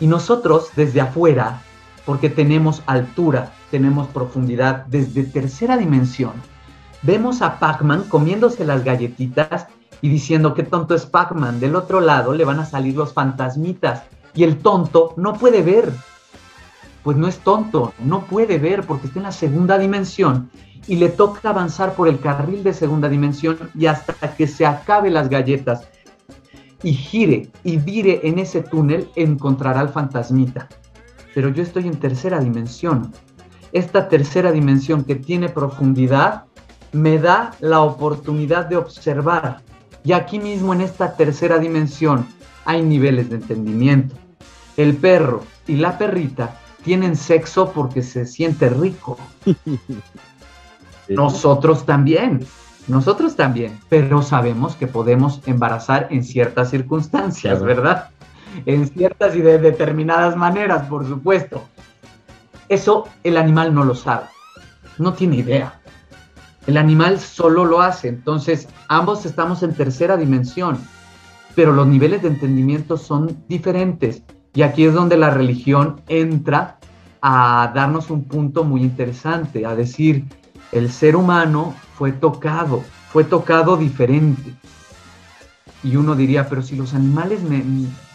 Y 0.00 0.06
nosotros 0.06 0.70
desde 0.76 1.00
afuera, 1.00 1.62
porque 2.04 2.28
tenemos 2.28 2.82
altura, 2.86 3.52
tenemos 3.70 4.06
profundidad, 4.08 4.84
desde 4.86 5.24
tercera 5.24 5.78
dimensión, 5.78 6.32
vemos 7.02 7.40
a 7.40 7.58
Pac-Man 7.58 8.04
comiéndose 8.08 8.64
las 8.64 8.84
galletitas 8.84 9.66
y 10.00 10.08
diciendo 10.08 10.54
que 10.54 10.62
tonto 10.62 10.94
es 10.94 11.06
Pac-Man. 11.06 11.60
Del 11.60 11.76
otro 11.76 12.00
lado 12.00 12.32
le 12.32 12.44
van 12.44 12.60
a 12.60 12.66
salir 12.66 12.96
los 12.96 13.12
fantasmitas 13.12 14.04
y 14.34 14.44
el 14.44 14.58
tonto 14.58 15.14
no 15.16 15.34
puede 15.34 15.62
ver. 15.62 15.92
Pues 17.02 17.16
no 17.16 17.28
es 17.28 17.38
tonto, 17.38 17.94
no 17.98 18.24
puede 18.24 18.58
ver 18.58 18.84
porque 18.84 19.06
está 19.06 19.18
en 19.18 19.24
la 19.24 19.32
segunda 19.32 19.78
dimensión 19.78 20.50
y 20.86 20.96
le 20.96 21.08
toca 21.08 21.50
avanzar 21.50 21.94
por 21.94 22.08
el 22.08 22.18
carril 22.20 22.62
de 22.62 22.72
segunda 22.72 23.08
dimensión 23.08 23.58
y 23.74 23.86
hasta 23.86 24.14
que 24.36 24.46
se 24.46 24.66
acabe 24.66 25.10
las 25.10 25.28
galletas 25.28 25.88
y 26.82 26.92
gire 26.92 27.50
y 27.64 27.76
vire 27.76 28.20
en 28.24 28.38
ese 28.38 28.62
túnel 28.62 29.08
encontrará 29.16 29.80
al 29.80 29.88
fantasmita. 29.88 30.68
Pero 31.34 31.50
yo 31.50 31.62
estoy 31.62 31.86
en 31.86 31.98
tercera 31.98 32.40
dimensión. 32.40 33.12
Esta 33.72 34.08
tercera 34.08 34.50
dimensión 34.50 35.04
que 35.04 35.14
tiene 35.14 35.48
profundidad 35.48 36.44
me 36.92 37.18
da 37.18 37.52
la 37.60 37.80
oportunidad 37.80 38.66
de 38.66 38.76
observar. 38.76 39.62
Y 40.08 40.14
aquí 40.14 40.38
mismo 40.38 40.72
en 40.72 40.80
esta 40.80 41.16
tercera 41.16 41.58
dimensión 41.58 42.26
hay 42.64 42.80
niveles 42.80 43.28
de 43.28 43.36
entendimiento. 43.36 44.16
El 44.78 44.96
perro 44.96 45.44
y 45.66 45.76
la 45.76 45.98
perrita 45.98 46.58
tienen 46.82 47.14
sexo 47.14 47.72
porque 47.74 48.02
se 48.02 48.24
siente 48.24 48.70
rico. 48.70 49.18
Nosotros 51.10 51.84
también, 51.84 52.40
nosotros 52.86 53.36
también, 53.36 53.78
pero 53.90 54.22
sabemos 54.22 54.76
que 54.76 54.86
podemos 54.86 55.42
embarazar 55.44 56.08
en 56.10 56.24
ciertas 56.24 56.70
circunstancias. 56.70 57.62
¿verdad? 57.62 58.08
En 58.64 58.88
ciertas 58.88 59.36
y 59.36 59.42
de 59.42 59.58
determinadas 59.58 60.36
maneras, 60.36 60.86
por 60.86 61.06
supuesto. 61.06 61.64
Eso 62.70 63.08
el 63.24 63.36
animal 63.36 63.74
no 63.74 63.84
lo 63.84 63.94
sabe, 63.94 64.24
no 64.96 65.12
tiene 65.12 65.36
idea. 65.36 65.77
El 66.68 66.76
animal 66.76 67.18
solo 67.18 67.64
lo 67.64 67.80
hace, 67.80 68.08
entonces 68.08 68.68
ambos 68.88 69.24
estamos 69.24 69.62
en 69.62 69.72
tercera 69.72 70.18
dimensión, 70.18 70.76
pero 71.54 71.72
los 71.72 71.86
niveles 71.86 72.20
de 72.20 72.28
entendimiento 72.28 72.98
son 72.98 73.42
diferentes. 73.48 74.22
Y 74.52 74.60
aquí 74.60 74.84
es 74.84 74.92
donde 74.92 75.16
la 75.16 75.30
religión 75.30 76.02
entra 76.08 76.78
a 77.22 77.72
darnos 77.74 78.10
un 78.10 78.24
punto 78.24 78.64
muy 78.64 78.82
interesante, 78.82 79.64
a 79.64 79.74
decir, 79.74 80.26
el 80.70 80.92
ser 80.92 81.16
humano 81.16 81.74
fue 81.94 82.12
tocado, 82.12 82.84
fue 83.12 83.24
tocado 83.24 83.78
diferente. 83.78 84.54
Y 85.82 85.96
uno 85.96 86.14
diría, 86.14 86.50
pero 86.50 86.60
si 86.60 86.76
los 86.76 86.92
animales 86.92 87.42
me, 87.44 87.64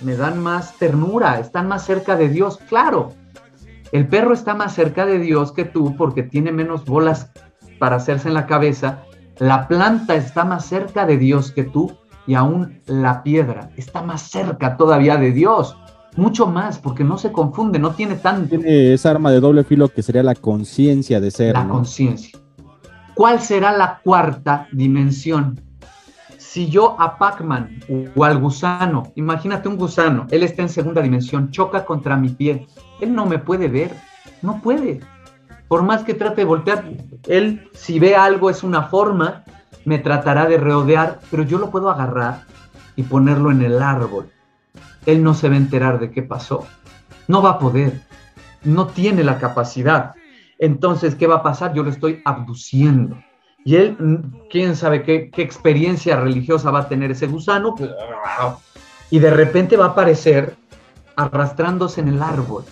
me 0.01 0.15
dan 0.15 0.43
más 0.43 0.77
ternura, 0.77 1.39
están 1.39 1.67
más 1.67 1.87
cerca 1.87 2.15
de 2.15 2.29
Dios, 2.29 2.59
claro. 2.69 3.13
El 3.91 4.07
perro 4.07 4.31
está 4.31 4.53
más 4.53 4.75
cerca 4.75 5.07
de 5.07 5.17
Dios 5.17 5.51
que 5.53 5.65
tú 5.65 5.95
porque 5.97 6.21
tiene 6.21 6.51
menos 6.51 6.85
bolas 6.85 7.31
para 7.83 7.97
hacerse 7.97 8.29
en 8.29 8.33
la 8.33 8.45
cabeza. 8.45 9.03
La 9.39 9.67
planta 9.67 10.15
está 10.15 10.45
más 10.45 10.65
cerca 10.65 11.05
de 11.05 11.17
Dios 11.17 11.51
que 11.51 11.65
tú 11.65 11.91
y 12.25 12.33
aún 12.33 12.79
la 12.85 13.23
piedra 13.23 13.71
está 13.75 14.01
más 14.01 14.21
cerca 14.21 14.77
todavía 14.77 15.17
de 15.17 15.33
Dios. 15.33 15.75
Mucho 16.15 16.47
más 16.47 16.79
porque 16.79 17.03
no 17.03 17.17
se 17.17 17.33
confunde, 17.33 17.79
no 17.79 17.91
tiene 17.91 18.15
tan... 18.15 18.47
Tiene 18.47 18.93
esa 18.93 19.09
arma 19.09 19.31
de 19.31 19.41
doble 19.41 19.65
filo 19.65 19.89
que 19.89 20.01
sería 20.01 20.23
la 20.23 20.33
conciencia 20.33 21.19
de 21.19 21.29
ser. 21.29 21.55
La 21.55 21.65
¿no? 21.65 21.73
conciencia. 21.73 22.39
¿Cuál 23.15 23.41
será 23.41 23.75
la 23.75 23.99
cuarta 24.01 24.69
dimensión? 24.71 25.59
Si 26.37 26.69
yo 26.69 26.95
a 27.01 27.17
Pac-Man 27.17 27.81
o 28.15 28.23
al 28.23 28.39
gusano, 28.39 29.11
imagínate 29.15 29.67
un 29.67 29.75
gusano, 29.75 30.25
él 30.31 30.43
está 30.43 30.61
en 30.61 30.69
segunda 30.69 31.01
dimensión, 31.01 31.51
choca 31.51 31.83
contra 31.83 32.15
mi 32.15 32.29
pie, 32.29 32.65
él 33.01 33.13
no 33.13 33.25
me 33.25 33.39
puede 33.39 33.67
ver, 33.67 33.91
no 34.41 34.61
puede. 34.61 35.01
Por 35.73 35.81
más 35.81 36.03
que 36.03 36.13
trate 36.13 36.41
de 36.41 36.45
voltear, 36.45 36.85
él 37.25 37.67
si 37.73 37.97
ve 37.97 38.15
algo 38.15 38.51
es 38.51 38.61
una 38.61 38.83
forma, 38.83 39.43
me 39.85 39.97
tratará 39.97 40.45
de 40.45 40.59
rodear, 40.59 41.19
pero 41.31 41.41
yo 41.41 41.57
lo 41.57 41.71
puedo 41.71 41.89
agarrar 41.89 42.43
y 42.95 43.01
ponerlo 43.01 43.49
en 43.49 43.63
el 43.63 43.81
árbol. 43.81 44.29
Él 45.07 45.23
no 45.23 45.33
se 45.33 45.49
va 45.49 45.55
a 45.55 45.57
enterar 45.57 45.99
de 45.99 46.11
qué 46.11 46.21
pasó. 46.21 46.67
No 47.27 47.41
va 47.41 47.49
a 47.49 47.57
poder. 47.57 48.01
No 48.63 48.85
tiene 48.85 49.23
la 49.23 49.39
capacidad. 49.39 50.13
Entonces, 50.59 51.15
¿qué 51.15 51.25
va 51.25 51.37
a 51.37 51.43
pasar? 51.43 51.73
Yo 51.73 51.81
lo 51.81 51.89
estoy 51.89 52.21
abduciendo. 52.23 53.17
Y 53.65 53.77
él, 53.77 53.97
quién 54.51 54.75
sabe 54.75 55.01
qué, 55.01 55.31
qué 55.31 55.41
experiencia 55.41 56.17
religiosa 56.17 56.69
va 56.69 56.81
a 56.81 56.87
tener 56.87 57.09
ese 57.09 57.25
gusano. 57.25 57.73
Y 59.09 59.17
de 59.17 59.31
repente 59.31 59.75
va 59.75 59.85
a 59.85 59.89
aparecer 59.89 60.55
arrastrándose 61.15 61.99
en 61.99 62.09
el 62.09 62.21
árbol. 62.21 62.63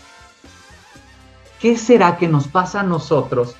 ¿Qué 1.61 1.77
será 1.77 2.17
que 2.17 2.27
nos 2.27 2.47
pasa 2.47 2.79
a 2.79 2.83
nosotros 2.83 3.55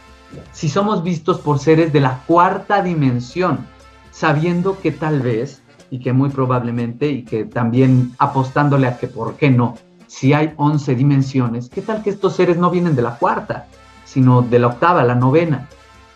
si 0.54 0.70
somos 0.70 1.04
vistos 1.04 1.40
por 1.40 1.60
seres 1.60 1.94
de 1.94 2.00
la 2.00 2.24
cuarta 2.26 2.82
dimensión, 2.82 3.68
sabiendo 4.10 4.80
que 4.80 4.92
tal 4.92 5.22
vez, 5.22 5.62
y 5.92 6.00
que 6.00 6.12
muy 6.12 6.30
probablemente, 6.30 7.12
y 7.12 7.24
que 7.24 7.46
también 7.46 8.14
apostándole 8.18 8.88
a 8.88 8.98
que 8.98 9.08
por 9.08 9.36
qué 9.36 9.52
no, 9.52 9.76
si 10.08 10.34
hay 10.34 10.54
11 10.58 10.96
dimensiones, 10.96 11.70
¿qué 11.70 11.82
tal 11.82 12.02
que 12.02 12.10
estos 12.10 12.36
seres 12.36 12.58
no 12.58 12.72
vienen 12.72 12.96
de 12.96 13.04
la 13.04 13.18
cuarta, 13.18 13.68
sino 14.04 14.42
de 14.42 14.58
la 14.58 14.68
octava, 14.68 15.04
la 15.04 15.16
novena? 15.16 15.68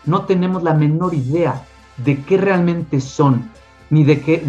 No 0.06 0.22
tenemos 0.22 0.64
la 0.64 0.74
menor 0.74 1.14
idea. 1.14 1.62
de 1.98 2.22
qué 2.24 2.36
realmente 2.36 3.00
son, 3.00 3.50
ni 3.88 4.04
de 4.04 4.20
qué, 4.20 4.44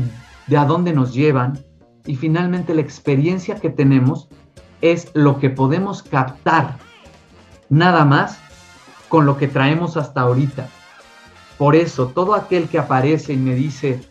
de 0.48 0.58
a 0.58 0.66
dónde 0.66 0.92
nos 0.92 1.14
llevan, 1.14 1.64
y 2.06 2.18
finalmente 2.18 2.74
la 2.74 2.82
experiencia 2.82 3.56
que 3.56 3.70
tenemos 3.70 4.28
es 4.82 5.10
lo 5.14 5.40
que 5.40 5.50
podemos 5.50 6.04
captar 6.04 6.78
nada 7.70 8.06
más 8.06 8.40
con 9.10 9.26
lo 9.26 9.38
que 9.38 9.48
traemos 9.48 9.98
hasta 9.98 10.22
ahorita. 10.22 10.70
Por 11.58 11.76
eso, 11.76 12.08
todo 12.08 12.36
aquel 12.36 12.68
que 12.68 12.78
aparece 12.78 13.34
y 13.34 13.38
me 13.38 13.56
dice, 13.56 14.02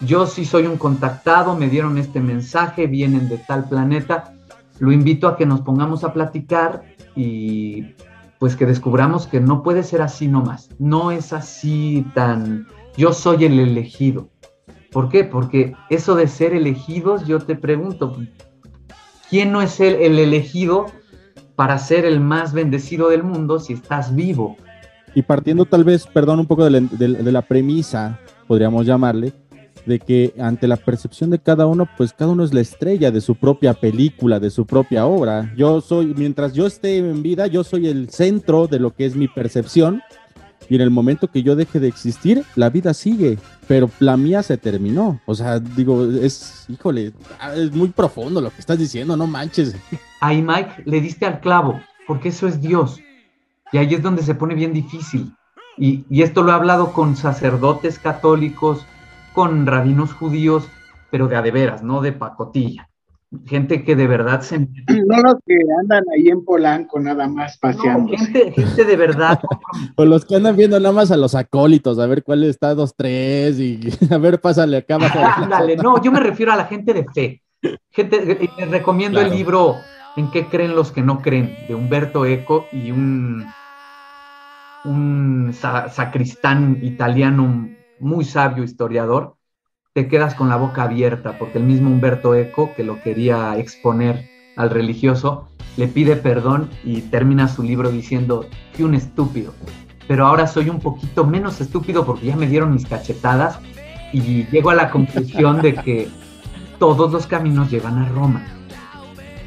yo 0.00 0.26
sí 0.26 0.44
soy 0.44 0.66
un 0.66 0.76
contactado, 0.76 1.56
me 1.56 1.68
dieron 1.68 1.98
este 1.98 2.20
mensaje, 2.20 2.86
vienen 2.86 3.28
de 3.28 3.38
tal 3.38 3.68
planeta, 3.68 4.34
lo 4.78 4.92
invito 4.92 5.28
a 5.28 5.36
que 5.36 5.46
nos 5.46 5.60
pongamos 5.60 6.04
a 6.04 6.12
platicar 6.12 6.82
y 7.14 7.94
pues 8.38 8.56
que 8.56 8.66
descubramos 8.66 9.26
que 9.26 9.40
no 9.40 9.62
puede 9.62 9.82
ser 9.82 10.02
así 10.02 10.28
nomás, 10.28 10.68
no 10.78 11.10
es 11.10 11.32
así 11.32 12.04
tan, 12.14 12.66
yo 12.96 13.12
soy 13.12 13.44
el 13.44 13.58
elegido. 13.58 14.28
¿Por 14.92 15.08
qué? 15.08 15.24
Porque 15.24 15.74
eso 15.90 16.14
de 16.14 16.26
ser 16.26 16.54
elegidos, 16.54 17.26
yo 17.26 17.38
te 17.38 17.54
pregunto, 17.54 18.16
¿quién 19.30 19.52
no 19.52 19.62
es 19.62 19.80
el, 19.80 19.94
el 19.96 20.18
elegido 20.18 20.86
para 21.56 21.78
ser 21.78 22.04
el 22.04 22.20
más 22.20 22.52
bendecido 22.52 23.08
del 23.08 23.24
mundo 23.24 23.58
si 23.58 23.72
estás 23.72 24.14
vivo? 24.14 24.56
Y 25.14 25.22
partiendo 25.22 25.64
tal 25.64 25.82
vez, 25.82 26.06
perdón, 26.06 26.40
un 26.40 26.46
poco 26.46 26.68
de 26.68 27.32
la, 27.32 27.42
premisa, 27.42 28.20
podríamos 28.46 28.84
llamarle, 28.84 29.32
de 29.86 29.98
que 29.98 30.34
ante 30.38 30.68
la 30.68 30.76
percepción 30.76 31.30
de 31.30 31.38
cada 31.38 31.66
uno, 31.66 31.88
pues 31.96 32.12
cada 32.12 32.32
uno 32.32 32.44
es 32.44 32.52
la 32.52 32.60
estrella 32.60 33.10
de 33.10 33.22
su 33.22 33.34
propia 33.34 33.72
película, 33.72 34.38
de 34.38 34.50
su 34.50 34.66
propia 34.66 35.06
obra. 35.06 35.54
Yo 35.56 35.80
soy, 35.80 36.12
mientras 36.14 36.52
yo 36.52 36.66
esté 36.66 36.98
en 36.98 37.22
vida, 37.22 37.46
yo 37.46 37.64
soy 37.64 37.88
el 37.88 38.10
centro 38.10 38.66
de 38.66 38.78
lo 38.78 38.94
que 38.94 39.06
es 39.06 39.16
mi 39.16 39.26
percepción. 39.26 40.02
Y 40.68 40.74
en 40.76 40.80
el 40.80 40.90
momento 40.90 41.30
que 41.30 41.42
yo 41.42 41.56
deje 41.56 41.80
de 41.80 41.88
existir, 41.88 42.44
la 42.54 42.70
vida 42.70 42.94
sigue, 42.94 43.38
pero 43.68 43.90
la 44.00 44.16
mía 44.16 44.42
se 44.42 44.56
terminó. 44.56 45.20
O 45.26 45.34
sea, 45.34 45.58
digo, 45.58 46.04
es, 46.04 46.66
híjole, 46.68 47.12
es 47.54 47.72
muy 47.72 47.88
profundo 47.88 48.40
lo 48.40 48.50
que 48.50 48.60
estás 48.60 48.78
diciendo, 48.78 49.16
no 49.16 49.26
manches. 49.26 49.76
Ahí, 50.20 50.42
Mike, 50.42 50.82
le 50.84 51.00
diste 51.00 51.26
al 51.26 51.40
clavo, 51.40 51.80
porque 52.06 52.30
eso 52.30 52.46
es 52.46 52.60
Dios. 52.60 53.00
Y 53.72 53.78
ahí 53.78 53.94
es 53.94 54.02
donde 54.02 54.22
se 54.22 54.34
pone 54.34 54.54
bien 54.54 54.72
difícil. 54.72 55.32
Y, 55.76 56.04
y 56.08 56.22
esto 56.22 56.42
lo 56.42 56.52
he 56.52 56.54
hablado 56.54 56.92
con 56.92 57.16
sacerdotes 57.16 57.98
católicos, 57.98 58.86
con 59.34 59.66
rabinos 59.66 60.12
judíos, 60.12 60.68
pero 61.10 61.28
de 61.28 61.36
a 61.36 61.42
de 61.42 61.50
veras, 61.50 61.82
no 61.82 62.00
de 62.00 62.12
pacotilla. 62.12 62.88
Gente 63.44 63.82
que 63.84 63.96
de 63.96 64.06
verdad 64.06 64.40
se... 64.40 64.58
No 65.06 65.20
los 65.22 65.34
que 65.46 65.56
andan 65.80 66.04
ahí 66.14 66.28
en 66.28 66.44
Polanco 66.44 66.98
nada 67.00 67.26
más 67.28 67.58
paseando. 67.58 68.16
gente, 68.16 68.52
gente 68.52 68.84
de 68.84 68.96
verdad. 68.96 69.40
O 69.96 70.04
los 70.04 70.24
que 70.24 70.36
andan 70.36 70.56
viendo 70.56 70.78
nada 70.78 70.94
más 70.94 71.10
a 71.10 71.16
los 71.16 71.34
acólitos, 71.34 71.98
a 71.98 72.06
ver 72.06 72.22
cuál 72.22 72.44
está 72.44 72.74
dos, 72.74 72.94
tres, 72.96 73.58
y 73.58 73.80
a 74.12 74.18
ver, 74.18 74.40
pásale 74.40 74.76
acá. 74.78 74.96
Ándale, 75.36 75.76
no, 75.76 76.00
yo 76.02 76.12
me 76.12 76.20
refiero 76.20 76.52
a 76.52 76.56
la 76.56 76.64
gente 76.66 76.94
de 76.94 77.04
fe. 77.12 77.42
Gente, 77.90 78.38
y 78.40 78.60
les 78.60 78.70
recomiendo 78.70 79.18
Claro. 79.18 79.32
el 79.32 79.38
libro 79.38 79.76
¿En 80.16 80.30
qué 80.30 80.46
creen 80.46 80.74
los 80.74 80.92
que 80.92 81.02
no 81.02 81.20
creen? 81.20 81.54
de 81.68 81.74
Humberto 81.74 82.24
Eco 82.24 82.66
y 82.72 82.90
un, 82.90 83.44
un 84.84 85.50
sa- 85.52 85.88
sacristán 85.90 86.78
italiano 86.82 87.68
muy 88.00 88.24
sabio 88.24 88.64
historiador. 88.64 89.35
Te 89.96 90.08
quedas 90.08 90.34
con 90.34 90.50
la 90.50 90.56
boca 90.56 90.82
abierta 90.82 91.38
porque 91.38 91.56
el 91.56 91.64
mismo 91.64 91.88
Humberto 91.88 92.34
Eco, 92.34 92.74
que 92.76 92.84
lo 92.84 93.00
quería 93.00 93.56
exponer 93.56 94.28
al 94.54 94.68
religioso, 94.68 95.48
le 95.78 95.88
pide 95.88 96.16
perdón 96.16 96.68
y 96.84 97.00
termina 97.00 97.48
su 97.48 97.62
libro 97.62 97.90
diciendo, 97.90 98.44
fui 98.74 98.84
un 98.84 98.94
estúpido, 98.94 99.54
pero 100.06 100.26
ahora 100.26 100.48
soy 100.48 100.68
un 100.68 100.80
poquito 100.80 101.24
menos 101.24 101.62
estúpido 101.62 102.04
porque 102.04 102.26
ya 102.26 102.36
me 102.36 102.46
dieron 102.46 102.74
mis 102.74 102.84
cachetadas 102.84 103.58
y 104.12 104.44
llego 104.48 104.68
a 104.68 104.74
la 104.74 104.90
conclusión 104.90 105.62
de 105.62 105.74
que 105.76 106.08
todos 106.78 107.10
los 107.10 107.26
caminos 107.26 107.70
llevan 107.70 107.96
a 107.96 108.06
Roma. 108.10 108.44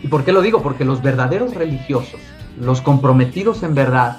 ¿Y 0.01 0.07
por 0.07 0.25
qué 0.25 0.31
lo 0.31 0.41
digo? 0.41 0.63
Porque 0.63 0.83
los 0.83 1.03
verdaderos 1.03 1.53
religiosos, 1.53 2.21
los 2.59 2.81
comprometidos 2.81 3.61
en 3.61 3.75
verdad, 3.75 4.17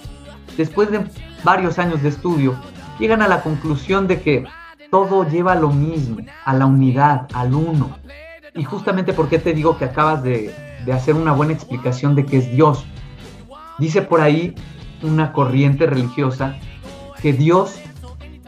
después 0.57 0.93
de 0.93 1.07
varios 1.43 1.81
años 1.81 2.01
de 2.05 2.11
estudio, 2.11 2.55
llegan 3.01 3.21
a 3.21 3.27
la 3.27 3.43
conclusión 3.43 4.07
de 4.07 4.21
que 4.21 4.45
todo 4.91 5.29
lleva 5.29 5.53
a 5.53 5.57
lo 5.57 5.71
mismo, 5.71 6.19
a 6.45 6.55
la 6.55 6.67
unidad, 6.67 7.27
al 7.33 7.55
uno. 7.55 7.97
Y 8.55 8.65
justamente 8.65 9.13
porque 9.13 9.39
te 9.39 9.53
digo 9.53 9.79
que 9.79 9.85
acabas 9.85 10.23
de, 10.23 10.55
de 10.85 10.93
hacer 10.93 11.15
una 11.15 11.33
buena 11.33 11.53
explicación 11.53 12.15
de 12.15 12.27
qué 12.27 12.39
es 12.39 12.51
Dios. 12.51 12.85
Dice 13.79 14.03
por 14.03 14.21
ahí 14.21 14.55
una 15.03 15.33
corriente 15.33 15.87
religiosa 15.87 16.57
que 17.23 17.33
Dios 17.33 17.81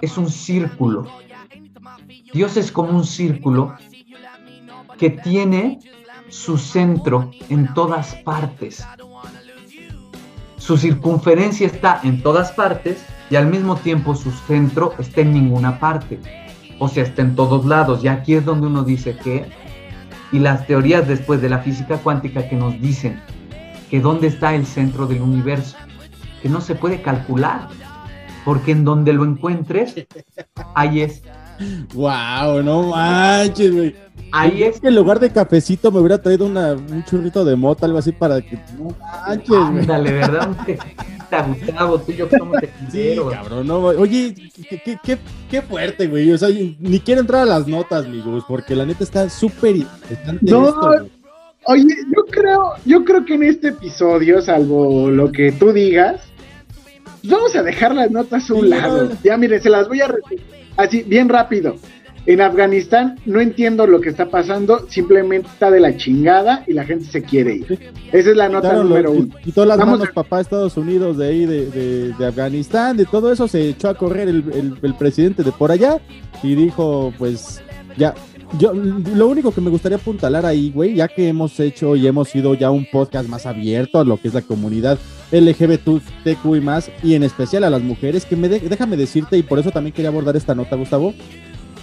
es 0.00 0.18
un 0.18 0.28
círculo. 0.28 1.06
Dios 2.32 2.56
es 2.56 2.72
como 2.72 2.90
un 2.90 3.04
círculo 3.04 3.74
que 4.98 5.10
tiene 5.10 5.78
su 6.28 6.58
centro 6.58 7.30
en 7.48 7.72
todas 7.74 8.14
partes. 8.16 8.86
Su 10.56 10.76
circunferencia 10.76 11.66
está 11.66 12.00
en 12.02 12.22
todas 12.22 12.52
partes 12.52 13.04
y 13.32 13.36
al 13.36 13.46
mismo 13.46 13.76
tiempo 13.76 14.14
su 14.14 14.30
centro 14.30 14.92
está 14.98 15.22
en 15.22 15.32
ninguna 15.32 15.80
parte. 15.80 16.20
O 16.78 16.86
sea, 16.86 17.02
está 17.02 17.22
en 17.22 17.34
todos 17.34 17.64
lados. 17.64 18.04
Y 18.04 18.08
aquí 18.08 18.34
es 18.34 18.44
donde 18.44 18.66
uno 18.66 18.84
dice 18.84 19.16
que, 19.16 19.46
y 20.32 20.38
las 20.38 20.66
teorías 20.66 21.08
después 21.08 21.40
de 21.40 21.48
la 21.48 21.60
física 21.60 21.96
cuántica 21.96 22.46
que 22.46 22.56
nos 22.56 22.78
dicen 22.78 23.18
que 23.88 24.00
dónde 24.00 24.26
está 24.26 24.54
el 24.54 24.66
centro 24.66 25.06
del 25.06 25.22
universo, 25.22 25.78
que 26.42 26.50
no 26.50 26.60
se 26.60 26.74
puede 26.74 27.00
calcular, 27.00 27.68
porque 28.44 28.72
en 28.72 28.84
donde 28.84 29.14
lo 29.14 29.24
encuentres, 29.24 29.94
ahí 30.74 31.00
es. 31.00 31.22
Wow, 31.94 32.62
no 32.62 32.88
manches, 32.88 33.72
güey. 33.74 33.94
Ahí 34.32 34.62
es 34.62 34.80
que 34.80 34.88
en 34.88 34.94
lugar 34.94 35.20
de 35.20 35.30
cafecito 35.30 35.90
me 35.92 35.98
hubiera 36.00 36.20
traído 36.20 36.46
una, 36.46 36.72
un 36.72 37.04
churrito 37.04 37.44
de 37.44 37.54
mota, 37.56 37.84
algo 37.86 37.98
así 37.98 38.12
para 38.12 38.40
que 38.40 38.58
no 38.78 38.94
manches, 39.00 39.48
güey. 39.48 39.60
Ándale, 39.80 40.12
¿verdad? 40.12 40.48
Gustavo, 41.48 41.98
tú 41.98 42.12
y 42.12 42.16
yo 42.16 42.28
que 42.28 42.36
somos 42.38 42.58
Sí, 42.60 42.66
tequileros. 42.90 43.32
cabrón, 43.32 43.66
no. 43.66 43.78
Oye, 43.78 44.34
qué, 44.68 44.78
qué- 44.84 44.98
qué- 45.02 45.18
qué 45.50 45.62
fuerte, 45.62 46.06
güey. 46.06 46.30
O 46.32 46.38
sea, 46.38 46.48
ni 46.50 47.00
quiero 47.00 47.20
entrar 47.22 47.42
a 47.42 47.46
las 47.46 47.66
notas, 47.66 48.04
amigos, 48.06 48.44
porque 48.46 48.74
la 48.76 48.84
neta 48.84 49.02
está 49.04 49.28
súper 49.30 49.76
interesante 49.76 50.38
No, 50.50 50.68
esto, 50.68 50.80
güey. 50.88 51.10
Oye, 51.64 51.94
yo 52.08 52.24
creo, 52.30 52.72
yo 52.84 53.04
creo 53.04 53.24
que 53.24 53.34
en 53.34 53.44
este 53.44 53.68
episodio, 53.68 54.42
salvo 54.42 55.10
lo 55.10 55.30
que 55.30 55.52
tú 55.52 55.72
digas, 55.72 56.20
vamos 57.22 57.54
a 57.54 57.62
dejar 57.62 57.94
las 57.94 58.10
notas 58.10 58.50
a 58.50 58.54
un 58.54 58.62
Sí, 58.62 58.68
lado. 58.68 59.04
no. 59.04 59.10
Ya 59.22 59.36
mire, 59.36 59.60
se 59.60 59.70
las 59.70 59.88
voy 59.88 60.00
a 60.00 60.08
repetir 60.08 60.42
así, 60.76 61.02
bien 61.02 61.28
rápido. 61.28 61.76
En 62.24 62.40
Afganistán 62.40 63.18
no 63.26 63.40
entiendo 63.40 63.84
lo 63.84 64.00
que 64.00 64.08
está 64.08 64.26
pasando, 64.30 64.86
simplemente 64.88 65.48
está 65.48 65.72
de 65.72 65.80
la 65.80 65.96
chingada 65.96 66.62
y 66.68 66.72
la 66.72 66.84
gente 66.84 67.04
se 67.06 67.20
quiere 67.22 67.56
ir. 67.56 67.90
Esa 68.12 68.30
es 68.30 68.36
la 68.36 68.48
nota 68.48 68.68
Quitaron 68.68 68.88
número 68.88 69.12
los- 69.12 69.22
uno. 69.24 69.34
Quitó 69.42 69.64
las 69.64 69.76
Vamos 69.76 69.98
manos 69.98 70.14
papá 70.14 70.40
Estados 70.40 70.76
Unidos 70.76 71.18
de 71.18 71.26
ahí, 71.28 71.46
de, 71.46 71.66
de- 71.66 72.12
de 72.12 72.26
Afganistán, 72.26 72.96
de 72.96 73.06
todo 73.06 73.32
eso, 73.32 73.48
se 73.48 73.70
echó 73.70 73.88
a 73.88 73.94
correr 73.94 74.28
el, 74.28 74.44
el- 74.54 74.78
el 74.82 74.94
presidente 74.94 75.42
de 75.42 75.50
por 75.50 75.72
allá 75.72 75.98
y 76.44 76.54
dijo, 76.54 77.12
pues, 77.18 77.60
ya, 77.96 78.14
yo, 78.58 78.72
lo 78.72 79.28
único 79.28 79.52
que 79.52 79.60
me 79.60 79.70
gustaría 79.70 79.98
apuntalar 79.98 80.44
ahí, 80.46 80.70
güey, 80.70 80.94
ya 80.94 81.08
que 81.08 81.28
hemos 81.28 81.58
hecho 81.60 81.96
y 81.96 82.06
hemos 82.06 82.28
sido 82.28 82.54
ya 82.54 82.70
un 82.70 82.86
podcast 82.90 83.28
más 83.28 83.46
abierto 83.46 83.98
a 83.98 84.04
lo 84.04 84.18
que 84.18 84.28
es 84.28 84.34
la 84.34 84.42
comunidad 84.42 84.98
LGBTQ 85.32 86.56
y 86.56 86.60
más, 86.60 86.90
y 87.02 87.14
en 87.14 87.22
especial 87.22 87.64
a 87.64 87.70
las 87.70 87.82
mujeres, 87.82 88.24
que 88.26 88.36
me 88.36 88.48
déjame 88.48 88.96
decirte, 88.96 89.38
y 89.38 89.42
por 89.42 89.58
eso 89.58 89.70
también 89.70 89.94
quería 89.94 90.10
abordar 90.10 90.36
esta 90.36 90.54
nota, 90.54 90.76
Gustavo, 90.76 91.14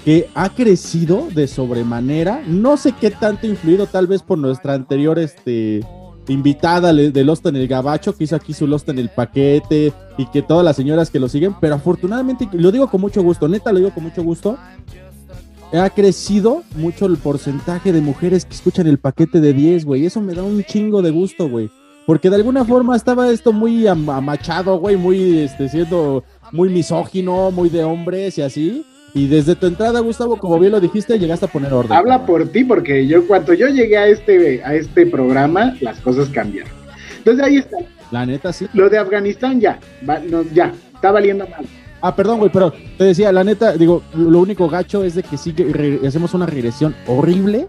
que 0.06 0.30
ha 0.36 0.50
crecido 0.50 1.28
de 1.34 1.48
sobremanera. 1.48 2.44
No 2.48 2.78
sé 2.78 2.94
qué 3.00 3.12
tanto 3.12 3.48
influido, 3.48 3.88
tal 3.88 4.08
vez 4.08 4.22
por 4.22 4.38
nuestra 4.38 4.74
anterior 4.76 5.18
este, 5.18 5.84
invitada 6.28 6.94
de 6.94 7.24
Lost 7.24 7.46
en 7.48 7.56
el 7.56 7.68
Gabacho, 7.68 8.16
que 8.16 8.24
hizo 8.24 8.36
aquí 8.36 8.54
su 8.54 8.68
Lost 8.68 8.88
en 8.90 9.00
el 9.00 9.10
paquete 9.10 9.92
y 10.18 10.26
que 10.28 10.42
todas 10.42 10.64
las 10.64 10.76
señoras 10.76 11.10
que 11.10 11.20
lo 11.20 11.28
siguen, 11.28 11.56
pero 11.60 11.76
afortunadamente, 11.76 12.48
lo 12.54 12.72
digo 12.72 12.90
con 12.90 13.02
mucho 13.02 13.24
gusto, 13.24 13.48
neta 13.48 13.72
lo 13.72 13.80
digo 13.80 13.94
con 13.94 14.04
mucho 14.04 14.24
gusto. 14.24 14.58
Ha 15.72 15.90
crecido 15.92 16.64
mucho 16.76 17.06
el 17.06 17.18
porcentaje 17.18 17.92
de 17.94 18.02
mujeres 18.02 18.44
que 18.46 18.56
escuchan 18.56 18.88
el 18.88 18.98
paquete 18.98 19.40
de 19.40 19.54
10, 19.54 19.86
güey. 19.86 20.06
Eso 20.06 20.20
me 20.20 20.34
da 20.34 20.42
un 20.44 20.64
chingo 20.64 21.02
de 21.04 21.12
gusto, 21.12 21.48
güey. 21.48 21.70
Porque 22.08 22.30
de 22.32 22.38
alguna 22.38 22.66
forma 22.66 22.96
estaba 22.96 23.30
esto 23.30 23.54
muy 23.54 23.86
am- 23.86 24.10
amachado, 24.10 24.80
güey, 24.80 24.98
muy 24.98 25.40
este, 25.42 25.70
siendo 25.70 26.24
muy 26.52 26.70
misógino, 26.70 27.52
muy 27.52 27.70
de 27.70 27.84
hombres 27.84 28.36
y 28.40 28.42
así. 28.42 28.84
Y 29.14 29.28
desde 29.28 29.56
tu 29.56 29.68
entrada, 29.68 30.00
Gustavo, 30.00 30.38
como 30.38 30.58
bien 30.60 30.72
lo 30.72 30.80
dijiste, 30.80 31.20
llegaste 31.20 31.46
a 31.46 31.50
poner 31.50 31.72
orden. 31.72 31.92
Habla 31.96 32.26
por 32.26 32.48
ti, 32.50 32.64
porque 32.64 33.06
yo 33.06 33.28
cuando 33.28 33.54
yo 33.54 33.68
llegué 33.68 33.98
a 33.98 34.08
este, 34.08 34.64
a 34.64 34.74
este 34.74 35.06
programa, 35.06 35.76
las 35.82 36.00
cosas 36.00 36.30
cambiaron. 36.30 36.72
Entonces 37.20 37.44
ahí 37.46 37.58
está. 37.58 37.78
La 38.12 38.26
neta, 38.26 38.52
sí. 38.52 38.66
Lo 38.74 38.90
de 38.90 38.98
Afganistán 38.98 39.60
ya, 39.60 39.80
va- 40.08 40.18
no, 40.20 40.42
ya, 40.52 40.74
está 40.96 41.12
valiendo 41.12 41.48
mal. 41.48 41.66
Ah, 42.02 42.16
perdón, 42.16 42.40
güey, 42.40 42.52
pero 42.52 42.72
te 42.98 43.04
decía, 43.04 43.32
la 43.32 43.44
neta, 43.44 43.74
digo, 43.74 44.02
lo 44.14 44.40
único 44.40 44.70
gacho 44.70 45.04
es 45.04 45.16
de 45.16 45.24
que 45.24 45.38
sí 45.38 45.54
que 45.54 46.00
hacemos 46.06 46.34
una 46.34 46.46
regresión 46.46 46.96
horrible 47.08 47.68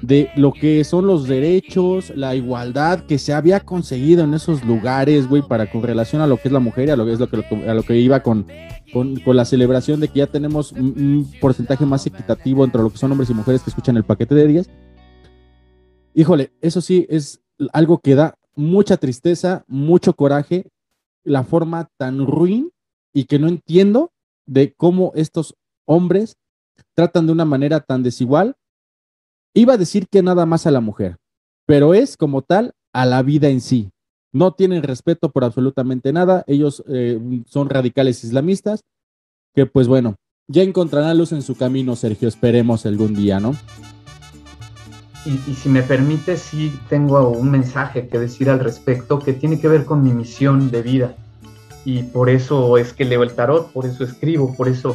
de 0.00 0.30
lo 0.36 0.52
que 0.52 0.82
son 0.84 1.06
los 1.06 1.28
derechos, 1.28 2.12
la 2.16 2.34
igualdad 2.34 3.00
que 3.06 3.18
se 3.18 3.32
había 3.32 3.60
conseguido 3.60 4.24
en 4.24 4.34
esos 4.34 4.64
lugares, 4.64 5.28
güey, 5.28 5.42
para 5.42 5.70
con 5.70 5.82
relación 5.82 6.22
a 6.22 6.26
lo 6.26 6.36
que 6.38 6.48
es 6.48 6.52
la 6.52 6.60
mujer 6.60 6.88
y 6.88 6.90
a 6.90 6.96
lo 6.96 7.04
que 7.06 7.12
es 7.12 7.20
lo 7.20 7.28
que, 7.28 7.68
a 7.68 7.74
lo 7.74 7.82
que 7.82 7.96
iba 7.96 8.20
con, 8.20 8.46
con, 8.92 9.16
con 9.20 9.36
la 9.36 9.44
celebración 9.44 10.00
de 10.00 10.08
que 10.08 10.20
ya 10.20 10.26
tenemos 10.26 10.72
un, 10.72 10.80
un 10.96 11.32
porcentaje 11.40 11.86
más 11.86 12.06
equitativo 12.06 12.64
entre 12.64 12.82
lo 12.82 12.90
que 12.90 12.98
son 12.98 13.12
hombres 13.12 13.30
y 13.30 13.34
mujeres 13.34 13.62
que 13.62 13.70
escuchan 13.70 13.96
el 13.96 14.04
paquete 14.04 14.34
de 14.34 14.46
10. 14.46 14.70
Híjole, 16.14 16.52
eso 16.60 16.80
sí 16.80 17.06
es 17.08 17.40
algo 17.72 17.98
que 17.98 18.14
da 18.14 18.34
mucha 18.54 18.96
tristeza, 18.96 19.64
mucho 19.66 20.14
coraje, 20.14 20.66
la 21.24 21.44
forma 21.44 21.88
tan 21.96 22.26
ruin 22.26 22.72
y 23.12 23.24
que 23.24 23.38
no 23.38 23.48
entiendo 23.48 24.12
de 24.46 24.72
cómo 24.74 25.12
estos 25.14 25.54
hombres 25.86 26.36
tratan 26.94 27.26
de 27.26 27.32
una 27.32 27.44
manera 27.44 27.80
tan 27.80 28.02
desigual. 28.02 28.56
Iba 29.54 29.74
a 29.74 29.78
decir 29.78 30.08
que 30.08 30.22
nada 30.22 30.46
más 30.46 30.66
a 30.66 30.70
la 30.70 30.80
mujer, 30.80 31.18
pero 31.66 31.94
es 31.94 32.16
como 32.16 32.42
tal 32.42 32.72
a 32.92 33.06
la 33.06 33.22
vida 33.22 33.48
en 33.48 33.60
sí. 33.60 33.90
No 34.32 34.52
tienen 34.52 34.82
respeto 34.82 35.30
por 35.30 35.44
absolutamente 35.44 36.12
nada. 36.12 36.42
Ellos 36.46 36.82
eh, 36.88 37.20
son 37.46 37.68
radicales 37.68 38.24
islamistas 38.24 38.82
que 39.54 39.66
pues 39.66 39.88
bueno, 39.88 40.16
ya 40.48 40.62
encontrarán 40.62 41.18
luz 41.18 41.32
en 41.32 41.42
su 41.42 41.54
camino, 41.54 41.96
Sergio. 41.96 42.28
Esperemos 42.28 42.86
algún 42.86 43.14
día, 43.14 43.40
¿no? 43.40 43.54
Y, 45.24 45.34
y, 45.50 45.54
si 45.54 45.68
me 45.68 45.82
permite, 45.82 46.36
sí 46.36 46.72
tengo 46.88 47.28
un 47.28 47.48
mensaje 47.50 48.08
que 48.08 48.18
decir 48.18 48.50
al 48.50 48.58
respecto 48.58 49.20
que 49.20 49.32
tiene 49.32 49.60
que 49.60 49.68
ver 49.68 49.84
con 49.84 50.02
mi 50.02 50.12
misión 50.12 50.72
de 50.72 50.82
vida. 50.82 51.14
Y 51.84 52.04
por 52.04 52.30
eso 52.30 52.78
es 52.78 52.92
que 52.92 53.04
leo 53.04 53.22
el 53.22 53.34
tarot, 53.34 53.72
por 53.72 53.86
eso 53.86 54.04
escribo, 54.04 54.54
por 54.54 54.68
eso 54.68 54.94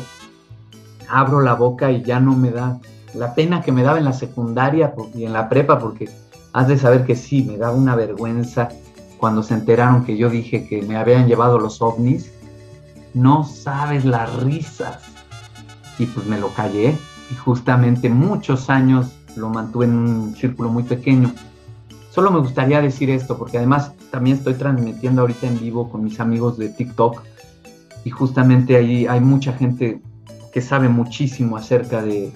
abro 1.10 1.42
la 1.42 1.54
boca 1.54 1.92
y 1.92 2.04
ya 2.04 2.20
no 2.20 2.36
me 2.36 2.52
da 2.52 2.80
la 3.14 3.34
pena 3.34 3.62
que 3.62 3.72
me 3.72 3.84
daba 3.84 3.98
en 3.98 4.06
la 4.06 4.14
secundaria 4.14 4.94
y 5.16 5.26
en 5.26 5.34
la 5.34 5.50
prepa, 5.50 5.80
porque 5.80 6.10
has 6.54 6.68
de 6.68 6.78
saber 6.78 7.06
que 7.06 7.16
sí, 7.16 7.44
me 7.44 7.58
daba 7.58 7.76
una 7.76 7.96
vergüenza 7.96 8.70
cuando 9.18 9.44
se 9.44 9.54
enteraron 9.54 10.06
que 10.06 10.18
yo 10.18 10.30
dije 10.30 10.68
que 10.68 10.82
me 10.82 10.96
habían 10.96 11.28
llevado 11.28 11.60
los 11.60 11.82
ovnis. 11.82 12.32
No 13.14 13.44
sabes 13.44 14.06
las 14.06 14.32
risas. 14.44 15.04
Y 15.98 16.06
pues 16.06 16.28
me 16.28 16.40
lo 16.40 16.54
callé 16.54 16.96
y 17.32 17.36
justamente 17.36 18.10
muchos 18.10 18.70
años 18.70 19.14
lo 19.36 19.50
mantuve 19.50 19.86
en 19.86 19.96
un 19.96 20.36
círculo 20.36 20.70
muy 20.70 20.84
pequeño. 20.84 21.34
Solo 22.12 22.32
me 22.32 22.40
gustaría 22.40 22.82
decir 22.82 23.10
esto, 23.10 23.38
porque 23.38 23.58
además 23.58 23.92
también 24.12 24.38
estoy 24.38 24.53
transmitiendo 24.55 25.22
ahorita 25.22 25.47
en 25.47 25.60
vivo 25.60 25.89
con 25.89 26.03
mis 26.03 26.20
amigos 26.20 26.58
de 26.58 26.70
TikTok 26.70 27.22
y 28.03 28.10
justamente 28.10 28.76
ahí 28.76 29.05
hay 29.08 29.20
mucha 29.20 29.53
gente 29.53 30.01
que 30.53 30.62
sabe 30.62 30.89
muchísimo 30.89 31.58
acerca 31.58 32.01
de, 32.01 32.32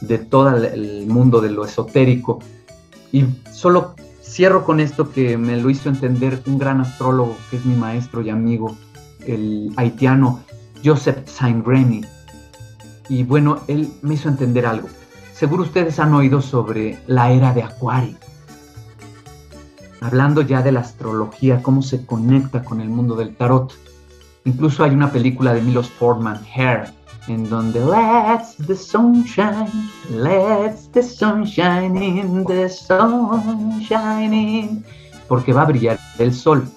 de 0.00 0.18
todo 0.18 0.56
el 0.56 1.06
mundo 1.06 1.40
de 1.40 1.50
lo 1.50 1.64
esotérico. 1.64 2.40
Y 3.12 3.24
solo 3.52 3.94
cierro 4.22 4.64
con 4.64 4.80
esto 4.80 5.10
que 5.10 5.38
me 5.38 5.56
lo 5.56 5.70
hizo 5.70 5.88
entender 5.88 6.42
un 6.46 6.58
gran 6.58 6.80
astrólogo 6.80 7.36
que 7.50 7.56
es 7.56 7.64
mi 7.64 7.74
maestro 7.74 8.22
y 8.22 8.30
amigo, 8.30 8.76
el 9.26 9.72
haitiano 9.76 10.40
Joseph 10.84 11.26
Saint-Remy. 11.26 12.04
Y 13.08 13.22
bueno, 13.22 13.60
él 13.68 13.90
me 14.02 14.14
hizo 14.14 14.28
entender 14.28 14.66
algo. 14.66 14.88
Seguro 15.32 15.62
ustedes 15.62 15.98
han 15.98 16.12
oído 16.14 16.42
sobre 16.42 16.98
la 17.06 17.32
era 17.32 17.54
de 17.54 17.62
Acuario. 17.62 18.16
Hablando 20.00 20.42
ya 20.42 20.62
de 20.62 20.72
la 20.72 20.80
astrología, 20.80 21.62
cómo 21.62 21.82
se 21.82 22.06
conecta 22.06 22.62
con 22.62 22.80
el 22.80 22.88
mundo 22.88 23.16
del 23.16 23.34
tarot. 23.34 23.72
Incluso 24.44 24.84
hay 24.84 24.92
una 24.92 25.10
película 25.10 25.52
de 25.52 25.60
Milos 25.60 25.90
Forman, 25.90 26.40
Hair, 26.54 26.92
en 27.26 27.48
donde 27.50 27.80
Let's 27.80 28.56
the 28.66 28.76
sunshine, 28.76 29.90
let's 30.10 30.90
the 30.92 31.02
sunshine 31.02 31.96
in 31.96 32.44
the 32.46 32.68
sunshine, 32.68 33.64
porque 35.28 35.52
va 35.52 35.62
a 35.62 35.66
brillar 35.66 35.98
el 36.18 36.32
sol. 36.32 36.68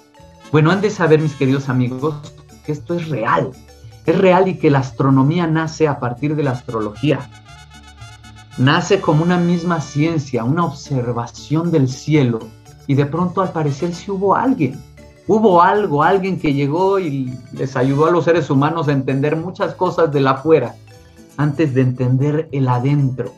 Bueno, 0.50 0.70
han 0.70 0.80
de 0.80 0.90
saber, 0.90 1.20
mis 1.20 1.34
queridos 1.34 1.68
amigos, 1.68 2.14
que 2.66 2.72
esto 2.72 2.94
es 2.94 3.08
real. 3.08 3.52
Es 4.04 4.18
real 4.18 4.48
y 4.48 4.58
que 4.58 4.70
la 4.70 4.80
astronomía 4.80 5.46
nace 5.46 5.86
a 5.86 6.00
partir 6.00 6.34
de 6.34 6.42
la 6.42 6.50
astrología. 6.50 7.30
Nace 8.58 9.00
como 9.00 9.22
una 9.22 9.38
misma 9.38 9.80
ciencia, 9.80 10.44
una 10.44 10.64
observación 10.66 11.70
del 11.70 11.88
cielo. 11.88 12.40
Y 12.86 12.94
de 12.94 13.06
pronto 13.06 13.40
al 13.40 13.52
parecer 13.52 13.94
sí 13.94 14.10
hubo 14.10 14.34
alguien. 14.34 14.80
Hubo 15.28 15.62
algo, 15.62 16.02
alguien 16.02 16.38
que 16.38 16.52
llegó 16.52 16.98
y 16.98 17.32
les 17.52 17.76
ayudó 17.76 18.06
a 18.06 18.10
los 18.10 18.24
seres 18.24 18.50
humanos 18.50 18.88
a 18.88 18.92
entender 18.92 19.36
muchas 19.36 19.74
cosas 19.74 20.12
del 20.12 20.26
afuera 20.26 20.74
antes 21.36 21.74
de 21.74 21.82
entender 21.82 22.48
el 22.52 22.68
adentro. 22.68 23.32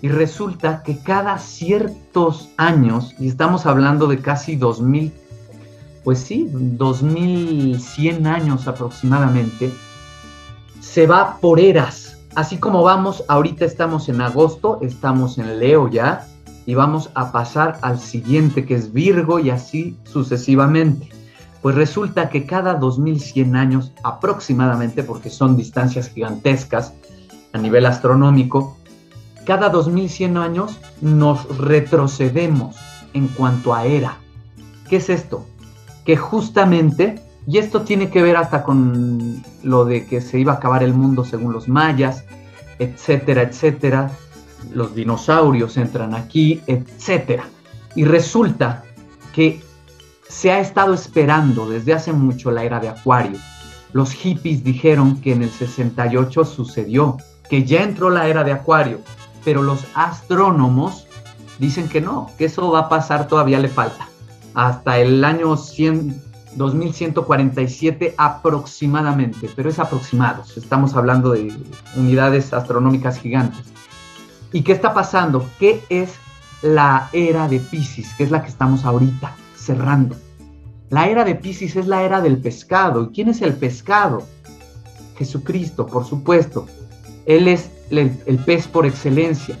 Y 0.00 0.08
resulta 0.08 0.82
que 0.84 0.98
cada 0.98 1.38
ciertos 1.38 2.50
años, 2.56 3.14
y 3.18 3.26
estamos 3.26 3.66
hablando 3.66 4.06
de 4.06 4.20
casi 4.20 4.54
2000, 4.54 5.12
pues 6.04 6.20
sí, 6.20 6.48
2100 6.52 8.26
años 8.26 8.68
aproximadamente, 8.68 9.72
se 10.80 11.06
va 11.08 11.38
por 11.40 11.58
eras. 11.58 12.18
Así 12.36 12.58
como 12.58 12.84
vamos, 12.84 13.24
ahorita 13.26 13.64
estamos 13.64 14.08
en 14.08 14.20
agosto, 14.20 14.78
estamos 14.80 15.38
en 15.38 15.58
Leo 15.58 15.88
ya, 15.88 16.28
y 16.68 16.74
vamos 16.74 17.08
a 17.14 17.32
pasar 17.32 17.78
al 17.80 17.98
siguiente 17.98 18.66
que 18.66 18.74
es 18.74 18.92
Virgo 18.92 19.38
y 19.38 19.48
así 19.48 19.96
sucesivamente. 20.04 21.08
Pues 21.62 21.74
resulta 21.74 22.28
que 22.28 22.44
cada 22.44 22.74
2100 22.74 23.56
años 23.56 23.92
aproximadamente, 24.02 25.02
porque 25.02 25.30
son 25.30 25.56
distancias 25.56 26.10
gigantescas 26.10 26.92
a 27.54 27.58
nivel 27.58 27.86
astronómico, 27.86 28.76
cada 29.46 29.70
2100 29.70 30.36
años 30.36 30.78
nos 31.00 31.56
retrocedemos 31.56 32.76
en 33.14 33.28
cuanto 33.28 33.74
a 33.74 33.86
era. 33.86 34.18
¿Qué 34.90 34.96
es 34.96 35.08
esto? 35.08 35.46
Que 36.04 36.18
justamente, 36.18 37.22
y 37.46 37.56
esto 37.56 37.80
tiene 37.80 38.10
que 38.10 38.20
ver 38.20 38.36
hasta 38.36 38.62
con 38.62 39.42
lo 39.62 39.86
de 39.86 40.06
que 40.06 40.20
se 40.20 40.38
iba 40.38 40.52
a 40.52 40.56
acabar 40.56 40.82
el 40.82 40.92
mundo 40.92 41.24
según 41.24 41.54
los 41.54 41.66
mayas, 41.66 42.26
etcétera, 42.78 43.40
etcétera, 43.40 44.10
los 44.72 44.94
dinosaurios 44.94 45.76
entran 45.76 46.14
aquí, 46.14 46.60
etc. 46.66 47.42
Y 47.94 48.04
resulta 48.04 48.84
que 49.32 49.62
se 50.28 50.52
ha 50.52 50.60
estado 50.60 50.94
esperando 50.94 51.68
desde 51.68 51.94
hace 51.94 52.12
mucho 52.12 52.50
la 52.50 52.64
era 52.64 52.80
de 52.80 52.88
Acuario. 52.88 53.38
Los 53.92 54.12
hippies 54.12 54.62
dijeron 54.62 55.20
que 55.20 55.32
en 55.32 55.42
el 55.42 55.50
68 55.50 56.44
sucedió, 56.44 57.16
que 57.48 57.64
ya 57.64 57.82
entró 57.82 58.10
la 58.10 58.28
era 58.28 58.44
de 58.44 58.52
Acuario, 58.52 59.00
pero 59.44 59.62
los 59.62 59.84
astrónomos 59.94 61.06
dicen 61.58 61.88
que 61.88 62.00
no, 62.00 62.30
que 62.36 62.44
eso 62.44 62.70
va 62.70 62.80
a 62.80 62.88
pasar, 62.88 63.28
todavía 63.28 63.58
le 63.58 63.68
falta. 63.68 64.08
Hasta 64.54 64.98
el 64.98 65.24
año 65.24 65.56
100, 65.56 66.22
2147 66.56 68.14
aproximadamente, 68.18 69.48
pero 69.56 69.70
es 69.70 69.78
aproximados, 69.78 70.56
estamos 70.56 70.94
hablando 70.94 71.30
de 71.30 71.52
unidades 71.96 72.52
astronómicas 72.52 73.18
gigantes. 73.18 73.64
¿Y 74.52 74.62
qué 74.62 74.72
está 74.72 74.94
pasando? 74.94 75.48
¿Qué 75.58 75.82
es 75.88 76.14
la 76.62 77.10
era 77.12 77.48
de 77.48 77.60
Pisces? 77.60 78.14
Que 78.14 78.24
es 78.24 78.30
la 78.30 78.42
que 78.42 78.48
estamos 78.48 78.84
ahorita 78.84 79.34
cerrando. 79.54 80.16
La 80.90 81.08
era 81.08 81.24
de 81.24 81.34
Pisces 81.34 81.76
es 81.76 81.86
la 81.86 82.02
era 82.02 82.20
del 82.20 82.38
pescado. 82.38 83.04
¿Y 83.04 83.08
quién 83.08 83.28
es 83.28 83.42
el 83.42 83.54
pescado? 83.54 84.26
Jesucristo, 85.16 85.86
por 85.86 86.04
supuesto. 86.06 86.66
Él 87.26 87.46
es 87.46 87.70
el, 87.90 88.18
el 88.24 88.38
pez 88.38 88.66
por 88.66 88.86
excelencia. 88.86 89.58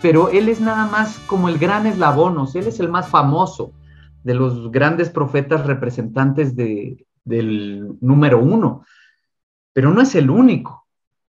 Pero 0.00 0.28
Él 0.28 0.48
es 0.48 0.60
nada 0.60 0.86
más 0.86 1.18
como 1.26 1.48
el 1.48 1.58
gran 1.58 1.86
eslabón, 1.86 2.36
o 2.38 2.46
sea, 2.46 2.60
Él 2.60 2.68
es 2.68 2.80
el 2.80 2.88
más 2.88 3.08
famoso 3.08 3.72
de 4.22 4.34
los 4.34 4.70
grandes 4.70 5.10
profetas 5.10 5.66
representantes 5.66 6.54
de, 6.54 7.06
del 7.24 7.96
número 8.00 8.40
uno. 8.40 8.84
Pero 9.72 9.92
no 9.92 10.00
es 10.00 10.14
el 10.14 10.30
único 10.30 10.81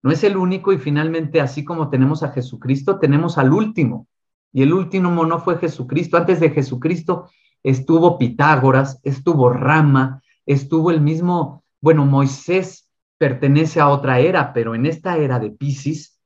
no 0.04 0.12
es 0.12 0.24
el 0.24 0.38
único 0.38 0.74
y 0.74 0.78
finalmente, 0.78 1.42
así 1.42 1.64
como 1.64 1.90
tenemos 1.90 2.24
a 2.24 2.32
Jesucristo, 2.32 3.00
tenemos 3.00 3.38
al 3.38 3.54
último. 3.54 4.08
Y 4.52 4.64
el 4.64 4.74
último 4.74 5.26
no 5.26 5.40
fue 5.40 5.58
Jesucristo. 5.58 6.18
Antes 6.18 6.40
de 6.40 6.50
Jesucristo 6.50 7.30
estuvo 7.64 8.18
Pitágoras, 8.18 9.00
estuvo 9.04 9.52
Rama, 9.52 10.22
estuvo 10.46 10.92
el 10.92 11.02
mismo, 11.02 11.64
bueno, 11.80 12.06
Moisés 12.06 12.90
pertenece 13.18 13.80
a 13.80 13.90
otra 13.90 14.20
era, 14.20 14.52
pero 14.54 14.74
en 14.74 14.88
esta 14.88 15.18
era 15.18 15.38
de 15.38 15.52
Pisces, 15.52 16.20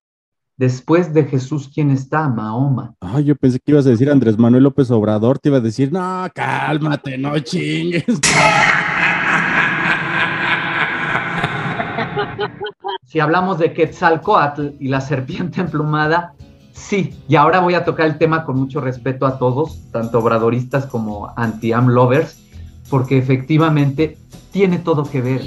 después 0.55 1.13
de 1.13 1.25
Jesús, 1.25 1.69
¿quién 1.73 1.91
está? 1.91 2.29
Mahoma. 2.29 2.95
Ay, 3.01 3.25
yo 3.25 3.35
pensé 3.35 3.59
que 3.59 3.73
ibas 3.73 3.85
a 3.85 3.89
decir 3.89 4.09
Andrés 4.09 4.37
Manuel 4.37 4.63
López 4.63 4.89
Obrador, 4.91 5.37
te 5.37 5.49
iba 5.49 5.57
a 5.57 5.61
decir, 5.61 5.91
no, 5.91 6.25
cálmate, 6.33 7.17
no 7.17 7.37
chingues. 7.39 8.05
si 13.05 13.19
hablamos 13.19 13.57
de 13.59 13.73
Quetzalcoatl 13.73 14.69
y 14.79 14.87
la 14.87 15.01
serpiente 15.01 15.61
emplumada, 15.61 16.33
sí, 16.73 17.17
y 17.27 17.35
ahora 17.35 17.59
voy 17.59 17.75
a 17.75 17.85
tocar 17.85 18.07
el 18.07 18.17
tema 18.17 18.45
con 18.45 18.57
mucho 18.57 18.81
respeto 18.81 19.25
a 19.25 19.37
todos, 19.37 19.91
tanto 19.91 20.19
obradoristas 20.19 20.85
como 20.85 21.31
anti-am 21.35 21.87
lovers, 21.87 22.39
porque 22.89 23.17
efectivamente 23.17 24.17
tiene 24.51 24.79
todo 24.79 25.03
que 25.03 25.21
ver. 25.21 25.41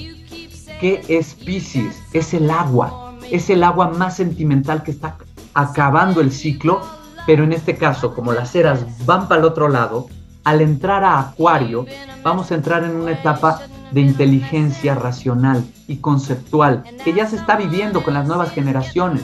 ¿Qué 0.80 1.02
es 1.08 1.34
Pisces? 1.34 2.02
Es 2.12 2.34
el 2.34 2.50
agua, 2.50 3.14
es 3.30 3.50
el 3.50 3.64
agua 3.64 3.88
más 3.90 4.16
sentimental 4.16 4.82
que 4.82 4.92
está 4.92 5.16
acabando 5.54 6.20
el 6.20 6.30
ciclo 6.30 6.80
Pero 7.26 7.44
en 7.44 7.52
este 7.52 7.76
caso, 7.76 8.14
como 8.14 8.32
las 8.32 8.54
eras 8.54 8.86
van 9.04 9.28
para 9.28 9.40
el 9.40 9.46
otro 9.46 9.68
lado, 9.68 10.06
al 10.44 10.62
entrar 10.62 11.04
a 11.04 11.20
Acuario, 11.20 11.84
vamos 12.22 12.50
a 12.50 12.54
entrar 12.54 12.84
en 12.84 12.96
una 12.96 13.12
etapa 13.12 13.60
de 13.93 14.01
inteligencia 14.01 14.95
racional 14.95 15.64
y 15.86 15.97
conceptual 15.97 16.84
que 17.05 17.12
ya 17.12 17.26
se 17.26 17.36
está 17.36 17.57
viviendo 17.57 18.03
con 18.03 18.14
las 18.14 18.26
nuevas 18.26 18.51
generaciones. 18.51 19.22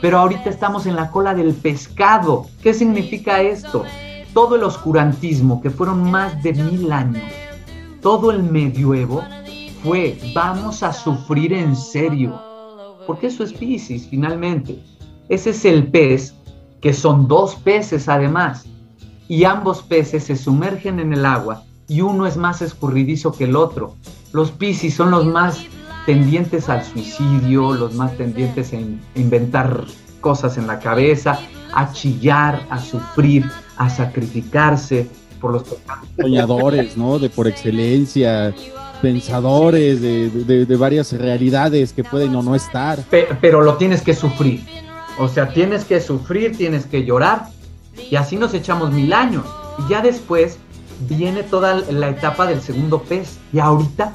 Pero 0.00 0.18
ahorita 0.18 0.50
estamos 0.50 0.86
en 0.86 0.96
la 0.96 1.10
cola 1.10 1.34
del 1.34 1.54
pescado. 1.54 2.46
¿Qué 2.62 2.74
significa 2.74 3.40
esto? 3.40 3.84
Todo 4.34 4.56
el 4.56 4.64
oscurantismo, 4.64 5.60
que 5.62 5.70
fueron 5.70 6.10
más 6.10 6.42
de 6.42 6.54
mil 6.54 6.90
años, 6.90 7.22
todo 8.00 8.30
el 8.30 8.42
medioevo, 8.42 9.22
fue 9.82 10.18
vamos 10.34 10.82
a 10.82 10.92
sufrir 10.92 11.52
en 11.52 11.76
serio. 11.76 12.40
Porque 13.06 13.28
eso 13.28 13.44
es 13.44 13.52
Pisces, 13.52 14.08
finalmente. 14.08 14.82
Ese 15.28 15.50
es 15.50 15.64
el 15.64 15.86
pez, 15.88 16.34
que 16.80 16.92
son 16.92 17.28
dos 17.28 17.54
peces 17.56 18.08
además. 18.08 18.66
Y 19.28 19.44
ambos 19.44 19.82
peces 19.82 20.24
se 20.24 20.36
sumergen 20.36 20.98
en 20.98 21.12
el 21.12 21.24
agua 21.24 21.64
y 21.88 22.00
uno 22.00 22.26
es 22.26 22.36
más 22.36 22.62
escurridizo 22.62 23.32
que 23.32 23.44
el 23.44 23.56
otro. 23.56 23.96
Los 24.32 24.50
Piscis 24.50 24.94
son 24.94 25.10
los 25.10 25.26
más 25.26 25.58
tendientes 26.06 26.68
al 26.68 26.84
suicidio, 26.84 27.72
los 27.74 27.94
más 27.94 28.16
tendientes 28.16 28.72
a 28.72 28.76
in- 28.76 29.00
inventar 29.14 29.84
cosas 30.20 30.56
en 30.58 30.66
la 30.66 30.78
cabeza, 30.78 31.38
a 31.74 31.92
chillar, 31.92 32.66
a 32.70 32.78
sufrir, 32.78 33.48
a 33.76 33.88
sacrificarse 33.88 35.08
por 35.40 35.52
los 35.52 35.64
pecados. 35.64 36.08
soñadores, 36.20 36.96
¿no? 36.96 37.18
De 37.18 37.28
por 37.28 37.46
excelencia, 37.48 38.54
pensadores 39.00 40.00
de, 40.00 40.30
de- 40.30 40.64
de 40.66 40.76
varias 40.76 41.12
realidades 41.12 41.92
que 41.92 42.04
pueden 42.04 42.34
o 42.36 42.42
no 42.42 42.54
estar. 42.54 43.00
Pe- 43.10 43.28
pero 43.40 43.60
lo 43.62 43.74
tienes 43.76 44.02
que 44.02 44.14
sufrir. 44.14 44.64
O 45.18 45.28
sea, 45.28 45.48
tienes 45.52 45.84
que 45.84 46.00
sufrir, 46.00 46.56
tienes 46.56 46.86
que 46.86 47.04
llorar. 47.04 47.46
Y 48.10 48.16
así 48.16 48.36
nos 48.36 48.54
echamos 48.54 48.92
mil 48.92 49.12
años. 49.12 49.44
Y 49.84 49.90
ya 49.90 50.00
después 50.00 50.58
viene 51.08 51.42
toda 51.42 51.76
la 51.90 52.08
etapa 52.08 52.46
del 52.46 52.60
segundo 52.60 53.02
pez. 53.02 53.38
Y 53.52 53.58
ahorita 53.58 54.12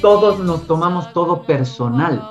todos 0.00 0.38
nos 0.38 0.66
tomamos 0.66 1.12
todo 1.12 1.42
personal. 1.42 2.22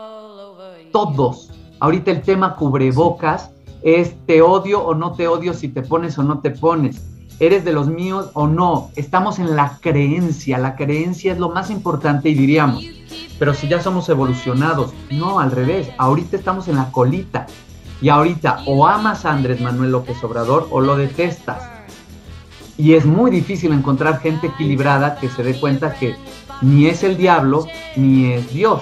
Todos. 0.92 1.52
Ahorita 1.80 2.12
el 2.12 2.22
tema 2.22 2.56
cubrebocas 2.56 3.52
es 3.82 4.16
te 4.26 4.42
odio 4.42 4.84
o 4.84 4.96
no 4.96 5.14
te 5.14 5.28
odio 5.28 5.54
si 5.54 5.70
te 5.70 5.82
pones 5.82 6.18
o 6.18 6.24
no 6.24 6.40
te 6.40 6.52
pones. 6.52 7.02
Eres 7.40 7.64
de 7.64 7.72
los 7.72 7.88
míos 7.88 8.32
o 8.34 8.48
no. 8.48 8.90
Estamos 8.96 9.40
en 9.40 9.56
la 9.56 9.78
creencia. 9.80 10.58
La 10.58 10.76
creencia 10.76 11.32
es 11.32 11.40
lo 11.40 11.50
más 11.50 11.70
importante 11.70 12.30
y 12.30 12.34
diríamos, 12.34 12.84
pero 13.38 13.54
si 13.54 13.70
ya 13.70 13.82
somos 13.82 14.10
evolucionados, 14.10 14.92
no, 15.12 15.40
al 15.40 15.52
revés, 15.52 15.90
ahorita 15.98 16.36
estamos 16.36 16.68
en 16.68 16.76
la 16.76 16.92
colita. 16.92 17.48
Y 18.02 18.10
ahorita 18.10 18.64
o 18.66 18.88
amas 18.88 19.26
a 19.26 19.32
Andrés 19.32 19.62
Manuel 19.62 19.92
López 19.92 20.22
Obrador 20.24 20.68
o 20.72 20.82
lo 20.82 20.98
detestas. 20.98 21.79
Y 22.80 22.94
es 22.94 23.06
muy 23.06 23.30
difícil 23.30 23.74
encontrar 23.74 24.22
gente 24.22 24.48
equilibrada 24.48 25.18
que 25.18 25.28
se 25.28 25.44
dé 25.44 25.60
cuenta 25.60 25.94
que 25.96 26.16
ni 26.62 26.86
es 26.86 27.04
el 27.04 27.18
diablo 27.18 27.68
ni 27.98 28.32
es 28.32 28.54
Dios. 28.54 28.82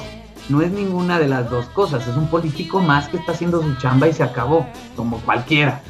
No 0.49 0.61
es 0.61 0.71
ninguna 0.71 1.17
de 1.17 1.27
las 1.27 1.49
dos 1.49 1.65
cosas. 1.69 2.07
Es 2.07 2.15
un 2.15 2.27
político 2.27 2.79
más 2.79 3.07
que 3.07 3.17
está 3.17 3.31
haciendo 3.31 3.59
su 3.59 3.75
chamba 3.77 4.07
y 4.07 4.13
se 4.13 4.21
acabó, 4.21 4.67
como 4.95 5.17
cualquiera. 5.21 5.81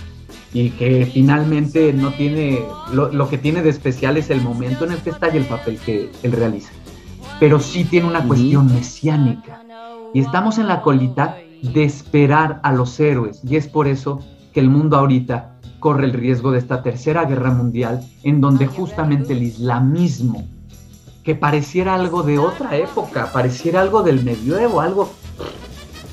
Y 0.54 0.70
que 0.70 1.06
finalmente 1.06 1.92
no 1.92 2.14
tiene, 2.14 2.62
lo, 2.94 3.12
lo 3.12 3.28
que 3.28 3.38
tiene 3.38 3.62
de 3.62 3.72
especial 3.72 4.16
es 4.16 4.30
el 4.30 4.40
momento 4.40 4.86
en 4.86 4.94
el 4.94 5.00
que 5.00 5.10
está 5.10 5.28
y 5.28 5.38
el 5.38 5.46
papel 5.46 5.78
que 5.78 6.10
él 6.24 6.32
realiza. 6.32 6.72
Pero 7.42 7.60
sí 7.60 7.84
tiene 7.84 8.08
una 8.08 8.24
cuestión 8.24 8.74
mesiánica. 8.74 9.62
Y 10.14 10.22
estamos 10.22 10.58
en 10.60 10.70
la 10.70 10.82
colita 10.82 11.38
de 11.62 11.84
esperar 11.84 12.62
a 12.64 12.72
los 12.72 12.98
héroes. 13.02 13.42
Y 13.44 13.58
es 13.58 13.68
por 13.68 13.86
eso 13.86 14.22
que 14.54 14.62
el 14.62 14.70
mundo 14.70 14.96
ahorita 14.96 15.57
corre 15.88 16.04
el 16.04 16.12
riesgo 16.12 16.52
de 16.52 16.60
esta 16.60 16.84
tercera 16.84 17.24
guerra 17.24 17.50
mundial, 17.50 18.06
en 18.24 18.42
donde 18.42 18.68
justamente 18.68 19.32
el 19.32 19.42
islamismo, 19.42 20.46
que 21.24 21.34
pareciera 21.34 21.96
algo 21.96 22.24
de 22.24 22.40
otra 22.40 22.76
época, 22.76 23.32
pareciera 23.32 23.80
algo 23.80 24.04
del 24.04 24.22
medioevo, 24.22 24.82
algo... 24.82 25.10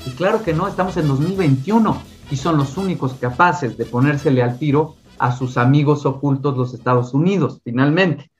Y 0.05 0.11
claro 0.11 0.41
que 0.43 0.53
no, 0.53 0.65
estamos 0.69 0.95
en 0.95 1.09
2021 1.09 2.01
y 2.31 2.37
son 2.37 2.55
los 2.55 2.77
únicos 2.77 3.15
capaces 3.15 3.77
de 3.77 3.83
ponérsele 3.83 4.41
al 4.41 4.57
tiro 4.57 4.95
a 5.19 5.35
sus 5.35 5.57
amigos 5.57 6.05
ocultos 6.05 6.55
los 6.55 6.73
Estados 6.73 7.13
Unidos, 7.13 7.59
finalmente. 7.61 8.31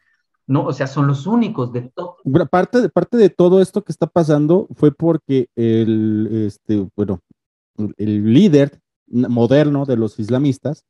¿no? 0.48 0.64
O 0.64 0.72
sea, 0.72 0.88
son 0.88 1.06
los 1.06 1.28
únicos 1.28 1.74
de 1.74 1.82
todo. 1.82 2.16
Parte 2.50 2.80
de, 2.80 2.88
parte 2.88 3.18
de 3.18 3.30
todo 3.30 3.60
esto 3.60 3.84
que 3.84 3.92
está 3.92 4.08
pasando 4.08 4.70
fue 4.74 4.94
porque 4.94 5.50
el, 5.58 6.46
este, 6.48 6.88
bueno, 6.96 7.20
el 7.98 8.34
líder 8.34 8.80
moderno 9.08 9.84
de 9.84 9.98
los 9.98 10.18
islamistas, 10.18 10.86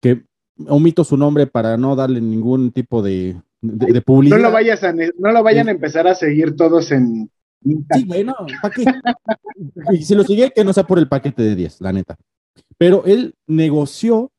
que 0.00 0.22
omito 0.68 1.04
su 1.04 1.16
nombre 1.16 1.46
para 1.46 1.76
no 1.76 1.94
darle 1.96 2.20
ningún 2.20 2.70
tipo 2.72 3.02
de, 3.02 3.36
de, 3.60 3.86
de 3.86 3.92
No 3.94 4.02
publicidad. 4.02 4.40
lo 4.40 4.52
vayas 4.52 4.82
a, 4.84 4.92
no 4.92 5.32
lo 5.32 5.42
vayan 5.42 5.68
a 5.68 5.72
empezar 5.72 6.06
a 6.06 6.14
seguir 6.14 6.56
todos 6.56 6.90
en. 6.92 7.30
Sí, 7.62 8.04
bueno, 8.06 8.34
¿para 8.62 8.74
qué? 8.74 8.84
Y 9.92 10.02
si 10.04 10.14
lo 10.14 10.22
sigue, 10.24 10.52
que 10.54 10.64
no 10.64 10.72
sea 10.72 10.84
por 10.84 10.98
el 10.98 11.08
paquete 11.08 11.42
de 11.42 11.56
10, 11.56 11.80
la 11.80 11.92
neta. 11.92 12.16
Pero 12.78 13.04
él 13.06 13.34
negoció 13.46 14.30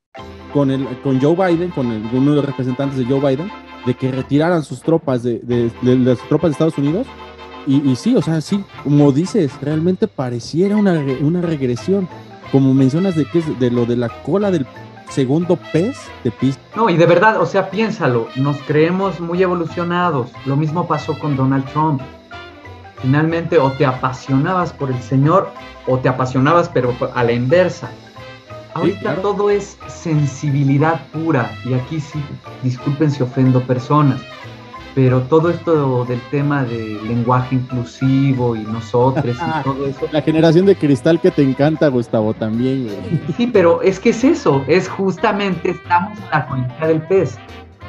con, 0.53 0.72
el, 0.72 0.86
con 1.01 1.20
Joe 1.20 1.36
Biden, 1.36 1.72
con 1.72 1.91
el- 1.91 2.03
uno 2.14 2.32
de 2.32 2.36
los 2.38 2.45
representantes 2.45 2.97
de 2.99 3.05
Joe 3.05 3.20
Biden, 3.20 3.49
de 3.86 3.93
que 3.95 4.12
retiraran 4.12 4.64
sus 4.64 4.82
tropas 4.82 5.24
de, 5.24 5.39
de- 5.39 5.72
de 5.82 5.95
las 5.97 6.20
tropas 6.30 6.49
de 6.49 6.51
Estados 6.53 6.78
Unidos. 6.78 7.08
Y, 7.66 7.89
y 7.89 7.95
sí, 7.95 8.16
o 8.16 8.22
sea, 8.22 8.39
sí, 8.41 8.64
como 8.84 9.12
dices, 9.12 9.51
realmente 9.62 10.08
pareciera 10.08 10.78
una, 10.78 11.03
una 11.22 11.41
regresión. 11.41 12.08
Como 12.51 12.74
mencionas 12.74 13.16
de 13.16 13.26
que 13.26 13.39
es 13.39 13.60
de 13.60 13.72
lo 13.72 13.86
de 13.86 13.97
la 13.97 14.08
cola 14.24 14.51
del 14.51 14.66
segundo 15.10 15.58
pez 15.72 15.97
de 16.24 16.32
pis. 16.32 16.60
No, 16.76 16.89
y 16.89 16.97
de 16.97 17.05
verdad, 17.05 17.41
o 17.41 17.45
sea, 17.45 17.70
piénsalo, 17.70 18.28
nos 18.36 18.58
creemos 18.64 19.20
muy 19.20 19.41
evolucionados. 19.41 20.32
Lo 20.45 20.55
mismo 20.55 20.88
pasó 20.88 21.18
con 21.18 21.36
Donald 21.36 21.66
Trump. 21.72 22.01
Finalmente, 23.01 23.58
o 23.60 23.72
te 23.72 23.86
apasionabas 23.86 24.74
por 24.74 24.89
el 24.89 25.01
Señor, 25.01 25.51
o 25.86 25.97
te 25.99 26.10
apasionabas, 26.10 26.70
pero 26.70 26.95
a 27.14 27.24
la 27.24 27.32
inversa. 27.32 27.89
Ahorita 28.74 28.99
claro. 28.99 29.22
todo 29.22 29.49
es 29.49 29.78
sensibilidad 29.88 31.01
pura, 31.08 31.51
y 31.66 31.74
aquí 31.74 31.99
sí, 31.99 32.22
disculpen 32.62 33.10
si 33.10 33.24
ofendo 33.24 33.62
personas, 33.64 34.22
pero 34.97 35.21
todo 35.21 35.51
esto 35.51 36.05
del 36.05 36.19
tema 36.31 36.63
de 36.63 36.99
lenguaje 37.07 37.53
inclusivo 37.53 38.55
y 38.55 38.63
nosotros 38.63 39.37
y 39.37 39.63
todo 39.63 39.85
eso. 39.85 40.07
La 40.11 40.23
generación 40.23 40.65
de 40.65 40.75
cristal 40.75 41.21
que 41.21 41.29
te 41.29 41.43
encanta, 41.43 41.87
Gustavo, 41.89 42.33
también. 42.33 42.85
güey. 42.85 42.97
Sí, 43.37 43.45
pero 43.45 43.79
es 43.83 43.99
que 43.99 44.09
es 44.09 44.23
eso, 44.23 44.63
es 44.67 44.89
justamente 44.89 45.69
estamos 45.69 46.17
en 46.17 46.25
la 46.31 46.47
colita 46.47 46.87
del 46.87 47.03
pez. 47.03 47.37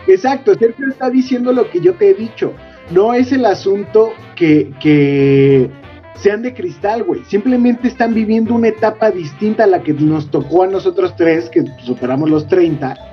Exacto, 0.06 0.52
Sergio 0.58 0.86
está 0.90 1.08
diciendo 1.08 1.50
lo 1.50 1.70
que 1.70 1.80
yo 1.80 1.94
te 1.94 2.10
he 2.10 2.14
dicho. 2.14 2.52
No 2.90 3.14
es 3.14 3.32
el 3.32 3.46
asunto 3.46 4.12
que, 4.36 4.70
que 4.78 5.70
sean 6.14 6.42
de 6.42 6.52
cristal, 6.52 7.04
güey. 7.04 7.24
Simplemente 7.24 7.88
están 7.88 8.12
viviendo 8.12 8.54
una 8.54 8.68
etapa 8.68 9.10
distinta 9.10 9.64
a 9.64 9.66
la 9.66 9.82
que 9.82 9.94
nos 9.94 10.30
tocó 10.30 10.64
a 10.64 10.66
nosotros 10.66 11.14
tres, 11.16 11.48
que 11.48 11.64
superamos 11.82 12.28
los 12.28 12.46
30. 12.48 13.07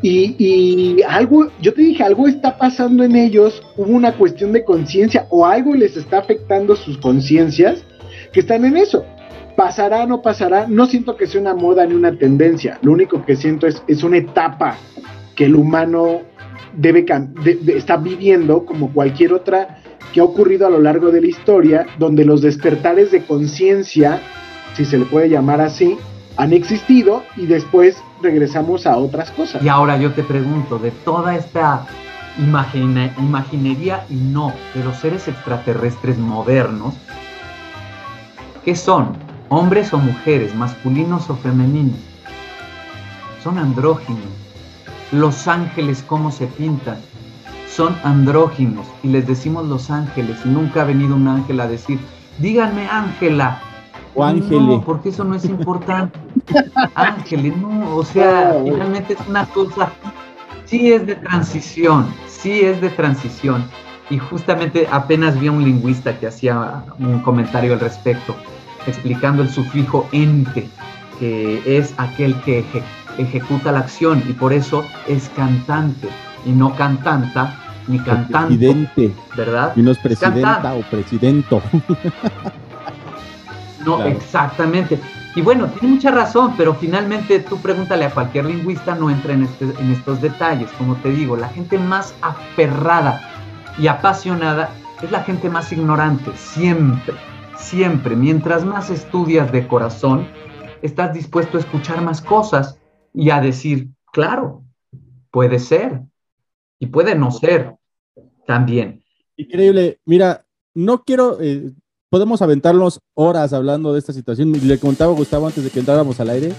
Y, 0.00 1.02
algo, 1.08 1.48
yo 1.60 1.74
te 1.74 1.82
dije, 1.82 2.04
algo 2.04 2.28
está 2.28 2.56
pasando 2.56 3.02
en 3.02 3.16
ellos, 3.16 3.62
hubo 3.76 3.90
una 3.90 4.12
cuestión 4.12 4.52
de 4.52 4.64
conciencia 4.64 5.26
o 5.30 5.44
algo 5.44 5.74
les 5.74 5.96
está 5.96 6.18
afectando 6.18 6.76
sus 6.76 6.98
conciencias 6.98 7.82
que 8.32 8.40
están 8.40 8.64
en 8.64 8.76
eso. 8.76 9.04
Pasará, 9.56 10.06
no 10.06 10.22
pasará, 10.22 10.66
no 10.68 10.86
siento 10.86 11.16
que 11.16 11.26
sea 11.26 11.40
una 11.40 11.54
moda 11.54 11.84
ni 11.84 11.94
una 11.94 12.16
tendencia, 12.16 12.78
lo 12.82 12.92
único 12.92 13.24
que 13.24 13.34
siento 13.34 13.66
es, 13.66 13.82
es 13.88 14.04
una 14.04 14.18
etapa 14.18 14.76
que 15.34 15.46
el 15.46 15.56
humano 15.56 16.20
debe 16.76 17.04
de- 17.42 17.76
está 17.76 17.96
viviendo 17.96 18.64
como 18.64 18.92
cualquier 18.92 19.32
otra 19.32 19.80
que 20.12 20.20
ha 20.20 20.24
ocurrido 20.24 20.66
a 20.66 20.70
lo 20.70 20.80
largo 20.80 21.10
de 21.10 21.20
la 21.20 21.26
historia, 21.26 21.86
donde 21.98 22.24
los 22.24 22.40
despertares 22.40 23.10
de 23.10 23.24
conciencia, 23.24 24.20
si 24.74 24.84
se 24.84 24.96
le 24.96 25.06
puede 25.06 25.28
llamar 25.28 25.60
así, 25.60 25.96
han 26.38 26.52
existido 26.52 27.24
y 27.36 27.46
después 27.46 27.96
regresamos 28.22 28.86
a 28.86 28.96
otras 28.96 29.30
cosas. 29.32 29.62
Y 29.62 29.68
ahora 29.68 29.96
yo 29.98 30.12
te 30.12 30.22
pregunto, 30.22 30.78
de 30.78 30.92
toda 30.92 31.34
esta 31.34 31.84
imaginería 32.38 34.06
y 34.08 34.14
no 34.14 34.54
de 34.72 34.84
los 34.84 34.96
seres 34.96 35.26
extraterrestres 35.26 36.16
modernos, 36.16 36.94
¿qué 38.64 38.76
son? 38.76 39.16
¿Hombres 39.48 39.92
o 39.92 39.98
mujeres? 39.98 40.54
¿Masculinos 40.54 41.28
o 41.28 41.34
femeninos? 41.36 41.98
Son 43.42 43.58
andróginos. 43.58 44.22
Los 45.10 45.48
ángeles, 45.48 46.04
¿cómo 46.06 46.30
se 46.30 46.46
pintan? 46.46 46.98
Son 47.68 47.96
andróginos 48.04 48.86
y 49.02 49.08
les 49.08 49.26
decimos 49.26 49.66
los 49.66 49.90
ángeles 49.90 50.36
y 50.44 50.48
nunca 50.48 50.82
ha 50.82 50.84
venido 50.84 51.16
un 51.16 51.26
ángel 51.26 51.58
a 51.58 51.66
decir, 51.66 51.98
díganme 52.38 52.86
Ángela. 52.88 53.60
O 54.18 54.24
Ángele. 54.24 54.60
No, 54.60 54.80
porque 54.82 55.08
eso 55.10 55.24
no 55.24 55.34
es 55.34 55.44
importante. 55.44 56.18
Ángeles, 56.94 57.56
no, 57.56 57.96
o 57.96 58.04
sea, 58.04 58.52
No, 58.54 58.60
güey. 58.60 58.74
realmente 58.76 59.12
es 59.14 59.18
una 59.28 59.46
cosa, 59.46 59.90
sí 60.64 60.92
es 60.92 61.06
de 61.06 61.14
transición, 61.16 62.06
sí 62.26 62.60
es 62.60 62.80
de 62.80 62.90
transición. 62.90 63.64
Y 64.10 64.18
justamente 64.18 64.88
apenas 64.90 65.38
vi 65.38 65.48
a 65.48 65.52
un 65.52 65.62
lingüista 65.64 66.18
que 66.18 66.26
hacía 66.26 66.82
un 66.98 67.20
comentario 67.20 67.74
al 67.74 67.80
respecto, 67.80 68.34
explicando 68.86 69.42
el 69.42 69.50
sufijo 69.50 70.08
ente. 70.12 70.68
que 71.18 71.60
es 71.78 71.94
aquel 71.98 72.32
que 72.42 72.60
eje- 72.60 72.82
ejecuta 73.18 73.72
la 73.72 73.80
acción 73.80 74.22
y 74.28 74.32
por 74.34 74.52
eso 74.52 74.84
es 75.08 75.28
cantante 75.34 76.08
y 76.46 76.50
no 76.52 76.76
cantanta 76.76 77.56
ni 77.88 77.98
cantante, 77.98 78.54
Presidente. 78.56 79.12
¿verdad? 79.36 79.72
Y 79.74 79.82
no 79.82 79.90
es 79.90 79.96
Es 79.96 80.02
presidenta 80.04 80.74
o 80.74 80.82
presidento. 80.82 81.60
No, 83.88 83.96
Claro. 83.96 84.10
exactamente. 84.10 85.00
Y 85.34 85.40
bueno, 85.40 85.66
tiene 85.66 85.94
mucha 85.94 86.10
razón, 86.10 86.54
pero 86.58 86.74
finalmente 86.74 87.40
tú 87.40 87.56
pregúntale 87.56 88.04
a 88.04 88.10
cualquier 88.10 88.44
lingüista, 88.44 88.94
no 88.94 89.08
entra 89.08 89.32
en, 89.32 89.44
este- 89.44 89.64
en 89.64 89.92
estos 89.92 90.20
detalles. 90.20 90.70
Como 90.72 90.94
te 90.96 91.10
digo, 91.10 91.36
la 91.36 91.48
gente 91.48 91.78
más 91.78 92.14
aferrada 92.20 93.18
y 93.78 93.86
apasionada 93.86 94.70
es 95.02 95.10
la 95.10 95.22
gente 95.22 95.48
más 95.48 95.72
ignorante, 95.72 96.30
siempre, 96.36 97.14
siempre. 97.56 98.14
Mientras 98.14 98.62
más 98.64 98.90
estudias 98.90 99.50
de 99.52 99.66
corazón, 99.66 100.28
estás 100.82 101.14
dispuesto 101.14 101.56
a 101.56 101.60
escuchar 101.60 102.02
más 102.02 102.20
cosas 102.20 102.78
y 103.14 103.30
a 103.30 103.40
decir, 103.40 103.88
claro, 104.12 104.64
puede 105.30 105.58
ser 105.60 106.02
y 106.78 106.88
puede 106.88 107.14
no 107.14 107.30
ser 107.30 107.74
también. 108.46 109.02
Increíble. 109.36 109.98
Mira, 110.04 110.44
no 110.74 111.04
quiero. 111.04 111.38
eh, 111.40 111.72
podemos 112.10 112.42
aventarnos 112.42 113.00
horas 113.14 113.52
hablando 113.52 113.92
de 113.92 113.98
esta 113.98 114.12
situación. 114.12 114.52
Le 114.52 114.78
contaba 114.78 115.12
a 115.12 115.16
Gustavo 115.16 115.46
antes 115.46 115.64
de 115.64 115.70
que 115.70 115.80
entráramos 115.80 116.20
al 116.20 116.30
aire. 116.30 116.52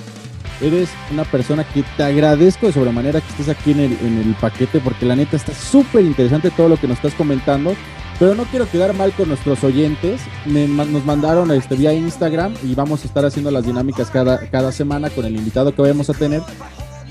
Eres 0.62 0.89
una 1.12 1.24
persona 1.24 1.64
que 1.64 1.84
te 1.95 2.04
agradezco 2.04 2.66
de 2.66 2.74
sobremanera 2.74 3.22
que 3.22 3.30
estés 3.30 3.50
aquí 3.50 3.72
en 3.72 3.80
el, 3.80 3.93
en 4.02 4.18
el 4.18 4.36
paquete, 4.36 4.82
porque 4.82 5.06
la 5.06 5.16
neta 5.16 5.38
está 5.38 5.54
súper 5.54 6.04
interesante 6.04 6.52
todo 6.52 6.68
lo 6.68 6.78
que 6.78 6.88
nos 6.88 6.97
estás 6.97 7.14
comentando. 7.14 7.74
Pero 8.20 8.36
no 8.36 8.43
quiero 8.43 8.70
quedar 8.70 8.93
mal 8.93 9.14
con 9.14 9.30
nuestros 9.30 9.64
oyentes. 9.64 10.20
Me 10.45 10.68
nos 10.68 11.06
mandaron 11.06 11.52
este, 11.52 11.76
vía 11.76 11.93
Instagram 11.93 12.54
y 12.64 12.76
vamos 12.76 13.04
a 13.04 13.08
estar 13.08 13.24
haciendo 13.24 13.50
las 13.50 13.66
dinámicas 13.66 14.10
cada, 14.10 14.50
cada 14.50 14.74
semana 14.74 15.10
con 15.10 15.26
el 15.26 15.38
invitado 15.38 15.74
que 15.74 15.82
vayamos 15.82 16.10
a 16.10 16.14
tener. 16.14 16.41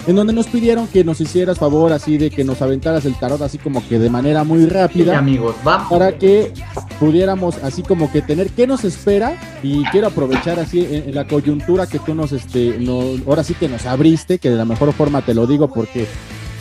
En 0.09 0.17
donde 0.17 0.33
nos 0.33 0.47
pidieron 0.49 0.89
que 0.89 1.05
nos 1.05 1.21
hicieras 1.21 1.59
favor 1.59 1.93
así 1.93 2.17
de 2.19 2.31
que 2.31 2.43
nos 2.43 2.61
aventaras 2.63 3.05
el 3.05 3.15
tarot 3.15 3.41
así 3.43 3.59
como 3.59 3.87
que 3.87 3.99
de 3.99 4.09
manera 4.11 4.43
muy 4.43 4.65
rápida. 4.67 5.13
Sí, 5.13 5.19
amigos, 5.19 5.55
vamos. 5.63 5.89
Para 5.91 6.13
que 6.19 6.53
pudiéramos 6.99 7.57
así 7.63 7.83
como 7.83 8.11
que 8.11 8.23
tener 8.23 8.49
qué 8.51 8.67
nos 8.67 8.85
espera 8.85 9.35
y 9.63 9.85
quiero 9.91 10.07
aprovechar 10.09 10.59
así 10.59 10.81
en, 10.81 11.11
en 11.11 11.15
la 11.15 11.27
coyuntura 11.29 11.87
que 11.87 11.99
tú 11.99 12.15
nos, 12.15 12.33
este, 12.33 12.79
no, 12.81 13.03
ahora 13.29 13.45
sí 13.45 13.55
que 13.55 13.69
nos 13.69 13.85
abriste, 13.87 14.39
que 14.39 14.51
de 14.51 14.57
la 14.57 14.65
mejor 14.65 14.93
forma 14.95 15.21
te 15.23 15.35
lo 15.35 15.47
digo 15.47 15.69
porque 15.69 16.07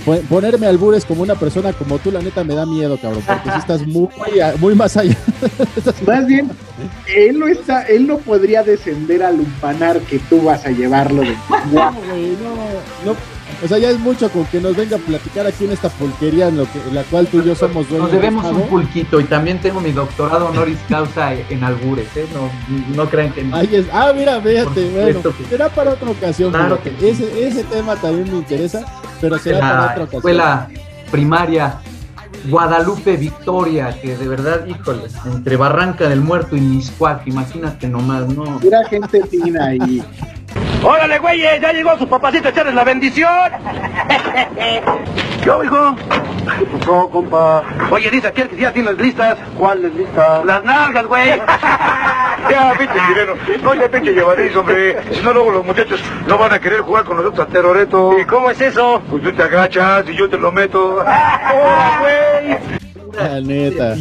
po- 0.06 0.18
ponerme 0.30 0.68
albures 0.68 1.06
como 1.06 1.22
una 1.24 1.36
persona 1.36 1.72
como 1.74 2.00
tú, 2.00 2.12
la 2.12 2.22
neta 2.22 2.44
me 2.44 2.54
da 2.54 2.66
miedo, 2.66 2.98
cabrón, 3.02 3.24
porque 3.26 3.50
si 3.52 3.58
estás 3.60 3.88
muy, 3.88 4.10
muy 4.60 4.76
más 4.76 4.98
allá. 4.98 5.18
Más 6.06 6.26
bien, 6.28 6.50
él 7.16 7.40
no 7.40 7.48
está, 7.48 7.84
él 7.84 8.08
no 8.08 8.18
podría 8.18 8.62
descender 8.64 9.24
al 9.24 9.38
lumpanar 9.38 10.02
que 10.02 10.20
tú 10.20 10.42
vas 10.42 10.66
a 10.66 10.70
llevarlo 10.72 11.22
de 11.22 11.30
No, 11.72 11.94
güey, 11.94 12.32
no, 12.44 13.12
no. 13.14 13.37
O 13.64 13.68
sea, 13.68 13.78
ya 13.80 13.90
es 13.90 14.00
mucho 14.00 14.30
con 14.30 14.46
que 14.46 14.62
nos 14.62 14.76
venga 14.76 14.98
a 14.98 15.00
platicar 15.00 15.48
aquí 15.48 15.66
en 15.66 15.72
esta 15.72 15.90
pulquería 15.90 16.48
en, 16.48 16.58
lo 16.58 16.66
que, 16.72 16.80
en 16.88 16.94
la 16.94 17.04
cual 17.04 17.28
tú 17.28 17.40
y 17.40 17.46
yo 17.46 17.56
somos 17.56 17.90
dueños. 17.90 18.12
Nos 18.12 18.12
debemos 18.12 18.46
un 18.46 18.68
pulquito 18.68 19.20
y 19.20 19.24
también 19.24 19.60
tengo 19.60 19.80
mi 19.82 19.92
doctorado 19.92 20.48
honoris 20.50 20.78
causa 20.88 21.34
en 21.34 21.64
albures, 21.64 22.08
¿eh? 22.16 22.28
No, 22.34 22.52
no 22.96 23.10
crean 23.10 23.34
que... 23.34 23.48
Ahí 23.52 23.70
es. 23.72 23.86
Ah, 23.92 24.14
mira, 24.16 24.40
fíjate, 24.40 24.90
bueno, 24.92 25.22
que- 25.22 25.46
será 25.46 25.70
para 25.70 25.92
otra 25.92 26.10
ocasión. 26.12 26.52
Claro 26.52 26.80
que 26.82 26.90
ese, 27.10 27.48
ese 27.48 27.64
tema 27.64 27.96
también 27.96 28.32
me 28.32 28.38
interesa, 28.38 28.86
pero 29.20 29.40
será 29.40 29.60
para 29.60 29.82
otra 29.84 30.04
ocasión. 30.04 30.18
escuela 30.20 30.68
primaria 31.12 31.80
Guadalupe 32.50 33.18
Victoria, 33.18 34.00
que 34.00 34.16
de 34.16 34.28
verdad, 34.28 34.66
híjole, 34.68 35.04
entre 35.26 35.58
Barranca 35.58 36.08
del 36.08 36.22
Muerto 36.22 36.56
y 36.56 36.62
Miscuac, 36.62 37.26
imagínate 37.28 37.88
nomás, 37.88 38.28
¿no? 38.30 38.60
Era 38.64 38.86
gente 38.88 39.26
fina 39.26 39.74
y 39.76 40.04
Órale, 40.88 41.20
güeyes, 41.20 41.60
ya 41.60 41.74
llegó 41.74 41.98
su 41.98 42.08
papacito 42.08 42.48
a 42.48 42.52
echarles 42.52 42.74
la 42.74 42.86
bendición. 42.86 43.52
¿Qué 45.44 45.52
hijo? 45.66 45.96
¿Qué 46.58 46.66
pasó, 46.66 47.10
compa? 47.10 47.62
Oye, 47.92 48.10
dice 48.10 48.28
aquel 48.28 48.48
que 48.48 48.56
ya 48.56 48.72
tiene 48.72 48.92
las 48.92 49.02
listas. 49.02 49.38
¿Cuáles 49.58 49.94
listas? 49.94 50.46
Las 50.46 50.64
nalgas, 50.64 51.06
güey. 51.06 51.42
Ya, 52.50 52.74
pinche 52.78 52.94
chileno. 53.08 53.34
No, 53.62 53.74
ya 53.74 53.90
pinche 53.90 54.14
llevadís, 54.14 54.56
hombre. 54.56 54.98
Si 55.12 55.22
no, 55.22 55.34
luego 55.34 55.52
los 55.52 55.66
muchachos 55.66 56.00
no 56.28 56.38
van 56.38 56.54
a 56.54 56.60
querer 56.60 56.80
jugar 56.80 57.04
con 57.04 57.18
nosotros 57.18 57.46
a 57.46 57.52
teroreto. 57.52 58.18
¿Y 58.18 58.24
cómo 58.24 58.50
es 58.50 58.62
eso? 58.62 59.02
Pues 59.10 59.22
tú 59.22 59.34
te 59.34 59.44
agachas 59.44 60.08
y 60.08 60.16
yo 60.16 60.30
te 60.30 60.38
lo 60.38 60.54
meto. 60.54 61.00
¡Hola, 61.02 62.00
güey! 62.00 63.18
La 63.18 63.42
neta. 63.42 63.96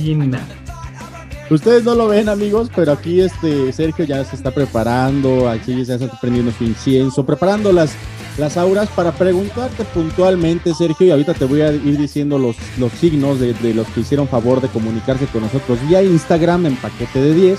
Ustedes 1.48 1.84
no 1.84 1.94
lo 1.94 2.08
ven, 2.08 2.28
amigos, 2.28 2.68
pero 2.74 2.90
aquí 2.92 3.20
este 3.20 3.72
Sergio 3.72 4.04
ya 4.04 4.24
se 4.24 4.34
está 4.34 4.50
preparando, 4.50 5.48
aquí 5.48 5.84
ya 5.84 5.96
se 5.96 6.04
está 6.06 6.18
prendiendo 6.20 6.50
su 6.50 6.64
incienso, 6.64 7.24
preparando 7.24 7.72
las, 7.72 7.92
las 8.36 8.56
auras 8.56 8.88
para 8.88 9.12
preguntarte 9.12 9.84
puntualmente, 9.84 10.74
Sergio, 10.74 11.06
y 11.06 11.10
ahorita 11.12 11.34
te 11.34 11.44
voy 11.44 11.60
a 11.60 11.70
ir 11.72 11.98
diciendo 11.98 12.36
los, 12.36 12.56
los 12.78 12.90
signos 12.92 13.38
de, 13.38 13.54
de 13.54 13.74
los 13.74 13.86
que 13.88 14.00
hicieron 14.00 14.26
favor 14.26 14.60
de 14.60 14.66
comunicarse 14.68 15.26
con 15.26 15.42
nosotros 15.42 15.78
vía 15.88 16.02
Instagram 16.02 16.66
en 16.66 16.76
paquete 16.76 17.20
de 17.20 17.32
10. 17.34 17.58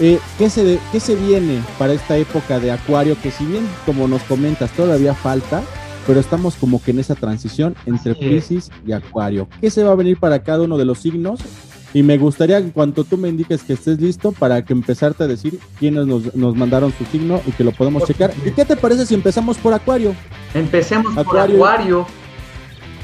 Eh, 0.00 0.18
¿qué, 0.36 0.50
se 0.50 0.62
de- 0.62 0.78
¿Qué 0.92 1.00
se 1.00 1.16
viene 1.16 1.62
para 1.78 1.94
esta 1.94 2.18
época 2.18 2.60
de 2.60 2.70
Acuario? 2.70 3.16
Que 3.22 3.30
si 3.30 3.46
bien, 3.46 3.66
como 3.86 4.06
nos 4.08 4.22
comentas, 4.24 4.70
todavía 4.72 5.14
falta, 5.14 5.62
pero 6.06 6.20
estamos 6.20 6.54
como 6.54 6.82
que 6.82 6.90
en 6.90 6.98
esa 6.98 7.14
transición 7.14 7.74
entre. 7.86 8.14
Pisces 8.14 8.70
y 8.86 8.92
Acuario. 8.92 9.48
¿Qué 9.60 9.70
se 9.70 9.82
va 9.82 9.92
a 9.92 9.96
venir 9.96 10.18
para 10.20 10.42
cada 10.42 10.62
uno 10.64 10.76
de 10.76 10.84
los 10.84 10.98
signos? 10.98 11.40
Y 11.94 12.02
me 12.02 12.18
gustaría, 12.18 12.58
en 12.58 12.70
cuanto 12.70 13.04
tú 13.04 13.16
me 13.16 13.28
indiques 13.28 13.62
que 13.62 13.72
estés 13.72 14.00
listo, 14.00 14.32
para 14.32 14.62
que 14.62 14.72
empezarte 14.72 15.24
a 15.24 15.26
decir 15.26 15.58
quiénes 15.78 16.06
nos, 16.06 16.34
nos 16.34 16.54
mandaron 16.54 16.92
su 16.92 17.04
signo 17.06 17.40
y 17.46 17.52
que 17.52 17.64
lo 17.64 17.72
podemos 17.72 18.04
checar. 18.04 18.32
¿Y 18.44 18.50
qué 18.50 18.64
te 18.64 18.76
parece 18.76 19.06
si 19.06 19.14
empezamos 19.14 19.56
por 19.56 19.72
Acuario? 19.72 20.14
Empecemos 20.54 21.16
Acuario. 21.16 21.58
por 21.58 21.68
Acuario. 21.68 22.06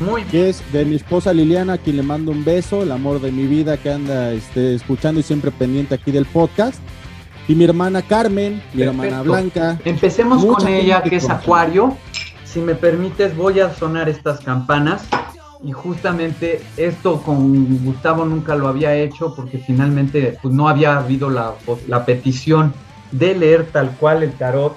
Muy 0.01 0.25
Que 0.25 0.49
es 0.49 0.63
de 0.73 0.85
mi 0.85 0.97
esposa 0.97 1.33
Liliana, 1.33 1.75
a 1.75 1.79
quien 1.79 1.97
le 1.97 2.03
mando 2.03 2.33
un 2.33 2.45
beso, 2.45 2.83
el 2.83 2.91
amor 2.91 3.21
de 3.21 3.31
mi 3.31 3.47
vida 3.47 3.77
que 3.77 3.91
anda 3.91 4.33
este, 4.33 4.75
escuchando 4.75 5.21
y 5.21 5.23
siempre 5.23 5.51
pendiente 5.51 5.95
aquí 5.95 6.11
del 6.11 6.27
podcast. 6.27 6.81
Y 7.47 7.55
mi 7.55 7.65
hermana 7.65 8.03
Carmen, 8.03 8.63
mi 8.73 8.83
hermana 8.83 9.23
Perfecto. 9.23 9.33
Blanca. 9.33 9.79
Empecemos 9.85 10.45
con 10.45 10.67
ella, 10.67 11.03
que 11.03 11.17
es 11.17 11.29
Acuario. 11.29 11.97
Si 12.45 12.61
me 12.61 12.75
permites, 12.75 13.37
voy 13.37 13.61
a 13.61 13.73
sonar 13.75 14.09
estas 14.09 14.41
campanas. 14.41 15.07
Y 15.65 15.73
justamente 15.73 16.61
esto 16.77 17.23
con 17.23 17.83
Gustavo 17.85 18.27
nunca 18.27 18.55
lo 18.55 18.69
había 18.69 18.95
hecho 18.95 19.35
porque 19.35 19.57
finalmente 19.57 20.39
pues, 20.43 20.53
no 20.53 20.69
había 20.69 20.99
habido 20.99 21.31
la, 21.31 21.55
la 21.89 22.05
petición 22.05 22.75
de 23.13 23.35
leer 23.35 23.71
tal 23.73 23.97
cual 23.97 24.23
el 24.23 24.33
tarot. 24.35 24.77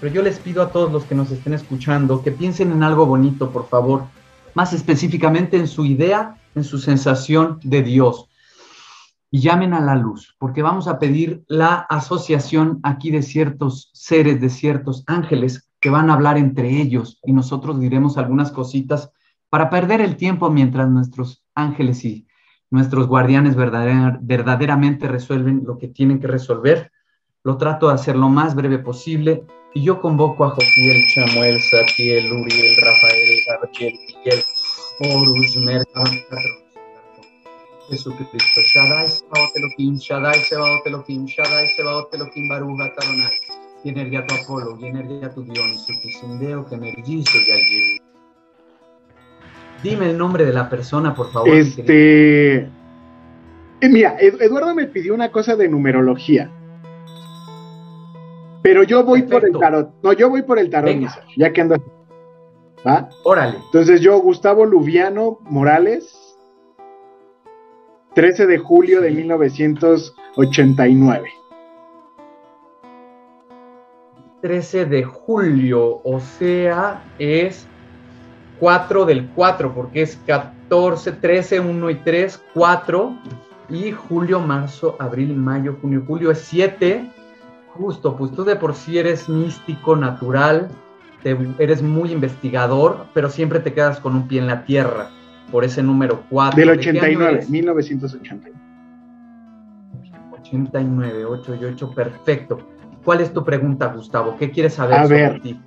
Pero 0.00 0.14
yo 0.14 0.22
les 0.22 0.38
pido 0.38 0.62
a 0.62 0.70
todos 0.70 0.90
los 0.90 1.04
que 1.04 1.14
nos 1.14 1.30
estén 1.30 1.52
escuchando 1.52 2.22
que 2.22 2.32
piensen 2.32 2.72
en 2.72 2.82
algo 2.82 3.04
bonito, 3.04 3.50
por 3.50 3.68
favor. 3.68 4.04
Más 4.54 4.72
específicamente 4.72 5.58
en 5.58 5.68
su 5.68 5.84
idea, 5.84 6.38
en 6.54 6.64
su 6.64 6.78
sensación 6.78 7.60
de 7.62 7.82
Dios 7.82 8.30
y 9.30 9.40
llamen 9.40 9.74
a 9.74 9.80
la 9.80 9.96
luz, 9.96 10.34
porque 10.38 10.62
vamos 10.62 10.88
a 10.88 10.98
pedir 10.98 11.44
la 11.46 11.74
asociación 11.88 12.80
aquí 12.82 13.10
de 13.10 13.22
ciertos 13.22 13.90
seres, 13.92 14.40
de 14.40 14.50
ciertos 14.50 15.04
ángeles 15.06 15.70
que 15.80 15.90
van 15.90 16.10
a 16.10 16.14
hablar 16.14 16.38
entre 16.38 16.80
ellos 16.80 17.18
y 17.24 17.32
nosotros 17.32 17.80
diremos 17.80 18.18
algunas 18.18 18.50
cositas 18.50 19.10
para 19.52 19.68
perder 19.68 20.00
el 20.00 20.16
tiempo 20.16 20.48
mientras 20.48 20.88
nuestros 20.88 21.44
ángeles 21.54 22.06
y 22.06 22.26
nuestros 22.70 23.06
guardianes 23.06 23.54
verdader- 23.54 24.18
verdaderamente 24.22 25.08
resuelven 25.08 25.64
lo 25.66 25.76
que 25.76 25.88
tienen 25.88 26.20
que 26.20 26.26
resolver. 26.26 26.90
Lo 27.44 27.58
trato 27.58 27.88
de 27.88 27.92
hacer 27.92 28.16
lo 28.16 28.30
más 28.30 28.54
breve 28.54 28.78
posible 28.78 29.44
y 29.74 29.82
yo 29.82 30.00
convoco 30.00 30.46
a 30.46 30.50
Jofiel, 30.52 31.04
Samuel, 31.14 31.60
Satiel, 31.60 32.32
Uriel, 32.32 32.76
Rafael, 32.80 33.40
Gabriel, 33.46 33.94
Miguel, 34.06 34.42
Horus, 35.00 35.56
Mercado, 35.58 36.10
Jesucristo. 37.90 38.60
Shaddai 38.72 39.06
Sebaot 39.06 39.50
Elohim, 39.54 39.96
Shaddai 39.96 40.38
Sebaot 40.48 40.86
Elohim, 40.86 41.26
Shaddai 41.26 41.66
Sebaot 41.76 42.08
Elohim, 42.14 42.48
Baruch 42.48 42.80
Atadonai. 42.80 43.32
Y 43.84 43.90
energía 43.90 44.26
tu 44.26 44.34
Apolo, 44.34 44.78
y 44.80 44.86
energía 44.86 45.28
tu 45.34 45.42
Dios, 45.42 45.86
y 45.90 46.00
que 46.00 46.74
energizo 46.74 47.36
y 47.36 47.50
allí. 47.50 47.91
Dime 49.82 50.10
el 50.10 50.18
nombre 50.18 50.44
de 50.44 50.52
la 50.52 50.68
persona, 50.68 51.14
por 51.14 51.30
favor. 51.32 51.48
Este. 51.48 52.56
eh, 52.58 52.68
mira, 53.90 54.16
Ed- 54.20 54.40
Eduardo 54.40 54.74
me 54.74 54.86
pidió 54.86 55.14
una 55.14 55.30
cosa 55.32 55.56
de 55.56 55.68
numerología. 55.68 56.50
Pero 58.62 58.82
yo 58.84 59.02
voy 59.04 59.22
por 59.22 59.44
el 59.44 59.52
tarot. 59.58 59.90
No, 60.02 60.12
yo 60.12 60.28
voy 60.30 60.42
por 60.42 60.58
el 60.58 60.70
tarot, 60.70 60.94
ya 61.36 61.52
que 61.52 61.60
andas. 61.60 61.80
¿Va? 62.86 63.08
Órale. 63.24 63.58
Entonces 63.66 64.00
yo, 64.00 64.18
Gustavo 64.20 64.64
Lubiano 64.66 65.38
Morales, 65.42 66.36
13 68.14 68.46
de 68.46 68.58
julio 68.58 69.00
de 69.00 69.10
1989. 69.10 71.28
13 74.42 74.86
de 74.86 75.02
julio, 75.04 76.00
o 76.04 76.20
sea, 76.20 77.02
es 77.18 77.66
4 78.66 79.04
del 79.06 79.26
4, 79.34 79.74
porque 79.74 80.02
es 80.02 80.16
14, 80.24 81.10
13, 81.10 81.58
1 81.58 81.90
y 81.90 81.94
3, 81.96 82.40
4, 82.54 83.12
y 83.68 83.90
julio, 83.90 84.38
marzo, 84.38 84.94
abril, 85.00 85.34
mayo, 85.34 85.76
junio, 85.82 86.04
julio 86.06 86.30
es 86.30 86.38
7, 86.42 87.10
Justo, 87.74 88.16
pues 88.16 88.30
tú 88.30 88.44
de 88.44 88.54
por 88.54 88.74
sí 88.76 88.98
eres 88.98 89.28
místico, 89.28 89.96
natural, 89.96 90.68
te- 91.24 91.36
eres 91.58 91.82
muy 91.82 92.12
investigador, 92.12 93.06
pero 93.14 93.30
siempre 93.30 93.58
te 93.58 93.72
quedas 93.72 93.98
con 93.98 94.14
un 94.14 94.28
pie 94.28 94.38
en 94.40 94.46
la 94.46 94.64
tierra, 94.64 95.08
por 95.50 95.64
ese 95.64 95.82
número 95.82 96.22
4. 96.30 96.56
Del 96.60 96.70
89, 96.70 97.46
1989. 97.48 98.54
89, 100.30 101.24
8 101.24 101.54
y 101.60 101.64
8, 101.64 101.90
perfecto. 101.96 102.58
¿Cuál 103.04 103.22
es 103.22 103.32
tu 103.32 103.42
pregunta, 103.44 103.86
Gustavo? 103.86 104.36
¿Qué 104.38 104.52
quieres 104.52 104.74
saber 104.74 104.98
A 105.00 105.02
sobre 105.04 105.16
ver. 105.30 105.40
ti? 105.40 105.60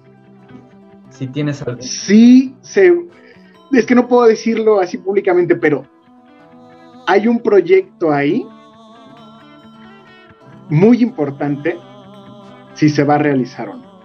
Si 1.15 1.27
tienes 1.27 1.61
algo. 1.61 1.81
Sí, 1.81 2.55
se, 2.61 2.93
es 3.71 3.85
que 3.85 3.95
no 3.95 4.07
puedo 4.07 4.27
decirlo 4.27 4.81
así 4.81 4.97
públicamente, 4.97 5.55
pero 5.55 5.85
hay 7.07 7.27
un 7.27 7.39
proyecto 7.39 8.11
ahí 8.11 8.45
muy 10.69 11.01
importante 11.01 11.77
si 12.73 12.89
se 12.89 13.03
va 13.05 13.15
a 13.15 13.19
realizar 13.19 13.69
o 13.69 13.75
no. 13.75 13.95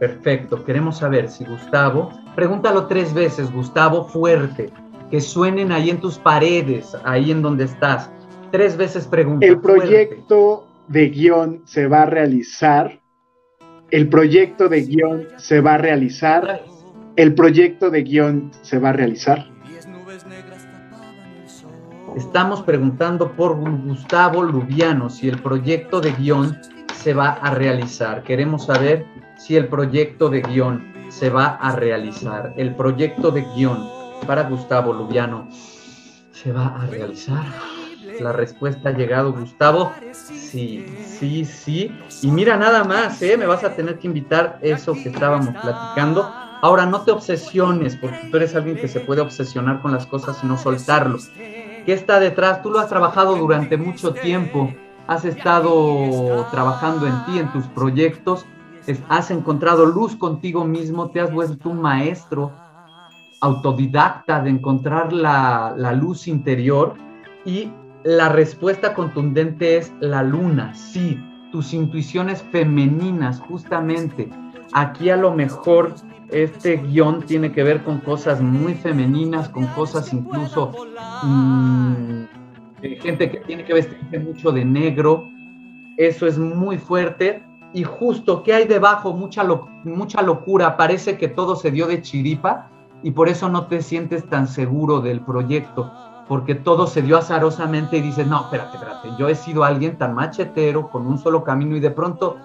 Perfecto, 0.00 0.64
queremos 0.64 0.98
saber 0.98 1.28
si 1.28 1.44
Gustavo, 1.44 2.10
pregúntalo 2.34 2.86
tres 2.86 3.14
veces, 3.14 3.52
Gustavo, 3.52 4.04
fuerte, 4.04 4.72
que 5.12 5.20
suenen 5.20 5.70
ahí 5.70 5.90
en 5.90 6.00
tus 6.00 6.18
paredes, 6.18 6.96
ahí 7.04 7.30
en 7.30 7.42
donde 7.42 7.64
estás. 7.64 8.10
Tres 8.50 8.76
veces 8.76 9.06
pregunta. 9.06 9.46
El 9.46 9.60
fuerte. 9.60 9.86
proyecto 9.86 10.66
de 10.88 11.08
guion 11.08 11.62
se 11.66 11.86
va 11.86 12.02
a 12.02 12.06
realizar. 12.06 13.00
El 13.90 14.10
proyecto 14.10 14.68
de 14.68 14.82
guion 14.82 15.28
se 15.38 15.62
va 15.62 15.74
a 15.74 15.78
realizar. 15.78 16.62
El 17.16 17.34
proyecto 17.34 17.88
de 17.88 18.02
guion 18.02 18.50
se 18.60 18.78
va 18.78 18.90
a 18.90 18.92
realizar. 18.92 19.46
Estamos 22.14 22.62
preguntando 22.62 23.32
por 23.32 23.56
Gustavo 23.56 24.42
Lubiano 24.42 25.08
si 25.08 25.28
el 25.28 25.40
proyecto 25.40 26.02
de 26.02 26.12
guion 26.12 26.58
se 26.94 27.14
va 27.14 27.30
a 27.30 27.54
realizar. 27.54 28.22
Queremos 28.24 28.66
saber 28.66 29.06
si 29.38 29.56
el 29.56 29.68
proyecto 29.68 30.28
de 30.28 30.42
guion 30.42 30.92
se 31.08 31.30
va 31.30 31.56
a 31.56 31.74
realizar. 31.74 32.52
El 32.58 32.74
proyecto 32.74 33.30
de 33.30 33.46
guion 33.56 33.88
para 34.26 34.42
Gustavo 34.50 34.92
Lubiano 34.92 35.48
se 36.32 36.52
va 36.52 36.66
a 36.78 36.86
realizar. 36.86 37.46
La 38.20 38.32
respuesta 38.32 38.90
ha 38.90 38.92
llegado, 38.92 39.32
Gustavo. 39.32 39.92
Sí, 40.12 40.86
sí, 41.06 41.44
sí. 41.44 41.96
Y 42.22 42.30
mira 42.30 42.56
nada 42.56 42.84
más, 42.84 43.20
¿eh? 43.22 43.36
Me 43.36 43.46
vas 43.46 43.64
a 43.64 43.74
tener 43.74 43.98
que 43.98 44.06
invitar 44.06 44.58
eso 44.62 44.92
que 44.92 45.08
estábamos 45.08 45.50
platicando. 45.50 46.30
Ahora, 46.60 46.86
no 46.86 47.02
te 47.02 47.12
obsesiones, 47.12 47.96
porque 47.96 48.28
tú 48.30 48.36
eres 48.36 48.54
alguien 48.56 48.76
que 48.76 48.88
se 48.88 49.00
puede 49.00 49.20
obsesionar 49.20 49.80
con 49.80 49.92
las 49.92 50.06
cosas 50.06 50.38
y 50.42 50.46
no 50.46 50.58
soltarlo. 50.58 51.18
¿Qué 51.36 51.92
está 51.92 52.18
detrás? 52.18 52.62
Tú 52.62 52.70
lo 52.70 52.80
has 52.80 52.88
trabajado 52.88 53.36
durante 53.36 53.76
mucho 53.76 54.12
tiempo. 54.12 54.72
Has 55.06 55.24
estado 55.24 56.46
trabajando 56.50 57.06
en 57.06 57.24
ti, 57.24 57.38
en 57.38 57.52
tus 57.52 57.66
proyectos. 57.66 58.44
has 59.08 59.30
encontrado 59.30 59.86
luz 59.86 60.16
contigo 60.16 60.64
mismo. 60.64 61.10
Te 61.10 61.20
has 61.20 61.32
vuelto 61.32 61.70
un 61.70 61.80
maestro 61.80 62.52
autodidacta 63.40 64.42
de 64.42 64.50
encontrar 64.50 65.12
la, 65.12 65.74
la 65.76 65.92
luz 65.92 66.26
interior. 66.26 66.94
Y 67.44 67.70
la 68.04 68.28
respuesta 68.28 68.94
contundente 68.94 69.76
es 69.76 69.92
la 70.00 70.22
luna. 70.22 70.74
Sí, 70.74 71.20
tus 71.52 71.72
intuiciones 71.74 72.42
femeninas, 72.42 73.40
justamente. 73.40 74.28
Aquí 74.72 75.10
a 75.10 75.16
lo 75.16 75.32
mejor 75.34 75.94
este 76.30 76.76
guion 76.76 77.22
tiene 77.22 77.52
que 77.52 77.62
ver 77.62 77.82
con 77.82 77.98
cosas 78.00 78.40
muy 78.40 78.74
femeninas, 78.74 79.48
con 79.48 79.66
cosas 79.68 80.12
incluso 80.12 80.72
mm, 81.22 82.24
gente 83.00 83.30
que 83.30 83.38
tiene 83.40 83.64
que 83.64 83.74
vestirse 83.74 84.18
mucho 84.18 84.52
de 84.52 84.64
negro. 84.64 85.28
Eso 85.96 86.26
es 86.26 86.38
muy 86.38 86.78
fuerte. 86.78 87.42
Y 87.74 87.82
justo, 87.82 88.42
¿qué 88.42 88.54
hay 88.54 88.64
debajo? 88.66 89.12
Mucha, 89.12 89.42
lo- 89.42 89.68
mucha 89.84 90.22
locura. 90.22 90.76
Parece 90.76 91.18
que 91.18 91.28
todo 91.28 91.56
se 91.56 91.70
dio 91.70 91.86
de 91.86 92.00
chiripa 92.02 92.70
y 93.02 93.10
por 93.10 93.28
eso 93.28 93.48
no 93.48 93.66
te 93.66 93.82
sientes 93.82 94.24
tan 94.28 94.46
seguro 94.48 95.00
del 95.00 95.20
proyecto. 95.20 95.90
Porque 96.28 96.54
todo 96.54 96.86
se 96.86 97.02
dio 97.02 97.16
azarosamente 97.16 97.96
y 97.96 98.02
dices, 98.02 98.26
no, 98.26 98.42
espérate, 98.42 98.76
espérate. 98.76 99.08
Yo 99.18 99.28
he 99.28 99.34
sido 99.34 99.64
alguien 99.64 99.96
tan 99.96 100.14
machetero, 100.14 100.90
con 100.90 101.06
un 101.06 101.18
solo 101.18 101.42
camino 101.42 101.74
y 101.76 101.80
de 101.80 101.90
pronto 101.90 102.36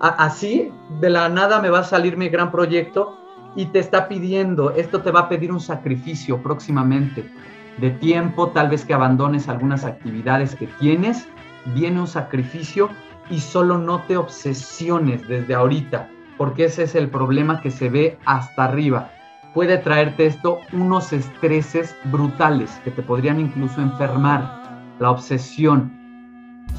así, 0.00 0.72
de 1.00 1.10
la 1.10 1.28
nada 1.28 1.60
me 1.60 1.70
va 1.70 1.80
a 1.80 1.84
salir 1.84 2.16
mi 2.16 2.28
gran 2.28 2.50
proyecto 2.50 3.16
y 3.54 3.66
te 3.66 3.78
está 3.78 4.08
pidiendo, 4.08 4.70
esto 4.72 5.02
te 5.02 5.10
va 5.10 5.20
a 5.20 5.28
pedir 5.28 5.52
un 5.52 5.60
sacrificio 5.60 6.42
próximamente 6.42 7.30
de 7.78 7.90
tiempo, 7.90 8.48
tal 8.48 8.68
vez 8.68 8.84
que 8.84 8.94
abandones 8.94 9.48
algunas 9.48 9.84
actividades 9.84 10.54
que 10.54 10.66
tienes, 10.80 11.28
viene 11.74 12.00
un 12.00 12.06
sacrificio 12.06 12.88
y 13.30 13.40
solo 13.40 13.78
no 13.78 14.02
te 14.02 14.16
obsesiones 14.16 15.26
desde 15.28 15.54
ahorita, 15.54 16.08
porque 16.36 16.64
ese 16.64 16.84
es 16.84 16.94
el 16.94 17.08
problema 17.08 17.60
que 17.60 17.70
se 17.70 17.88
ve 17.88 18.18
hasta 18.24 18.64
arriba. 18.64 19.10
Puede 19.54 19.76
traerte 19.76 20.26
esto 20.26 20.60
unos 20.72 21.12
estreses 21.12 21.94
brutales 22.04 22.70
que 22.84 22.90
te 22.90 23.02
podrían 23.02 23.38
incluso 23.38 23.82
enfermar, 23.82 24.94
la 24.98 25.10
obsesión. 25.10 25.92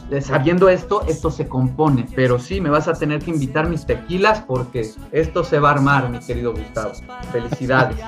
Eh, 0.10 0.22
Sabiendo 0.22 0.70
esto, 0.70 1.04
esto 1.08 1.30
se 1.30 1.48
compone, 1.48 2.08
pero 2.16 2.40
sí, 2.40 2.60
me 2.60 2.72
vas 2.72 2.88
a 2.88 2.94
tener 2.94 3.20
que 3.20 3.30
invitar 3.30 3.70
mis 3.70 3.86
tequilas 3.86 4.42
porque 4.42 4.90
esto 5.12 5.44
se 5.44 5.60
va 5.60 5.70
a 5.70 5.74
armar, 5.74 6.10
mi 6.10 6.20
querido 6.20 6.52
Gustavo. 6.54 6.94
Felicidades. 7.32 7.98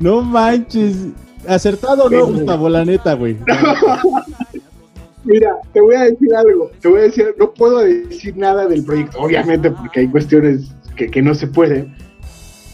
No 0.00 0.22
manches. 0.22 1.08
Acertado 1.46 2.04
o 2.04 2.10
no, 2.10 2.26
Gustavo, 2.26 2.68
la 2.68 2.84
neta, 2.84 3.12
güey. 3.12 3.36
Mira, 5.24 5.54
te 5.72 5.80
voy 5.80 5.94
a 5.94 6.04
decir 6.04 6.34
algo. 6.34 6.70
Te 6.80 6.88
voy 6.88 7.00
a 7.00 7.02
decir, 7.02 7.34
no 7.38 7.52
puedo 7.52 7.80
decir 7.80 8.36
nada 8.36 8.66
del 8.66 8.82
proyecto, 8.84 9.18
obviamente, 9.20 9.70
porque 9.70 10.00
hay 10.00 10.08
cuestiones 10.08 10.72
que, 10.96 11.10
que 11.10 11.20
no 11.22 11.34
se 11.34 11.46
pueden. 11.46 11.94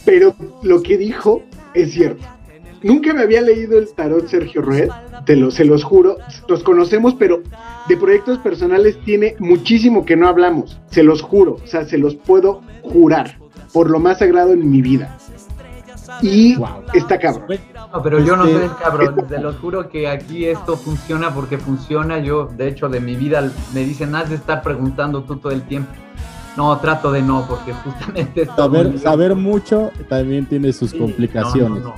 Pero 0.06 0.34
lo 0.62 0.82
que 0.82 0.96
dijo 0.96 1.42
es 1.74 1.92
cierto. 1.92 2.24
Nunca 2.82 3.12
me 3.12 3.22
había 3.22 3.42
leído 3.42 3.78
el 3.78 3.92
tarot 3.92 4.28
Sergio 4.28 4.62
Roed, 4.62 4.88
te 5.24 5.34
lo, 5.34 5.50
se 5.50 5.64
los 5.64 5.82
juro. 5.82 6.18
Los 6.48 6.62
conocemos, 6.62 7.14
pero 7.14 7.42
de 7.88 7.96
proyectos 7.96 8.38
personales 8.38 8.98
tiene 9.04 9.34
muchísimo 9.38 10.04
que 10.04 10.16
no 10.16 10.28
hablamos. 10.28 10.80
Se 10.90 11.02
los 11.02 11.20
juro, 11.20 11.58
o 11.62 11.66
sea, 11.66 11.84
se 11.84 11.98
los 11.98 12.14
puedo 12.14 12.62
jurar 12.82 13.38
por 13.72 13.90
lo 13.90 13.98
más 13.98 14.20
sagrado 14.20 14.52
en 14.52 14.70
mi 14.70 14.80
vida. 14.80 15.18
Y 16.22 16.56
está 16.94 17.18
cabrón. 17.18 17.58
No, 17.92 18.02
pero 18.02 18.20
yo 18.20 18.36
no 18.36 18.44
Este, 18.44 18.56
soy 18.56 18.64
el 18.64 18.76
cabrón, 18.76 19.26
te 19.28 19.38
lo 19.38 19.52
juro 19.54 19.88
que 19.88 20.08
aquí 20.08 20.46
esto 20.46 20.76
funciona 20.76 21.34
porque 21.34 21.58
funciona. 21.58 22.18
Yo, 22.18 22.46
de 22.46 22.68
hecho, 22.68 22.88
de 22.88 23.00
mi 23.00 23.16
vida 23.16 23.50
me 23.74 23.84
dicen, 23.84 24.14
has 24.14 24.30
de 24.30 24.36
estar 24.36 24.62
preguntando 24.62 25.24
tú 25.24 25.36
todo 25.36 25.52
el 25.52 25.62
tiempo. 25.62 25.90
No, 26.56 26.76
trato 26.78 27.12
de 27.12 27.22
no, 27.22 27.46
porque 27.46 27.72
justamente 27.72 28.46
Saber, 28.56 28.98
saber 28.98 29.34
mucho 29.34 29.90
también 30.08 30.46
tiene 30.46 30.72
sus 30.72 30.94
complicaciones. 30.94 31.82
no, 31.82 31.94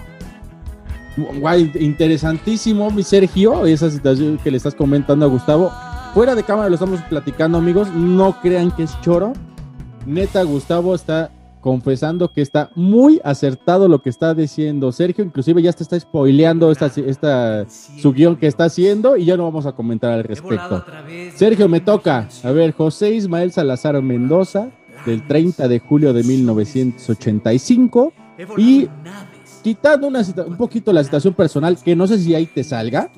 Guay, 1.41 1.73
interesantísimo, 1.81 2.91
mi 2.91 3.03
Sergio, 3.03 3.67
esa 3.67 3.91
situación 3.91 4.39
que 4.39 4.51
le 4.51 4.57
estás 4.57 4.75
comentando 4.75 5.27
a 5.27 5.29
Gustavo. 5.29 5.73
Fuera 6.15 6.35
de 6.35 6.43
cámara 6.43 6.69
lo 6.69 6.75
estamos 6.75 7.01
platicando, 7.03 7.59
amigos. 7.59 7.89
No 7.93 8.41
crean 8.41 8.71
que 8.71 8.85
es 8.85 9.01
choro. 9.01 9.33
Neta, 10.07 10.43
Gustavo 10.43 10.95
está 10.95 11.31
confesando 11.61 12.33
que 12.33 12.41
está 12.41 12.71
muy 12.75 13.21
acertado 13.25 13.89
lo 13.89 14.01
que 14.01 14.11
está 14.11 14.35
diciendo 14.35 14.93
Sergio. 14.93 15.25
Inclusive 15.25 15.63
ya 15.63 15.73
te 15.73 15.83
está 15.83 15.99
spoileando 15.99 16.71
esta, 16.71 16.87
esta, 16.87 17.67
su 17.69 18.13
guion 18.13 18.37
que 18.37 18.47
está 18.47 18.65
haciendo 18.65 19.17
y 19.17 19.25
ya 19.25 19.37
no 19.37 19.45
vamos 19.45 19.67
a 19.67 19.73
comentar 19.73 20.13
al 20.13 20.25
respecto. 20.25 20.85
Sergio, 21.35 21.69
me 21.69 21.81
toca. 21.81 22.29
A 22.43 22.51
ver, 22.51 22.73
José 22.73 23.11
Ismael 23.11 23.53
Salazar 23.53 24.01
Mendoza, 24.03 24.71
del 25.07 25.27
30 25.27 25.69
de 25.69 25.79
julio 25.79 26.13
de 26.13 26.23
1985. 26.23 28.13
Y 28.57 28.89
quitando 29.63 30.07
una 30.07 30.23
un 30.47 30.57
poquito 30.57 30.93
la 30.93 31.03
situación 31.03 31.35
personal, 31.35 31.77
que 31.83 31.97
no 31.97 32.07
sé 32.07 32.19
si 32.19 32.35
ahí 32.35 32.47
te 32.47 32.63
salga, 32.63 33.11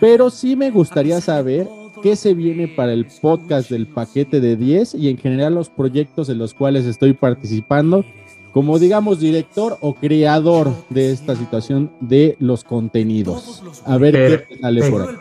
pero 0.00 0.30
sí 0.30 0.56
me 0.56 0.70
gustaría 0.70 1.20
saber 1.20 1.68
qué 2.04 2.16
se 2.16 2.34
viene 2.34 2.68
para 2.68 2.92
el 2.92 3.06
podcast 3.06 3.70
del 3.70 3.86
paquete 3.86 4.38
de 4.38 4.56
10 4.56 4.94
y 4.96 5.08
en 5.08 5.16
general 5.16 5.54
los 5.54 5.70
proyectos 5.70 6.28
en 6.28 6.36
los 6.36 6.52
cuales 6.52 6.84
estoy 6.84 7.14
participando 7.14 8.04
como 8.52 8.78
digamos 8.78 9.20
director 9.20 9.78
o 9.80 9.94
creador 9.94 10.70
de 10.90 11.12
esta 11.12 11.34
situación 11.34 11.90
de 12.00 12.36
los 12.40 12.62
contenidos. 12.62 13.62
A 13.86 13.96
ver 13.96 14.46
qué 14.46 14.58
sale 14.60 14.90
por 14.90 15.00
ahí. 15.00 15.16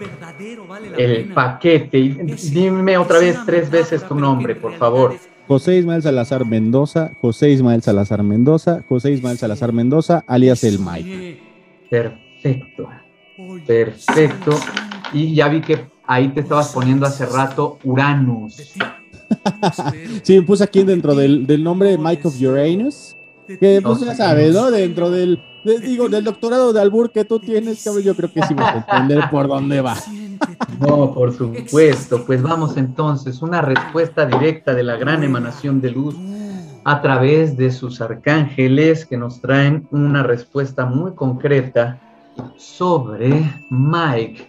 El 0.97 1.33
paquete. 1.33 1.99
Dime 2.51 2.97
otra 2.97 3.19
vez 3.19 3.37
tres 3.45 3.71
veces 3.71 4.05
tu 4.05 4.15
nombre, 4.15 4.53
por 4.53 4.73
favor. 4.73 5.15
José 5.47 5.77
Ismael 5.77 6.01
Salazar 6.01 6.45
Mendoza, 6.45 7.13
José 7.21 7.51
Ismael 7.51 7.81
Salazar 7.81 8.23
Mendoza, 8.23 8.83
José 8.89 9.11
Ismael 9.11 9.37
Salazar 9.37 9.71
Mendoza, 9.71 10.25
alias 10.27 10.65
el 10.65 10.79
Mike. 10.79 11.39
Perfecto. 11.89 12.89
Perfecto. 13.65 14.51
Y 15.13 15.33
ya 15.33 15.47
vi 15.47 15.61
que 15.61 15.92
ahí 16.05 16.29
te 16.29 16.41
estabas 16.41 16.69
poniendo 16.73 17.05
hace 17.05 17.25
rato 17.25 17.77
Uranus. 17.83 18.73
Sí, 20.21 20.35
me 20.39 20.43
puse 20.43 20.63
aquí 20.63 20.83
dentro 20.83 21.15
del, 21.15 21.47
del 21.47 21.63
nombre 21.63 21.89
de 21.89 21.97
Mike 21.97 22.27
of 22.27 22.39
Uranus. 22.39 23.15
Que 23.47 23.81
pues 23.83 23.99
ya 24.01 24.13
sabes, 24.15 24.53
¿no? 24.53 24.69
Dentro 24.69 25.09
del, 25.09 25.41
de- 25.65 25.79
digo, 25.79 26.07
del 26.07 26.23
doctorado 26.23 26.71
de 26.71 26.79
Albur 26.79 27.11
que 27.11 27.25
tú 27.25 27.39
tienes, 27.39 27.83
cabrón, 27.83 28.03
yo 28.03 28.15
creo 28.15 28.31
que 28.31 28.43
sí 28.43 28.53
vas 28.53 28.75
a 28.75 28.77
entender 28.77 29.29
por 29.31 29.47
dónde 29.47 29.81
va. 29.81 29.95
No, 30.79 31.13
por 31.13 31.35
supuesto. 31.35 32.23
Pues 32.25 32.41
vamos 32.43 32.77
entonces, 32.77 33.41
una 33.41 33.61
respuesta 33.61 34.25
directa 34.27 34.73
de 34.75 34.83
la 34.83 34.97
gran 34.97 35.23
emanación 35.23 35.81
de 35.81 35.91
luz 35.91 36.15
a 36.83 37.01
través 37.01 37.57
de 37.57 37.71
sus 37.71 38.01
arcángeles 38.01 39.05
que 39.05 39.17
nos 39.17 39.41
traen 39.41 39.87
una 39.91 40.21
respuesta 40.23 40.85
muy 40.85 41.13
concreta 41.15 41.99
sobre 42.57 43.51
Mike 43.69 44.47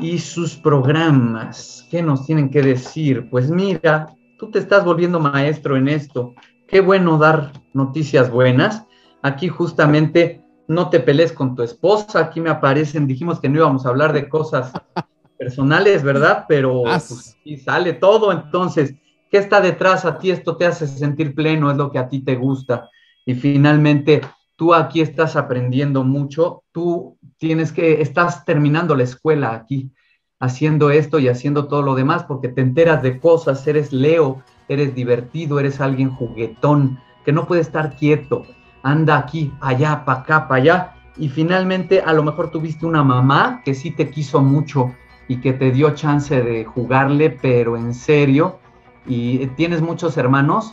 y 0.00 0.18
sus 0.18 0.56
programas. 0.56 1.86
¿Qué 1.90 2.02
nos 2.02 2.26
tienen 2.26 2.50
que 2.50 2.62
decir? 2.62 3.28
Pues 3.30 3.50
mira, 3.50 4.14
tú 4.38 4.50
te 4.50 4.58
estás 4.58 4.84
volviendo 4.84 5.20
maestro 5.20 5.76
en 5.76 5.88
esto. 5.88 6.34
Qué 6.66 6.80
bueno 6.80 7.18
dar 7.18 7.52
noticias 7.74 8.30
buenas. 8.30 8.84
Aquí 9.22 9.48
justamente 9.48 10.42
no 10.68 10.90
te 10.90 11.00
pelees 11.00 11.32
con 11.32 11.54
tu 11.54 11.62
esposa. 11.62 12.20
Aquí 12.20 12.40
me 12.40 12.50
aparecen, 12.50 13.06
dijimos 13.06 13.40
que 13.40 13.48
no 13.48 13.58
íbamos 13.58 13.84
a 13.84 13.90
hablar 13.90 14.12
de 14.12 14.28
cosas 14.28 14.72
personales, 15.38 16.02
¿verdad? 16.02 16.46
Pero 16.48 16.82
pues, 16.82 17.36
aquí 17.40 17.56
sale 17.56 17.92
todo. 17.94 18.32
Entonces, 18.32 18.94
¿qué 19.30 19.38
está 19.38 19.60
detrás 19.60 20.04
a 20.04 20.18
ti? 20.18 20.30
Esto 20.30 20.56
te 20.56 20.66
hace 20.66 20.86
sentir 20.86 21.34
pleno, 21.34 21.70
es 21.70 21.76
lo 21.76 21.90
que 21.90 21.98
a 21.98 22.08
ti 22.08 22.20
te 22.20 22.36
gusta. 22.36 22.88
Y 23.24 23.34
finalmente, 23.34 24.20
tú 24.62 24.74
aquí 24.74 25.00
estás 25.00 25.34
aprendiendo 25.34 26.04
mucho. 26.04 26.62
Tú 26.70 27.18
tienes 27.36 27.72
que, 27.72 28.00
estás 28.00 28.44
terminando 28.44 28.94
la 28.94 29.02
escuela 29.02 29.54
aquí, 29.54 29.90
haciendo 30.38 30.92
esto 30.92 31.18
y 31.18 31.26
haciendo 31.26 31.66
todo 31.66 31.82
lo 31.82 31.96
demás, 31.96 32.22
porque 32.22 32.46
te 32.46 32.60
enteras 32.60 33.02
de 33.02 33.18
cosas, 33.18 33.66
eres 33.66 33.92
Leo, 33.92 34.40
eres 34.68 34.94
divertido, 34.94 35.58
eres 35.58 35.80
alguien 35.80 36.10
juguetón, 36.10 37.00
que 37.24 37.32
no 37.32 37.48
puede 37.48 37.60
estar 37.60 37.96
quieto, 37.96 38.44
anda 38.84 39.18
aquí, 39.18 39.52
allá, 39.60 40.04
para 40.04 40.20
acá, 40.20 40.46
para 40.46 40.62
allá, 40.62 40.94
y 41.16 41.28
finalmente 41.28 42.00
a 42.00 42.12
lo 42.12 42.22
mejor 42.22 42.52
tuviste 42.52 42.86
una 42.86 43.02
mamá 43.02 43.62
que 43.64 43.74
sí 43.74 43.90
te 43.90 44.10
quiso 44.10 44.42
mucho 44.42 44.94
y 45.26 45.40
que 45.40 45.54
te 45.54 45.72
dio 45.72 45.90
chance 45.96 46.40
de 46.40 46.64
jugarle, 46.64 47.30
pero 47.30 47.76
en 47.76 47.94
serio, 47.94 48.60
y 49.06 49.44
tienes 49.56 49.82
muchos 49.82 50.16
hermanos. 50.16 50.72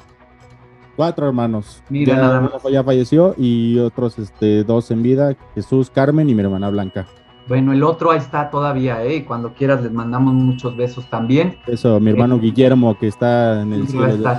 Cuatro 0.99 1.25
hermanos. 1.27 1.81
Mira, 1.87 2.13
ya, 2.13 2.21
nada 2.21 2.39
uno 2.41 2.69
ya 2.69 2.83
falleció 2.83 3.33
y 3.37 3.79
otros 3.79 4.19
este, 4.19 4.65
dos 4.65 4.91
en 4.91 5.01
vida, 5.01 5.33
Jesús, 5.55 5.89
Carmen 5.89 6.29
y 6.29 6.35
mi 6.35 6.41
hermana 6.41 6.69
Blanca. 6.69 7.07
Bueno, 7.47 7.71
el 7.71 7.83
otro 7.83 8.11
ahí 8.11 8.17
está 8.17 8.49
todavía, 8.49 9.01
¿eh? 9.05 9.15
Y 9.15 9.21
cuando 9.21 9.53
quieras 9.53 9.81
les 9.81 9.93
mandamos 9.93 10.33
muchos 10.33 10.75
besos 10.75 11.09
también. 11.09 11.57
Eso, 11.67 12.01
mi 12.01 12.11
hermano 12.11 12.37
Guillermo 12.37 12.97
que 12.99 13.07
está 13.07 13.61
en 13.61 13.71
el 13.71 13.87
cielo. 13.87 14.29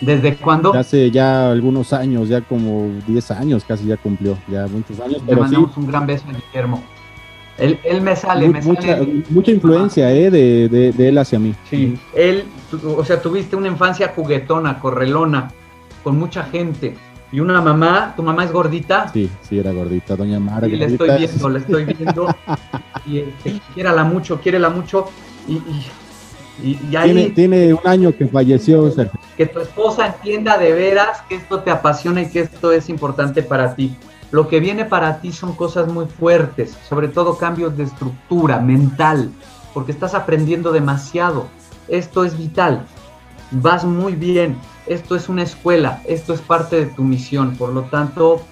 ¿Desde 0.00 0.34
cuándo? 0.36 0.72
Hace 0.72 1.10
ya 1.10 1.50
algunos 1.50 1.92
años, 1.92 2.30
ya 2.30 2.40
como 2.40 2.88
10 3.06 3.30
años 3.32 3.64
casi 3.68 3.84
ya 3.84 3.98
cumplió, 3.98 4.38
ya 4.50 4.66
muchos 4.66 4.98
años, 4.98 5.20
Le 5.20 5.26
pero 5.26 5.46
sí, 5.46 5.52
mandamos 5.52 5.76
un 5.76 5.86
gran 5.88 6.06
beso 6.06 6.24
a 6.26 6.32
Guillermo. 6.32 6.82
Él, 7.58 7.78
él 7.84 8.00
me 8.00 8.14
sale, 8.14 8.46
mu- 8.46 8.52
me 8.52 8.60
mucha, 8.62 8.82
sale. 8.98 9.22
mucha 9.30 9.50
influencia 9.50 10.12
eh, 10.12 10.30
de, 10.30 10.68
de- 10.68 10.92
de 10.92 11.08
él 11.08 11.18
hacia 11.18 11.38
mí. 11.38 11.54
Sí, 11.68 11.98
él, 12.14 12.44
o 12.96 13.04
sea, 13.04 13.20
tuviste 13.20 13.56
una 13.56 13.66
infancia 13.68 14.12
juguetona, 14.14 14.78
correlona, 14.78 15.50
con 16.04 16.18
mucha 16.18 16.44
gente. 16.44 16.94
Y 17.30 17.40
una 17.40 17.60
mamá, 17.60 18.14
tu 18.16 18.22
mamá 18.22 18.44
es 18.44 18.52
gordita. 18.52 19.08
Sí, 19.12 19.28
sí, 19.42 19.58
era 19.58 19.72
gordita, 19.72 20.16
doña 20.16 20.40
Mara. 20.40 20.66
Sí, 20.66 20.76
la 20.76 20.86
estoy 20.86 21.10
viendo, 21.18 21.48
la 21.50 21.58
estoy 21.58 21.84
viendo. 21.84 22.34
y 23.06 23.18
este, 23.18 23.60
quiérala 23.74 24.04
mucho, 24.04 24.40
quiérela 24.40 24.70
mucho. 24.70 25.06
Y, 25.46 25.54
y, 25.54 25.86
y- 26.62 26.80
y 26.90 26.96
ahí 26.96 27.12
Tiene, 27.12 27.30
tiene 27.30 27.74
un 27.74 27.80
año 27.84 28.16
que 28.16 28.26
falleció, 28.28 28.90
Sergio. 28.90 29.18
que 29.36 29.46
tu 29.46 29.60
esposa 29.60 30.06
entienda 30.06 30.56
de 30.58 30.72
veras 30.72 31.20
que 31.28 31.34
esto 31.34 31.60
te 31.60 31.70
apasiona 31.70 32.22
y 32.22 32.30
que 32.30 32.40
esto 32.40 32.72
es 32.72 32.88
importante 32.88 33.42
para 33.42 33.74
ti. 33.74 33.94
Lo 34.30 34.48
que 34.48 34.60
viene 34.60 34.84
para 34.84 35.20
ti 35.20 35.32
son 35.32 35.54
cosas 35.54 35.90
muy 35.90 36.06
fuertes, 36.06 36.76
sobre 36.88 37.08
todo 37.08 37.38
cambios 37.38 37.76
de 37.76 37.84
estructura 37.84 38.60
mental, 38.60 39.30
porque 39.72 39.92
estás 39.92 40.14
aprendiendo 40.14 40.70
demasiado. 40.72 41.48
Esto 41.88 42.24
es 42.24 42.36
vital. 42.36 42.86
Vas 43.50 43.84
muy 43.84 44.14
bien. 44.14 44.56
Esto 44.86 45.16
es 45.16 45.28
una 45.28 45.42
escuela. 45.42 46.02
Esto 46.06 46.34
es 46.34 46.40
parte 46.40 46.76
de 46.76 46.86
tu 46.86 47.04
misión. 47.04 47.56
Por 47.56 47.70
lo 47.70 47.82
tanto, 47.84 48.42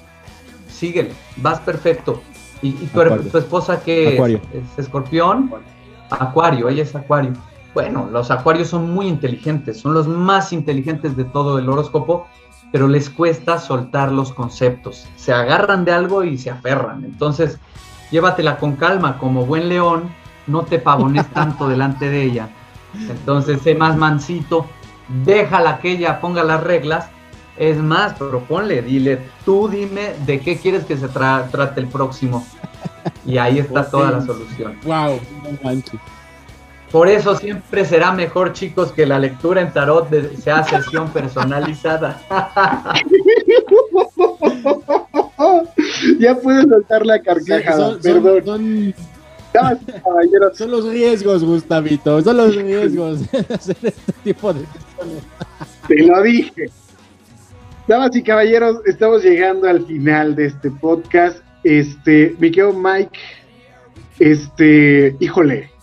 síguele. 0.68 1.12
Vas 1.37 1.61
perfecto. 1.61 2.22
¿Y, 2.62 2.68
y 2.68 2.91
tu, 2.93 3.37
esposa 3.37 3.83
que 3.83 4.14
Acuario. 4.14 4.41
es 4.53 4.79
escorpión? 4.79 5.53
Acuario, 6.09 6.68
ella 6.68 6.85
es 6.85 6.95
acuario. 6.95 7.33
Bueno, 7.74 8.09
los 8.11 8.31
acuarios 8.31 8.68
son 8.68 8.91
muy 8.91 9.07
inteligentes, 9.07 9.81
son 9.81 9.93
los 9.93 10.09
más 10.09 10.55
inteligentes 10.55 11.14
de 11.14 11.24
todo 11.24 11.59
el 11.59 11.68
horóscopo, 11.68 12.27
pero 12.73 12.89
les 12.89 13.09
cuesta 13.11 13.59
soltar 13.59 14.12
los 14.12 14.33
conceptos. 14.33 15.07
Se 15.17 15.33
agarran 15.33 15.85
de 15.85 15.93
algo 15.93 16.25
y 16.25 16.37
se 16.39 16.51
aferran. 16.51 17.05
Entonces, 17.05 17.59
llévatela 18.11 18.59
con 18.59 18.77
calma, 18.77 19.19
como 19.19 19.47
buen 19.47 19.69
león, 19.69 20.11
no 20.47 20.62
te 20.62 20.79
pavones 20.79 21.27
tanto 21.33 21.69
delante 21.69 22.09
de 22.09 22.23
ella. 22.23 22.49
Entonces, 23.11 23.61
sé 23.62 23.75
más 23.75 23.97
mansito, 23.97 24.67
déjala 25.25 25.79
que 25.79 25.93
ella 25.93 26.21
ponga 26.21 26.43
las 26.45 26.62
reglas. 26.62 27.09
Es 27.57 27.79
más, 27.79 28.12
proponle, 28.14 28.83
dile, 28.83 29.19
tú 29.47 29.69
dime 29.69 30.12
de 30.27 30.41
qué 30.41 30.59
quieres 30.59 30.85
que 30.85 30.97
se 30.97 31.09
tra- 31.09 31.51
trate 31.51 31.81
el 31.81 31.87
próximo. 31.87 32.47
Y 33.25 33.39
ahí 33.39 33.59
está 33.59 33.89
toda 33.91 34.11
la 34.11 34.21
solución. 34.21 34.77
Wow. 34.85 35.19
Por 36.97 37.09
eso 37.09 37.36
siempre 37.36 37.84
será 37.84 38.11
mejor, 38.11 38.55
chicos, 38.55 38.90
que 38.90 39.05
la 39.05 39.18
lectura 39.18 39.61
en 39.61 39.70
tarot 39.70 40.09
de- 40.09 40.34
sea 40.38 40.64
sesión 40.64 41.11
personalizada. 41.11 42.22
ya 46.18 46.34
puedes 46.36 46.64
soltar 46.64 47.05
la 47.05 47.20
carcajada, 47.20 47.76
Son- 47.76 48.03
son- 48.03 48.22
perdón. 48.22 48.44
son- 48.47 48.94
Son 50.55 50.70
los 50.70 50.88
riesgos, 50.88 51.44
Gustavito, 51.44 52.22
son 52.22 52.36
los 52.38 52.57
riesgos 52.57 53.30
de 53.30 53.40
hacer 53.55 53.76
este 53.82 54.12
tipo 54.24 54.55
de 54.55 54.64
te 55.88 56.03
lo 56.03 56.22
dije. 56.22 56.70
Damas 57.86 58.16
y 58.16 58.22
caballeros, 58.22 58.78
estamos 58.86 59.22
llegando 59.22 59.68
al 59.68 59.84
final 59.84 60.34
de 60.34 60.47
este 60.47 60.70
podcast. 60.70 61.40
Este, 61.62 62.34
mi 62.38 62.51
querido 62.51 62.72
Mike, 62.72 63.18
este, 64.18 65.14
híjole, 65.20 65.76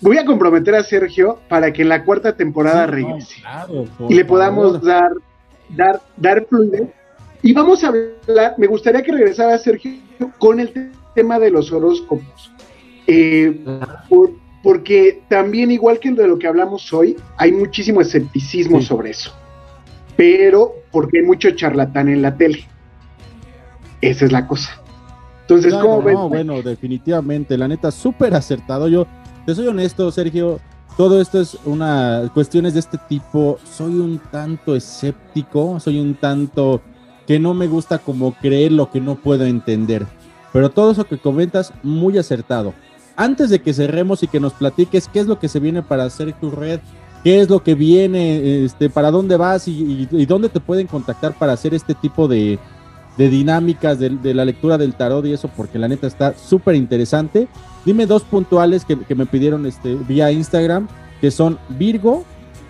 voy 0.00 0.18
a 0.18 0.24
comprometer 0.24 0.74
a 0.74 0.82
Sergio 0.82 1.38
para 1.48 1.72
que 1.72 1.82
en 1.82 1.88
la 1.88 2.04
cuarta 2.04 2.36
temporada 2.36 2.84
Sí, 2.86 2.90
no, 3.02 3.08
regrese 3.08 3.40
claro, 3.40 3.84
por 3.98 4.10
y 4.10 4.14
le 4.14 4.24
podamos 4.24 4.72
favor. 4.72 4.84
dar, 4.86 5.10
dar, 5.68 6.00
dar 6.16 6.46
fluidez. 6.48 6.88
Y 7.42 7.52
vamos 7.52 7.82
a 7.84 7.88
hablar, 7.88 8.54
me 8.58 8.66
gustaría 8.66 9.02
que 9.02 9.12
regresara 9.12 9.56
Sergio 9.58 9.92
con 10.38 10.60
el 10.60 10.72
te- 10.72 10.90
tema 11.14 11.38
de 11.38 11.50
los 11.50 11.72
horóscopos. 11.72 12.52
Eh, 13.06 13.64
por- 14.08 14.32
porque 14.62 15.22
también, 15.28 15.70
igual 15.70 15.98
que 15.98 16.10
de 16.10 16.28
lo 16.28 16.38
que 16.38 16.46
hablamos 16.46 16.92
hoy, 16.92 17.16
hay 17.38 17.50
muchísimo 17.50 18.02
escepticismo 18.02 18.78
Sí. 18.80 18.86
sobre 18.86 19.10
eso. 19.10 19.32
Pero 20.16 20.74
porque 20.92 21.20
hay 21.20 21.24
mucho 21.24 21.50
charlatán 21.52 22.08
en 22.10 22.20
la 22.20 22.36
tele. 22.36 22.66
Esa 24.02 24.26
es 24.26 24.32
la 24.32 24.46
cosa. 24.46 24.80
Entonces, 25.42 25.72
Claro, 25.72 25.86
¿cómo 25.88 26.02
ves? 26.02 26.14
no, 26.14 26.28
bueno, 26.28 26.62
definitivamente, 26.62 27.56
la 27.56 27.68
neta, 27.68 27.90
súper 27.90 28.34
acertado. 28.34 28.86
Yo 28.88 29.06
te 29.46 29.54
soy 29.54 29.66
honesto, 29.66 30.10
Sergio. 30.10 30.60
Todo 30.96 31.20
esto 31.20 31.40
es 31.40 31.56
una 31.64 32.30
cuestiones 32.34 32.74
de 32.74 32.80
este 32.80 32.98
tipo. 33.08 33.58
Soy 33.64 33.94
un 33.94 34.20
tanto 34.30 34.74
escéptico, 34.76 35.80
soy 35.80 35.98
un 35.98 36.14
tanto 36.14 36.82
que 37.26 37.38
no 37.38 37.54
me 37.54 37.66
gusta 37.68 37.98
como 37.98 38.32
creer 38.32 38.72
lo 38.72 38.90
que 38.90 39.00
no 39.00 39.14
puedo 39.14 39.44
entender. 39.44 40.06
Pero 40.52 40.70
todo 40.70 40.90
eso 40.90 41.04
que 41.04 41.18
comentas, 41.18 41.72
muy 41.82 42.18
acertado. 42.18 42.74
Antes 43.16 43.50
de 43.50 43.60
que 43.60 43.72
cerremos 43.72 44.22
y 44.22 44.26
que 44.26 44.40
nos 44.40 44.52
platiques 44.52 45.08
qué 45.08 45.20
es 45.20 45.26
lo 45.26 45.38
que 45.38 45.48
se 45.48 45.60
viene 45.60 45.82
para 45.82 46.04
hacer 46.04 46.32
tu 46.32 46.50
red, 46.50 46.80
qué 47.22 47.40
es 47.40 47.48
lo 47.48 47.62
que 47.62 47.74
viene, 47.74 48.64
este, 48.64 48.90
para 48.90 49.10
dónde 49.10 49.36
vas 49.36 49.68
y, 49.68 50.06
dónde 50.26 50.48
te 50.48 50.58
pueden 50.58 50.86
contactar 50.86 51.34
para 51.34 51.52
hacer 51.52 51.74
este 51.74 51.94
tipo 51.94 52.26
de, 52.26 52.58
de 53.16 53.28
dinámicas 53.28 53.98
de, 53.98 54.10
de 54.10 54.34
la 54.34 54.44
lectura 54.44 54.78
del 54.78 54.94
tarot 54.94 55.24
y 55.26 55.32
eso, 55.32 55.48
porque 55.56 55.78
la 55.78 55.88
neta 55.88 56.06
está 56.06 56.34
súper 56.34 56.74
interesante. 56.74 57.46
Dime 57.84 58.06
dos 58.06 58.22
puntuales 58.22 58.84
que, 58.84 59.14
me 59.14 59.26
pidieron 59.26 59.66
este, 59.66 59.94
vía 59.94 60.30
Instagram, 60.30 60.88
que 61.20 61.30
son 61.30 61.58
Virgo 61.70 62.24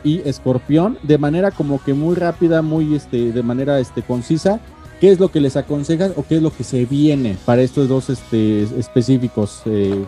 y 0.04 0.20
Escorpión, 0.28 0.98
de 1.02 1.18
manera 1.18 1.50
como 1.50 1.82
que 1.82 1.94
muy 1.94 2.14
rápida, 2.14 2.62
muy 2.62 2.94
este, 2.94 3.32
de 3.32 3.42
manera 3.42 3.78
este, 3.80 4.02
concisa. 4.02 4.60
¿Qué 5.00 5.10
es 5.10 5.18
lo 5.18 5.30
que 5.30 5.40
les 5.40 5.56
aconsejas 5.56 6.12
o 6.16 6.24
qué 6.24 6.36
es 6.36 6.42
lo 6.42 6.52
que 6.52 6.62
se 6.62 6.84
viene 6.84 7.36
para 7.44 7.62
estos 7.62 7.88
dos 7.88 8.10
este, 8.10 8.64
específicos? 8.78 9.62
eh, 9.64 10.04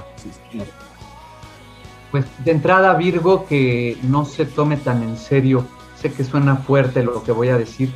Pues 2.11 2.27
de 2.45 2.51
entrada, 2.51 2.95
Virgo, 2.95 3.47
que 3.47 3.97
no 4.03 4.27
se 4.27 4.45
tome 4.45 4.77
tan 4.77 5.03
en 5.03 5.17
serio. 5.17 5.65
Sé 6.01 6.13
que 6.13 6.25
suena 6.25 6.57
fuerte 6.57 7.03
lo 7.03 7.23
que 7.23 7.33
voy 7.33 7.49
a 7.49 7.57
decir. 7.57 7.91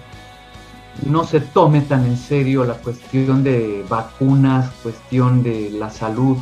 No 1.04 1.24
se 1.24 1.40
tome 1.40 1.82
tan 1.82 2.06
en 2.06 2.16
serio 2.16 2.64
la 2.64 2.74
cuestión 2.74 3.44
de 3.44 3.84
vacunas, 3.88 4.70
cuestión 4.82 5.42
de 5.42 5.70
la 5.70 5.90
salud, 5.90 6.38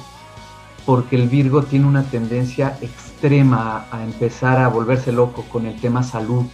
porque 0.86 1.16
el 1.16 1.28
Virgo 1.28 1.62
tiene 1.62 1.86
una 1.86 2.02
tendencia 2.04 2.76
extrema 2.80 3.86
a, 3.90 4.04
empezar 4.04 4.58
a 4.58 4.68
volverse 4.68 5.12
loco 5.12 5.44
con 5.50 5.66
el 5.66 5.80
tema 5.80 6.02
salud. 6.02 6.44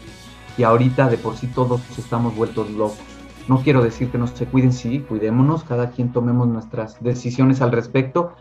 Y 0.57 0.63
ahorita 0.63 1.09
de 1.09 1.17
por 1.17 1.37
sí 1.37 1.47
todos 1.49 1.81
estamos 1.99 2.37
vueltos 2.37 2.71
locos. 2.71 2.99
No 3.49 3.63
quiero 3.63 3.83
decir 3.83 4.11
que 4.11 4.19
no 4.19 4.27
se 4.27 4.47
cuiden, 4.47 4.73
sí, 4.73 5.01
cuidémonos, 5.01 5.65
cada 5.65 5.91
quien 5.91 6.13
tomemos 6.13 6.47
nuestras 6.47 7.03
decisiones 7.03 7.61
al 7.61 7.73
respecto, 7.73 8.35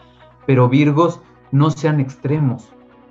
pero 0.46 0.70
Virgos, 0.70 1.22
no 1.52 1.72
sean 1.72 2.00
extremos. 2.00 2.70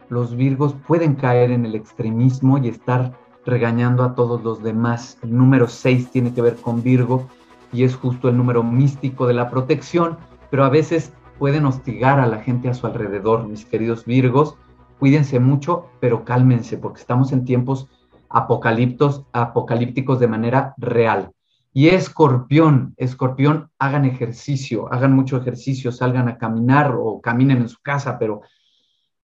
Los 0.09 0.37
Virgos 0.37 0.75
pueden 0.87 1.15
caer 1.17 1.51
en 1.51 1.67
el 1.67 1.75
extremismo 1.75 2.59
y 2.59 2.69
estar 2.69 3.19
regañando 3.45 4.05
a 4.05 4.15
todos 4.15 4.45
los 4.45 4.63
demás. 4.63 5.19
El 5.23 5.37
número 5.37 5.67
6 5.67 6.11
tiene 6.11 6.33
que 6.33 6.43
ver 6.43 6.57
con 6.57 6.83
Virgo 6.83 7.27
y 7.73 7.83
es 7.83 7.97
justo 7.97 8.29
el 8.29 8.37
número 8.37 8.63
místico 8.63 9.27
de 9.27 9.35
la 9.35 9.51
protección, 9.51 10.19
pero 10.51 10.65
a 10.65 10.69
veces 10.69 11.13
pueden 11.39 11.65
hostigar 11.67 12.21
a 12.21 12.27
la 12.27 12.39
gente 12.39 12.69
a 12.69 12.75
su 12.75 12.87
alrededor, 12.87 13.47
mis 13.47 13.65
queridos 13.65 14.05
Virgos. 14.05 14.57
Cuídense 14.99 15.39
mucho, 15.39 15.87
pero 16.01 16.25
cálmense, 16.25 16.77
porque 16.77 17.01
estamos 17.01 17.33
en 17.33 17.45
tiempos 17.45 17.89
apocaliptos, 18.29 19.25
apocalípticos 19.33 20.21
de 20.21 20.29
manera 20.29 20.75
real. 20.77 21.31
Y 21.73 21.89
escorpión, 21.89 22.95
escorpión, 22.97 23.71
hagan 23.79 24.05
ejercicio, 24.05 24.93
hagan 24.93 25.15
mucho 25.15 25.37
ejercicio, 25.37 25.93
salgan 25.93 26.29
a 26.29 26.39
caminar 26.39 26.95
o 26.99 27.21
caminen 27.21 27.59
en 27.59 27.69
su 27.69 27.81
casa, 27.81 28.19
pero 28.19 28.43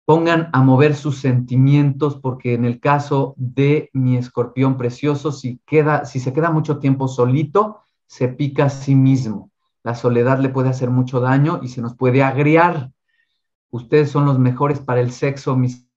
pongan 0.06 0.50
a 0.52 0.62
mover 0.62 0.96
sus 0.96 1.20
sentimientos, 1.20 2.18
porque 2.18 2.54
en 2.54 2.66
el 2.66 2.80
caso 2.80 3.34
de 3.38 3.90
mi 3.94 4.18
escorpión 4.18 4.78
precioso, 4.78 5.32
si, 5.32 5.62
queda, 5.66 6.06
si 6.06 6.20
se 6.20 6.34
queda 6.34 6.52
mucho 6.52 6.80
tiempo 6.80 7.08
solito, 7.08 7.80
se 8.08 8.28
pica 8.28 8.66
a 8.66 8.70
sí 8.70 8.96
mismo. 8.96 9.51
La 9.84 9.96
soledad 9.96 10.40
le 10.40 10.50
puede 10.50 10.70
hacer 10.70 10.90
mucho 10.90 11.20
daño 11.20 11.60
y 11.64 11.70
se 11.70 11.82
nos 11.82 11.96
puede 11.96 12.24
agriar. 12.24 12.92
Ustedes 13.72 14.12
son 14.12 14.26
los 14.26 14.38
mejores 14.38 14.80
para 14.80 15.02
el 15.02 15.12
sexo, 15.12 15.56
mis, 15.56 15.88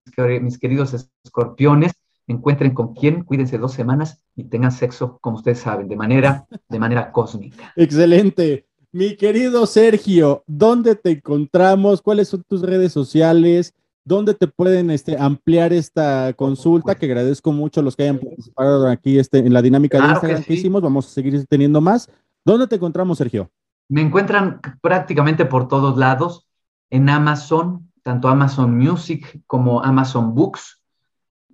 mis 0.41 0.59
queridos 0.59 1.09
escorpiones. 1.25 1.93
Encuentren 2.27 2.73
con 2.73 2.95
quién, 2.95 3.25
cuídense 3.25 3.59
dos 3.59 3.73
semanas 3.73 4.25
y 4.35 4.45
tengan 4.45 4.73
sexo, 4.73 5.19
como 5.21 5.37
ustedes 5.37 5.59
saben, 5.59 5.89
de 5.89 5.97
manera, 5.97 6.47
de 6.69 6.79
manera 6.79 7.13
cósmica. 7.13 7.73
Excelente. 7.77 8.67
Mi 8.93 9.17
querido 9.17 9.67
Sergio, 9.67 10.43
¿dónde 10.47 10.95
te 10.95 11.11
encontramos? 11.11 12.01
¿Cuáles 12.01 12.29
son 12.29 12.43
tus 12.45 12.63
redes 12.63 12.93
sociales? 12.93 13.75
¿Dónde 14.05 14.35
te 14.35 14.47
pueden 14.47 14.91
este, 14.91 15.19
ampliar 15.19 15.73
esta 15.73 16.33
consulta? 16.35 16.95
Que 16.95 17.07
agradezco 17.07 17.53
mucho 17.53 17.81
a 17.81 17.83
los 17.83 17.97
que 17.97 18.05
hayan 18.05 18.21
participado 18.21 18.87
aquí 18.87 19.19
este, 19.19 19.39
en 19.39 19.53
la 19.53 19.63
dinámica 19.63 19.99
de 19.99 20.09
Instagram 20.09 20.41
que 20.43 20.47
que 20.47 20.53
sí. 20.55 20.59
hicimos. 20.61 20.81
Vamos 20.81 21.07
a 21.07 21.11
seguir 21.11 21.45
teniendo 21.47 21.81
más. 21.81 22.09
¿Dónde 22.45 22.67
te 22.67 22.77
encontramos, 22.77 23.19
Sergio? 23.19 23.51
Me 23.89 24.01
encuentran 24.03 24.61
prácticamente 24.81 25.45
por 25.45 25.69
todos 25.69 25.97
lados, 25.97 26.47
en 26.91 27.09
Amazon, 27.09 27.91
tanto 28.03 28.29
Amazon 28.29 28.77
Music 28.77 29.43
como 29.47 29.83
Amazon 29.83 30.35
Books. 30.35 30.81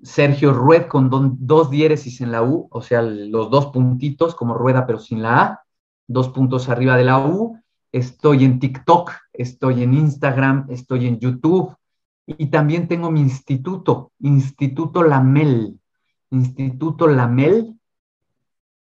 Sergio 0.02 0.52
Rued 0.52 0.86
con 0.86 1.10
dos 1.10 1.70
diéresis 1.70 2.20
en 2.20 2.32
la 2.32 2.42
U, 2.42 2.68
o 2.70 2.80
sea, 2.80 3.02
los 3.02 3.50
dos 3.50 3.66
puntitos 3.66 4.34
como 4.34 4.54
rueda 4.54 4.86
pero 4.86 4.98
sin 4.98 5.22
la 5.22 5.42
A, 5.42 5.62
dos 6.06 6.30
puntos 6.30 6.68
arriba 6.68 6.96
de 6.96 7.04
la 7.04 7.18
U. 7.18 7.58
Estoy 7.92 8.44
en 8.44 8.60
TikTok, 8.60 9.12
estoy 9.32 9.82
en 9.82 9.94
Instagram, 9.94 10.66
estoy 10.70 11.06
en 11.06 11.18
YouTube 11.18 11.76
y 12.26 12.46
también 12.46 12.86
tengo 12.88 13.10
mi 13.10 13.20
instituto, 13.20 14.12
Instituto 14.20 15.02
Lamel. 15.02 15.78
Instituto 16.30 17.08
Lamel, 17.08 17.79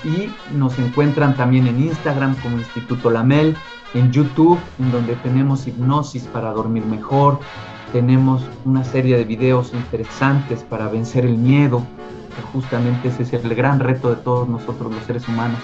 y 0.03 0.29
nos 0.55 0.77
encuentran 0.79 1.35
también 1.35 1.67
en 1.67 1.81
Instagram 1.81 2.35
como 2.41 2.57
Instituto 2.57 3.09
Lamel, 3.09 3.55
en 3.93 4.11
YouTube, 4.11 4.59
en 4.79 4.91
donde 4.91 5.15
tenemos 5.17 5.67
hipnosis 5.67 6.23
para 6.23 6.51
dormir 6.51 6.83
mejor, 6.85 7.39
tenemos 7.93 8.41
una 8.65 8.83
serie 8.83 9.17
de 9.17 9.23
videos 9.23 9.71
interesantes 9.73 10.63
para 10.63 10.89
vencer 10.89 11.25
el 11.25 11.37
miedo, 11.37 11.85
que 12.35 12.41
justamente 12.51 13.09
ese 13.09 13.23
es 13.23 13.33
el 13.33 13.55
gran 13.55 13.79
reto 13.79 14.09
de 14.09 14.17
todos 14.17 14.49
nosotros 14.49 14.91
los 14.91 15.03
seres 15.03 15.27
humanos 15.27 15.59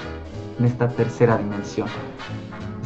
en 0.60 0.66
esta 0.66 0.90
tercera 0.90 1.38
dimensión. 1.38 1.88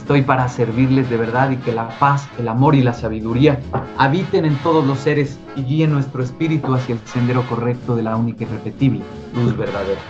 Estoy 0.03 0.21
para 0.21 0.49
servirles 0.49 1.09
de 1.09 1.15
verdad 1.15 1.51
y 1.51 1.55
que 1.55 1.71
la 1.71 1.87
paz, 1.97 2.27
el 2.37 2.49
amor 2.49 2.75
y 2.75 2.83
la 2.83 2.91
sabiduría 2.91 3.61
habiten 3.97 4.43
en 4.43 4.57
todos 4.57 4.85
los 4.85 4.99
seres 4.99 5.39
y 5.55 5.63
guíen 5.63 5.93
nuestro 5.93 6.21
espíritu 6.21 6.73
hacia 6.73 6.95
el 6.95 6.99
sendero 7.05 7.47
correcto 7.47 7.95
de 7.95 8.03
la 8.03 8.17
única 8.17 8.43
y 8.43 8.47
repetible 8.47 8.99
luz 9.33 9.55
verdadera. 9.55 10.01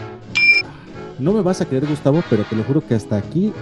No 1.20 1.32
me 1.32 1.44
vas 1.44 1.62
a 1.62 1.66
creer, 1.66 1.86
Gustavo, 1.86 2.24
pero 2.28 2.44
te 2.44 2.56
lo 2.56 2.64
juro 2.64 2.82
que 2.82 2.96
hasta 2.96 3.18
aquí 3.18 3.54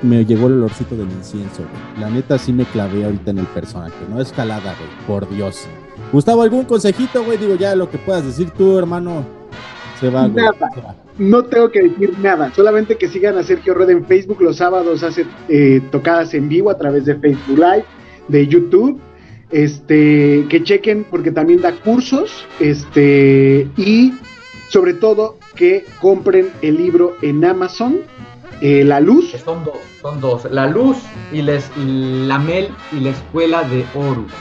me 0.00 0.24
llegó 0.24 0.46
el 0.46 0.54
olorcito 0.54 0.96
del 0.96 1.10
incienso, 1.10 1.58
güey. 1.58 2.00
La 2.00 2.08
neta 2.08 2.38
sí 2.38 2.54
me 2.54 2.64
clavé 2.64 3.04
ahorita 3.04 3.32
en 3.32 3.40
el 3.40 3.46
personaje, 3.48 3.94
no 4.08 4.22
escalada, 4.22 4.74
güey, 4.78 5.06
por 5.06 5.28
Dios. 5.28 5.66
Gustavo, 6.14 6.40
¿algún 6.40 6.64
consejito, 6.64 7.22
güey? 7.24 7.36
Digo, 7.36 7.56
ya 7.56 7.76
lo 7.76 7.90
que 7.90 7.98
puedas 7.98 8.24
decir 8.24 8.50
tú, 8.52 8.78
hermano, 8.78 9.22
se 10.00 10.08
va, 10.08 10.28
güey. 10.28 10.46
Nada. 10.46 10.70
se 10.74 10.80
va. 10.80 11.03
No 11.18 11.44
tengo 11.44 11.70
que 11.70 11.82
decir 11.82 12.18
nada, 12.18 12.52
solamente 12.54 12.96
que 12.96 13.08
sigan 13.08 13.38
a 13.38 13.44
Sergio 13.44 13.74
Red 13.74 13.90
en 13.90 14.04
Facebook. 14.04 14.40
Los 14.40 14.56
sábados 14.56 15.02
hace 15.02 15.26
eh, 15.48 15.80
tocadas 15.92 16.34
en 16.34 16.48
vivo 16.48 16.70
a 16.70 16.76
través 16.76 17.04
de 17.04 17.14
Facebook 17.16 17.58
Live, 17.58 17.84
de 18.28 18.46
YouTube. 18.46 19.00
Este, 19.50 20.46
que 20.48 20.64
chequen 20.64 21.04
porque 21.04 21.30
también 21.30 21.60
da 21.60 21.72
cursos. 21.72 22.46
Este, 22.58 23.68
y 23.76 24.14
sobre 24.68 24.94
todo 24.94 25.38
que 25.54 25.84
compren 26.00 26.50
el 26.62 26.76
libro 26.76 27.16
en 27.22 27.44
Amazon, 27.44 28.00
eh, 28.60 28.82
La 28.82 28.98
Luz. 28.98 29.30
Son 29.44 29.64
dos, 29.64 29.78
son 30.02 30.20
dos. 30.20 30.50
La 30.50 30.66
luz 30.66 30.96
y 31.32 31.42
les, 31.42 31.70
la 31.76 32.38
Mel 32.40 32.68
y 32.90 33.00
la 33.00 33.10
escuela 33.10 33.62
de 33.62 33.84
Horus. 33.94 34.32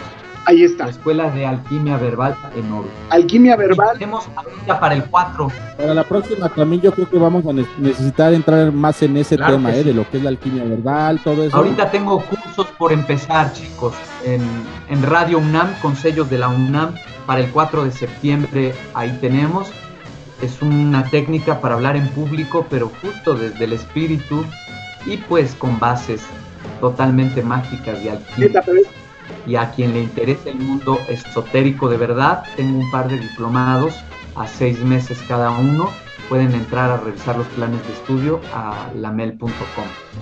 Ahí 0.46 0.64
está. 0.64 0.86
La 0.86 0.92
escuela 0.92 1.30
de 1.30 1.46
alquimia 1.46 1.98
verbal 1.98 2.36
en 2.56 2.72
Horus. 2.72 2.90
Alquimia 3.10 3.56
verbal. 3.56 3.94
tenemos 3.94 4.28
ahorita 4.36 4.80
para 4.80 4.96
el 4.96 5.04
4. 5.06 5.48
Para 5.78 5.94
la 5.94 6.04
próxima 6.04 6.50
también 6.50 6.82
yo 6.82 6.92
creo 6.92 7.10
que 7.10 7.18
vamos 7.18 7.46
a 7.46 7.54
ne- 7.54 7.66
necesitar 7.78 8.34
entrar 8.34 8.72
más 8.74 9.02
en 9.04 9.16
ese 9.18 9.38
Claro 9.38 9.56
tema, 9.56 9.72
¿eh? 9.72 9.80
sí. 9.80 9.84
De 9.90 9.94
lo 9.94 10.10
que 10.10 10.18
es 10.18 10.24
la 10.24 10.30
alquimia 10.30 10.64
verbal, 10.66 11.20
todo 11.24 11.44
eso. 11.46 11.56
Ahorita 11.56 11.90
tengo 11.92 12.20
cursos 12.26 12.68
por 12.78 12.92
empezar, 12.92 13.54
chicos, 13.54 13.94
en, 14.26 14.42
en 14.90 15.02
Radio 15.04 15.38
UNAM 15.40 15.74
con 15.82 15.96
sellos 15.96 16.30
de 16.30 16.38
la 16.40 16.50
UNAM 16.50 16.94
para 17.26 17.40
el 17.40 17.50
4 17.52 17.86
de 17.86 17.92
septiembre. 17.92 18.74
Ahí 18.94 19.18
tenemos. 19.22 19.72
Es 20.42 20.62
una 20.62 21.06
técnica 21.06 21.62
para 21.62 21.76
hablar 21.76 21.96
en 21.96 22.10
público, 22.10 22.66
pero 22.70 22.92
justo 23.02 23.34
desde 23.34 23.64
el 23.64 23.72
espíritu 23.72 24.44
y 25.06 25.16
pues 25.16 25.56
con 25.56 25.80
bases 25.80 26.22
totalmente 26.82 27.42
mágicas 27.42 28.04
de 28.04 28.12
alquimia. 28.12 28.62
Y 29.46 29.56
a 29.56 29.72
quien 29.72 29.94
le 29.94 30.02
interese 30.02 30.52
el 30.52 30.60
mundo 30.60 31.00
esotérico 31.10 31.90
de 31.90 31.98
verdad, 31.98 32.44
tengo 32.56 32.80
un 32.80 32.90
par 32.92 33.10
de 33.10 33.20
diplomados 33.20 33.96
a 34.36 34.48
seis 34.48 34.80
meses 34.84 35.22
cada 35.28 35.52
uno. 35.52 35.90
Pueden 36.30 36.54
entrar 36.54 36.90
a 36.90 36.98
revisar 36.98 37.38
los 37.38 37.48
planes 37.48 37.86
de 37.86 37.94
estudio 37.94 38.40
a 38.54 38.90
lamel.com, 38.96 39.50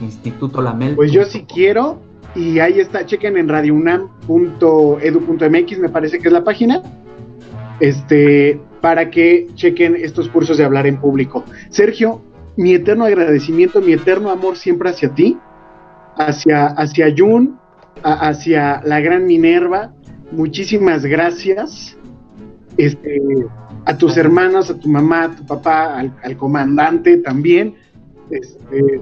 Instituto 0.01 0.61
Lamel. 0.61 0.95
Pues 0.95 1.11
yo 1.11 1.23
sí 1.25 1.45
quiero. 1.47 2.01
Y 2.33 2.59
ahí 2.59 2.79
está, 2.79 3.05
chequen 3.05 3.37
en 3.37 3.49
radiounam.edu.mx, 3.49 5.79
me 5.79 5.89
parece 5.89 6.19
que 6.19 6.29
es 6.29 6.33
la 6.33 6.43
página. 6.43 6.81
Este, 7.79 8.59
para 8.79 9.09
que 9.09 9.47
chequen 9.55 9.95
estos 9.95 10.29
cursos 10.29 10.57
de 10.57 10.63
hablar 10.63 10.87
en 10.87 10.97
público. 10.97 11.43
Sergio, 11.69 12.21
mi 12.57 12.73
eterno 12.73 13.05
agradecimiento, 13.05 13.81
mi 13.81 13.93
eterno 13.93 14.31
amor 14.31 14.57
siempre 14.57 14.89
hacia 14.89 15.13
ti, 15.13 15.37
hacia, 16.17 16.67
hacia 16.67 17.13
Jun, 17.15 17.59
hacia 18.03 18.81
la 18.84 18.99
gran 18.99 19.26
Minerva. 19.26 19.93
Muchísimas 20.31 21.05
gracias. 21.05 21.97
Este, 22.77 23.22
a 23.85 23.97
tus 23.97 24.18
hermanos, 24.18 24.69
a 24.69 24.80
tu 24.80 24.89
mamá, 24.89 25.26
a 25.26 25.35
tu 25.35 25.45
papá, 25.45 25.97
al, 25.97 26.15
al 26.23 26.38
comandante 26.38 27.18
también. 27.18 27.76
Este. 28.30 29.01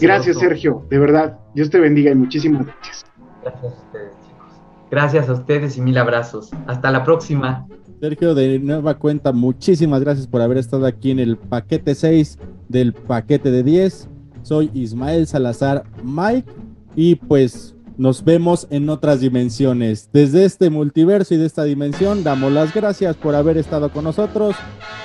Gracias, 0.00 0.38
Sergio, 0.38 0.84
de 0.90 0.98
verdad. 0.98 1.38
Dios 1.54 1.70
te 1.70 1.80
bendiga 1.80 2.10
y 2.10 2.14
muchísimas 2.14 2.66
gracias. 2.66 3.06
Gracias 3.42 3.72
a 3.72 3.76
ustedes, 3.78 4.12
chicos. 4.26 4.52
Gracias 4.90 5.28
a 5.28 5.32
ustedes 5.32 5.76
y 5.78 5.80
mil 5.80 5.96
abrazos. 5.96 6.50
Hasta 6.66 6.90
la 6.90 7.04
próxima. 7.04 7.66
Sergio, 8.00 8.34
de 8.34 8.58
nueva 8.58 8.94
cuenta, 8.98 9.32
muchísimas 9.32 10.02
gracias 10.02 10.26
por 10.26 10.40
haber 10.40 10.58
estado 10.58 10.86
aquí 10.86 11.10
en 11.10 11.18
el 11.18 11.36
paquete 11.36 11.94
6 11.94 12.38
del 12.68 12.92
paquete 12.92 13.50
de 13.50 13.62
10. 13.62 14.08
Soy 14.42 14.70
Ismael 14.72 15.26
Salazar 15.26 15.84
Mike 16.04 16.50
y 16.94 17.16
pues 17.16 17.74
nos 17.98 18.24
vemos 18.24 18.66
en 18.70 18.88
otras 18.88 19.20
dimensiones. 19.20 20.08
Desde 20.12 20.44
este 20.44 20.70
multiverso 20.70 21.34
y 21.34 21.36
de 21.36 21.46
esta 21.46 21.64
dimensión, 21.64 22.24
damos 22.24 22.52
las 22.52 22.72
gracias 22.72 23.16
por 23.16 23.34
haber 23.34 23.58
estado 23.58 23.90
con 23.90 24.04
nosotros. 24.04 24.56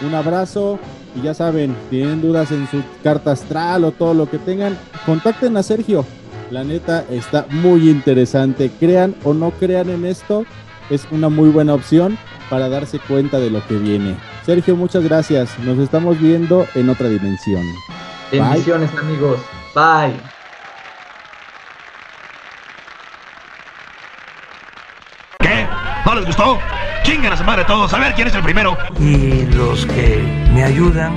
Un 0.01 0.15
abrazo 0.15 0.79
y 1.15 1.21
ya 1.23 1.33
saben, 1.33 1.75
tienen 1.89 2.21
dudas 2.21 2.51
en 2.51 2.67
su 2.69 2.81
carta 3.03 3.31
astral 3.31 3.83
o 3.83 3.91
todo 3.91 4.13
lo 4.13 4.29
que 4.29 4.37
tengan, 4.37 4.77
contacten 5.05 5.57
a 5.57 5.63
Sergio. 5.63 6.05
La 6.51 6.63
neta 6.63 7.03
está 7.09 7.47
muy 7.49 7.89
interesante. 7.89 8.71
Crean 8.79 9.15
o 9.23 9.33
no 9.33 9.51
crean 9.51 9.89
en 9.89 10.05
esto, 10.05 10.45
es 10.89 11.07
una 11.11 11.29
muy 11.29 11.49
buena 11.49 11.73
opción 11.73 12.17
para 12.49 12.69
darse 12.69 12.99
cuenta 12.99 13.39
de 13.39 13.49
lo 13.49 13.65
que 13.65 13.75
viene. 13.75 14.15
Sergio, 14.45 14.75
muchas 14.75 15.03
gracias. 15.03 15.57
Nos 15.59 15.79
estamos 15.79 16.19
viendo 16.19 16.67
en 16.75 16.89
otra 16.89 17.09
dimensión. 17.09 17.63
Bendiciones, 18.31 18.91
amigos. 18.95 19.39
Bye. 19.73 20.13
¿Qué? 25.39 25.67
¿No 26.05 26.15
les 26.15 26.25
gustó? 26.25 26.59
Chinguen 27.03 27.31
a 27.31 27.37
su 27.37 27.43
madre 27.43 27.63
todos, 27.65 27.93
a 27.93 27.99
ver 27.99 28.13
quién 28.13 28.27
es 28.27 28.35
el 28.35 28.43
primero. 28.43 28.77
Y 28.99 29.45
los 29.55 29.85
que 29.85 30.21
me 30.53 30.63
ayudan, 30.63 31.13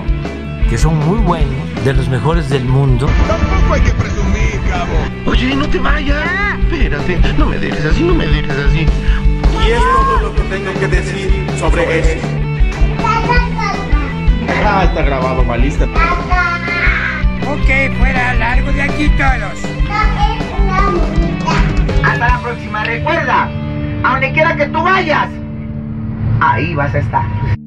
que 0.70 0.78
son 0.78 0.96
muy 0.98 1.18
buenos, 1.18 1.84
de 1.84 1.92
los 1.92 2.08
mejores 2.08 2.48
del 2.48 2.64
mundo. 2.64 3.08
Tampoco 3.26 3.74
hay 3.74 3.80
que 3.80 3.92
presumir, 3.92 4.60
cabo. 4.70 5.30
Oye, 5.30 5.56
no 5.56 5.68
te 5.68 5.78
vayas. 5.78 6.24
Espérate, 6.70 7.18
no 7.36 7.46
me 7.46 7.58
dejes 7.58 7.84
así, 7.84 8.02
no 8.02 8.14
me 8.14 8.26
dejes 8.26 8.56
así. 8.58 8.78
Y 8.78 9.70
es 9.70 9.80
todo 9.80 10.20
lo 10.20 10.34
que 10.34 10.42
tengo 10.42 10.72
que 10.78 10.88
decir 10.88 11.46
sobre 11.58 12.00
eso. 12.00 12.26
Ah, 14.64 14.84
está 14.84 15.02
grabado, 15.02 15.44
malista. 15.44 15.84
Ok, 15.84 17.98
fuera, 17.98 18.34
largo 18.34 18.72
de 18.72 18.82
aquí 18.82 19.08
todos. 19.10 19.58
Hasta 22.04 22.28
la 22.28 22.38
próxima, 22.40 22.84
recuerda, 22.84 23.48
a 24.06 24.12
donde 24.12 24.32
quiera 24.32 24.56
que 24.56 24.66
tú 24.66 24.82
vayas, 24.82 25.28
ahí 26.40 26.74
vas 26.74 26.94
a 26.94 26.98
estar. 26.98 27.65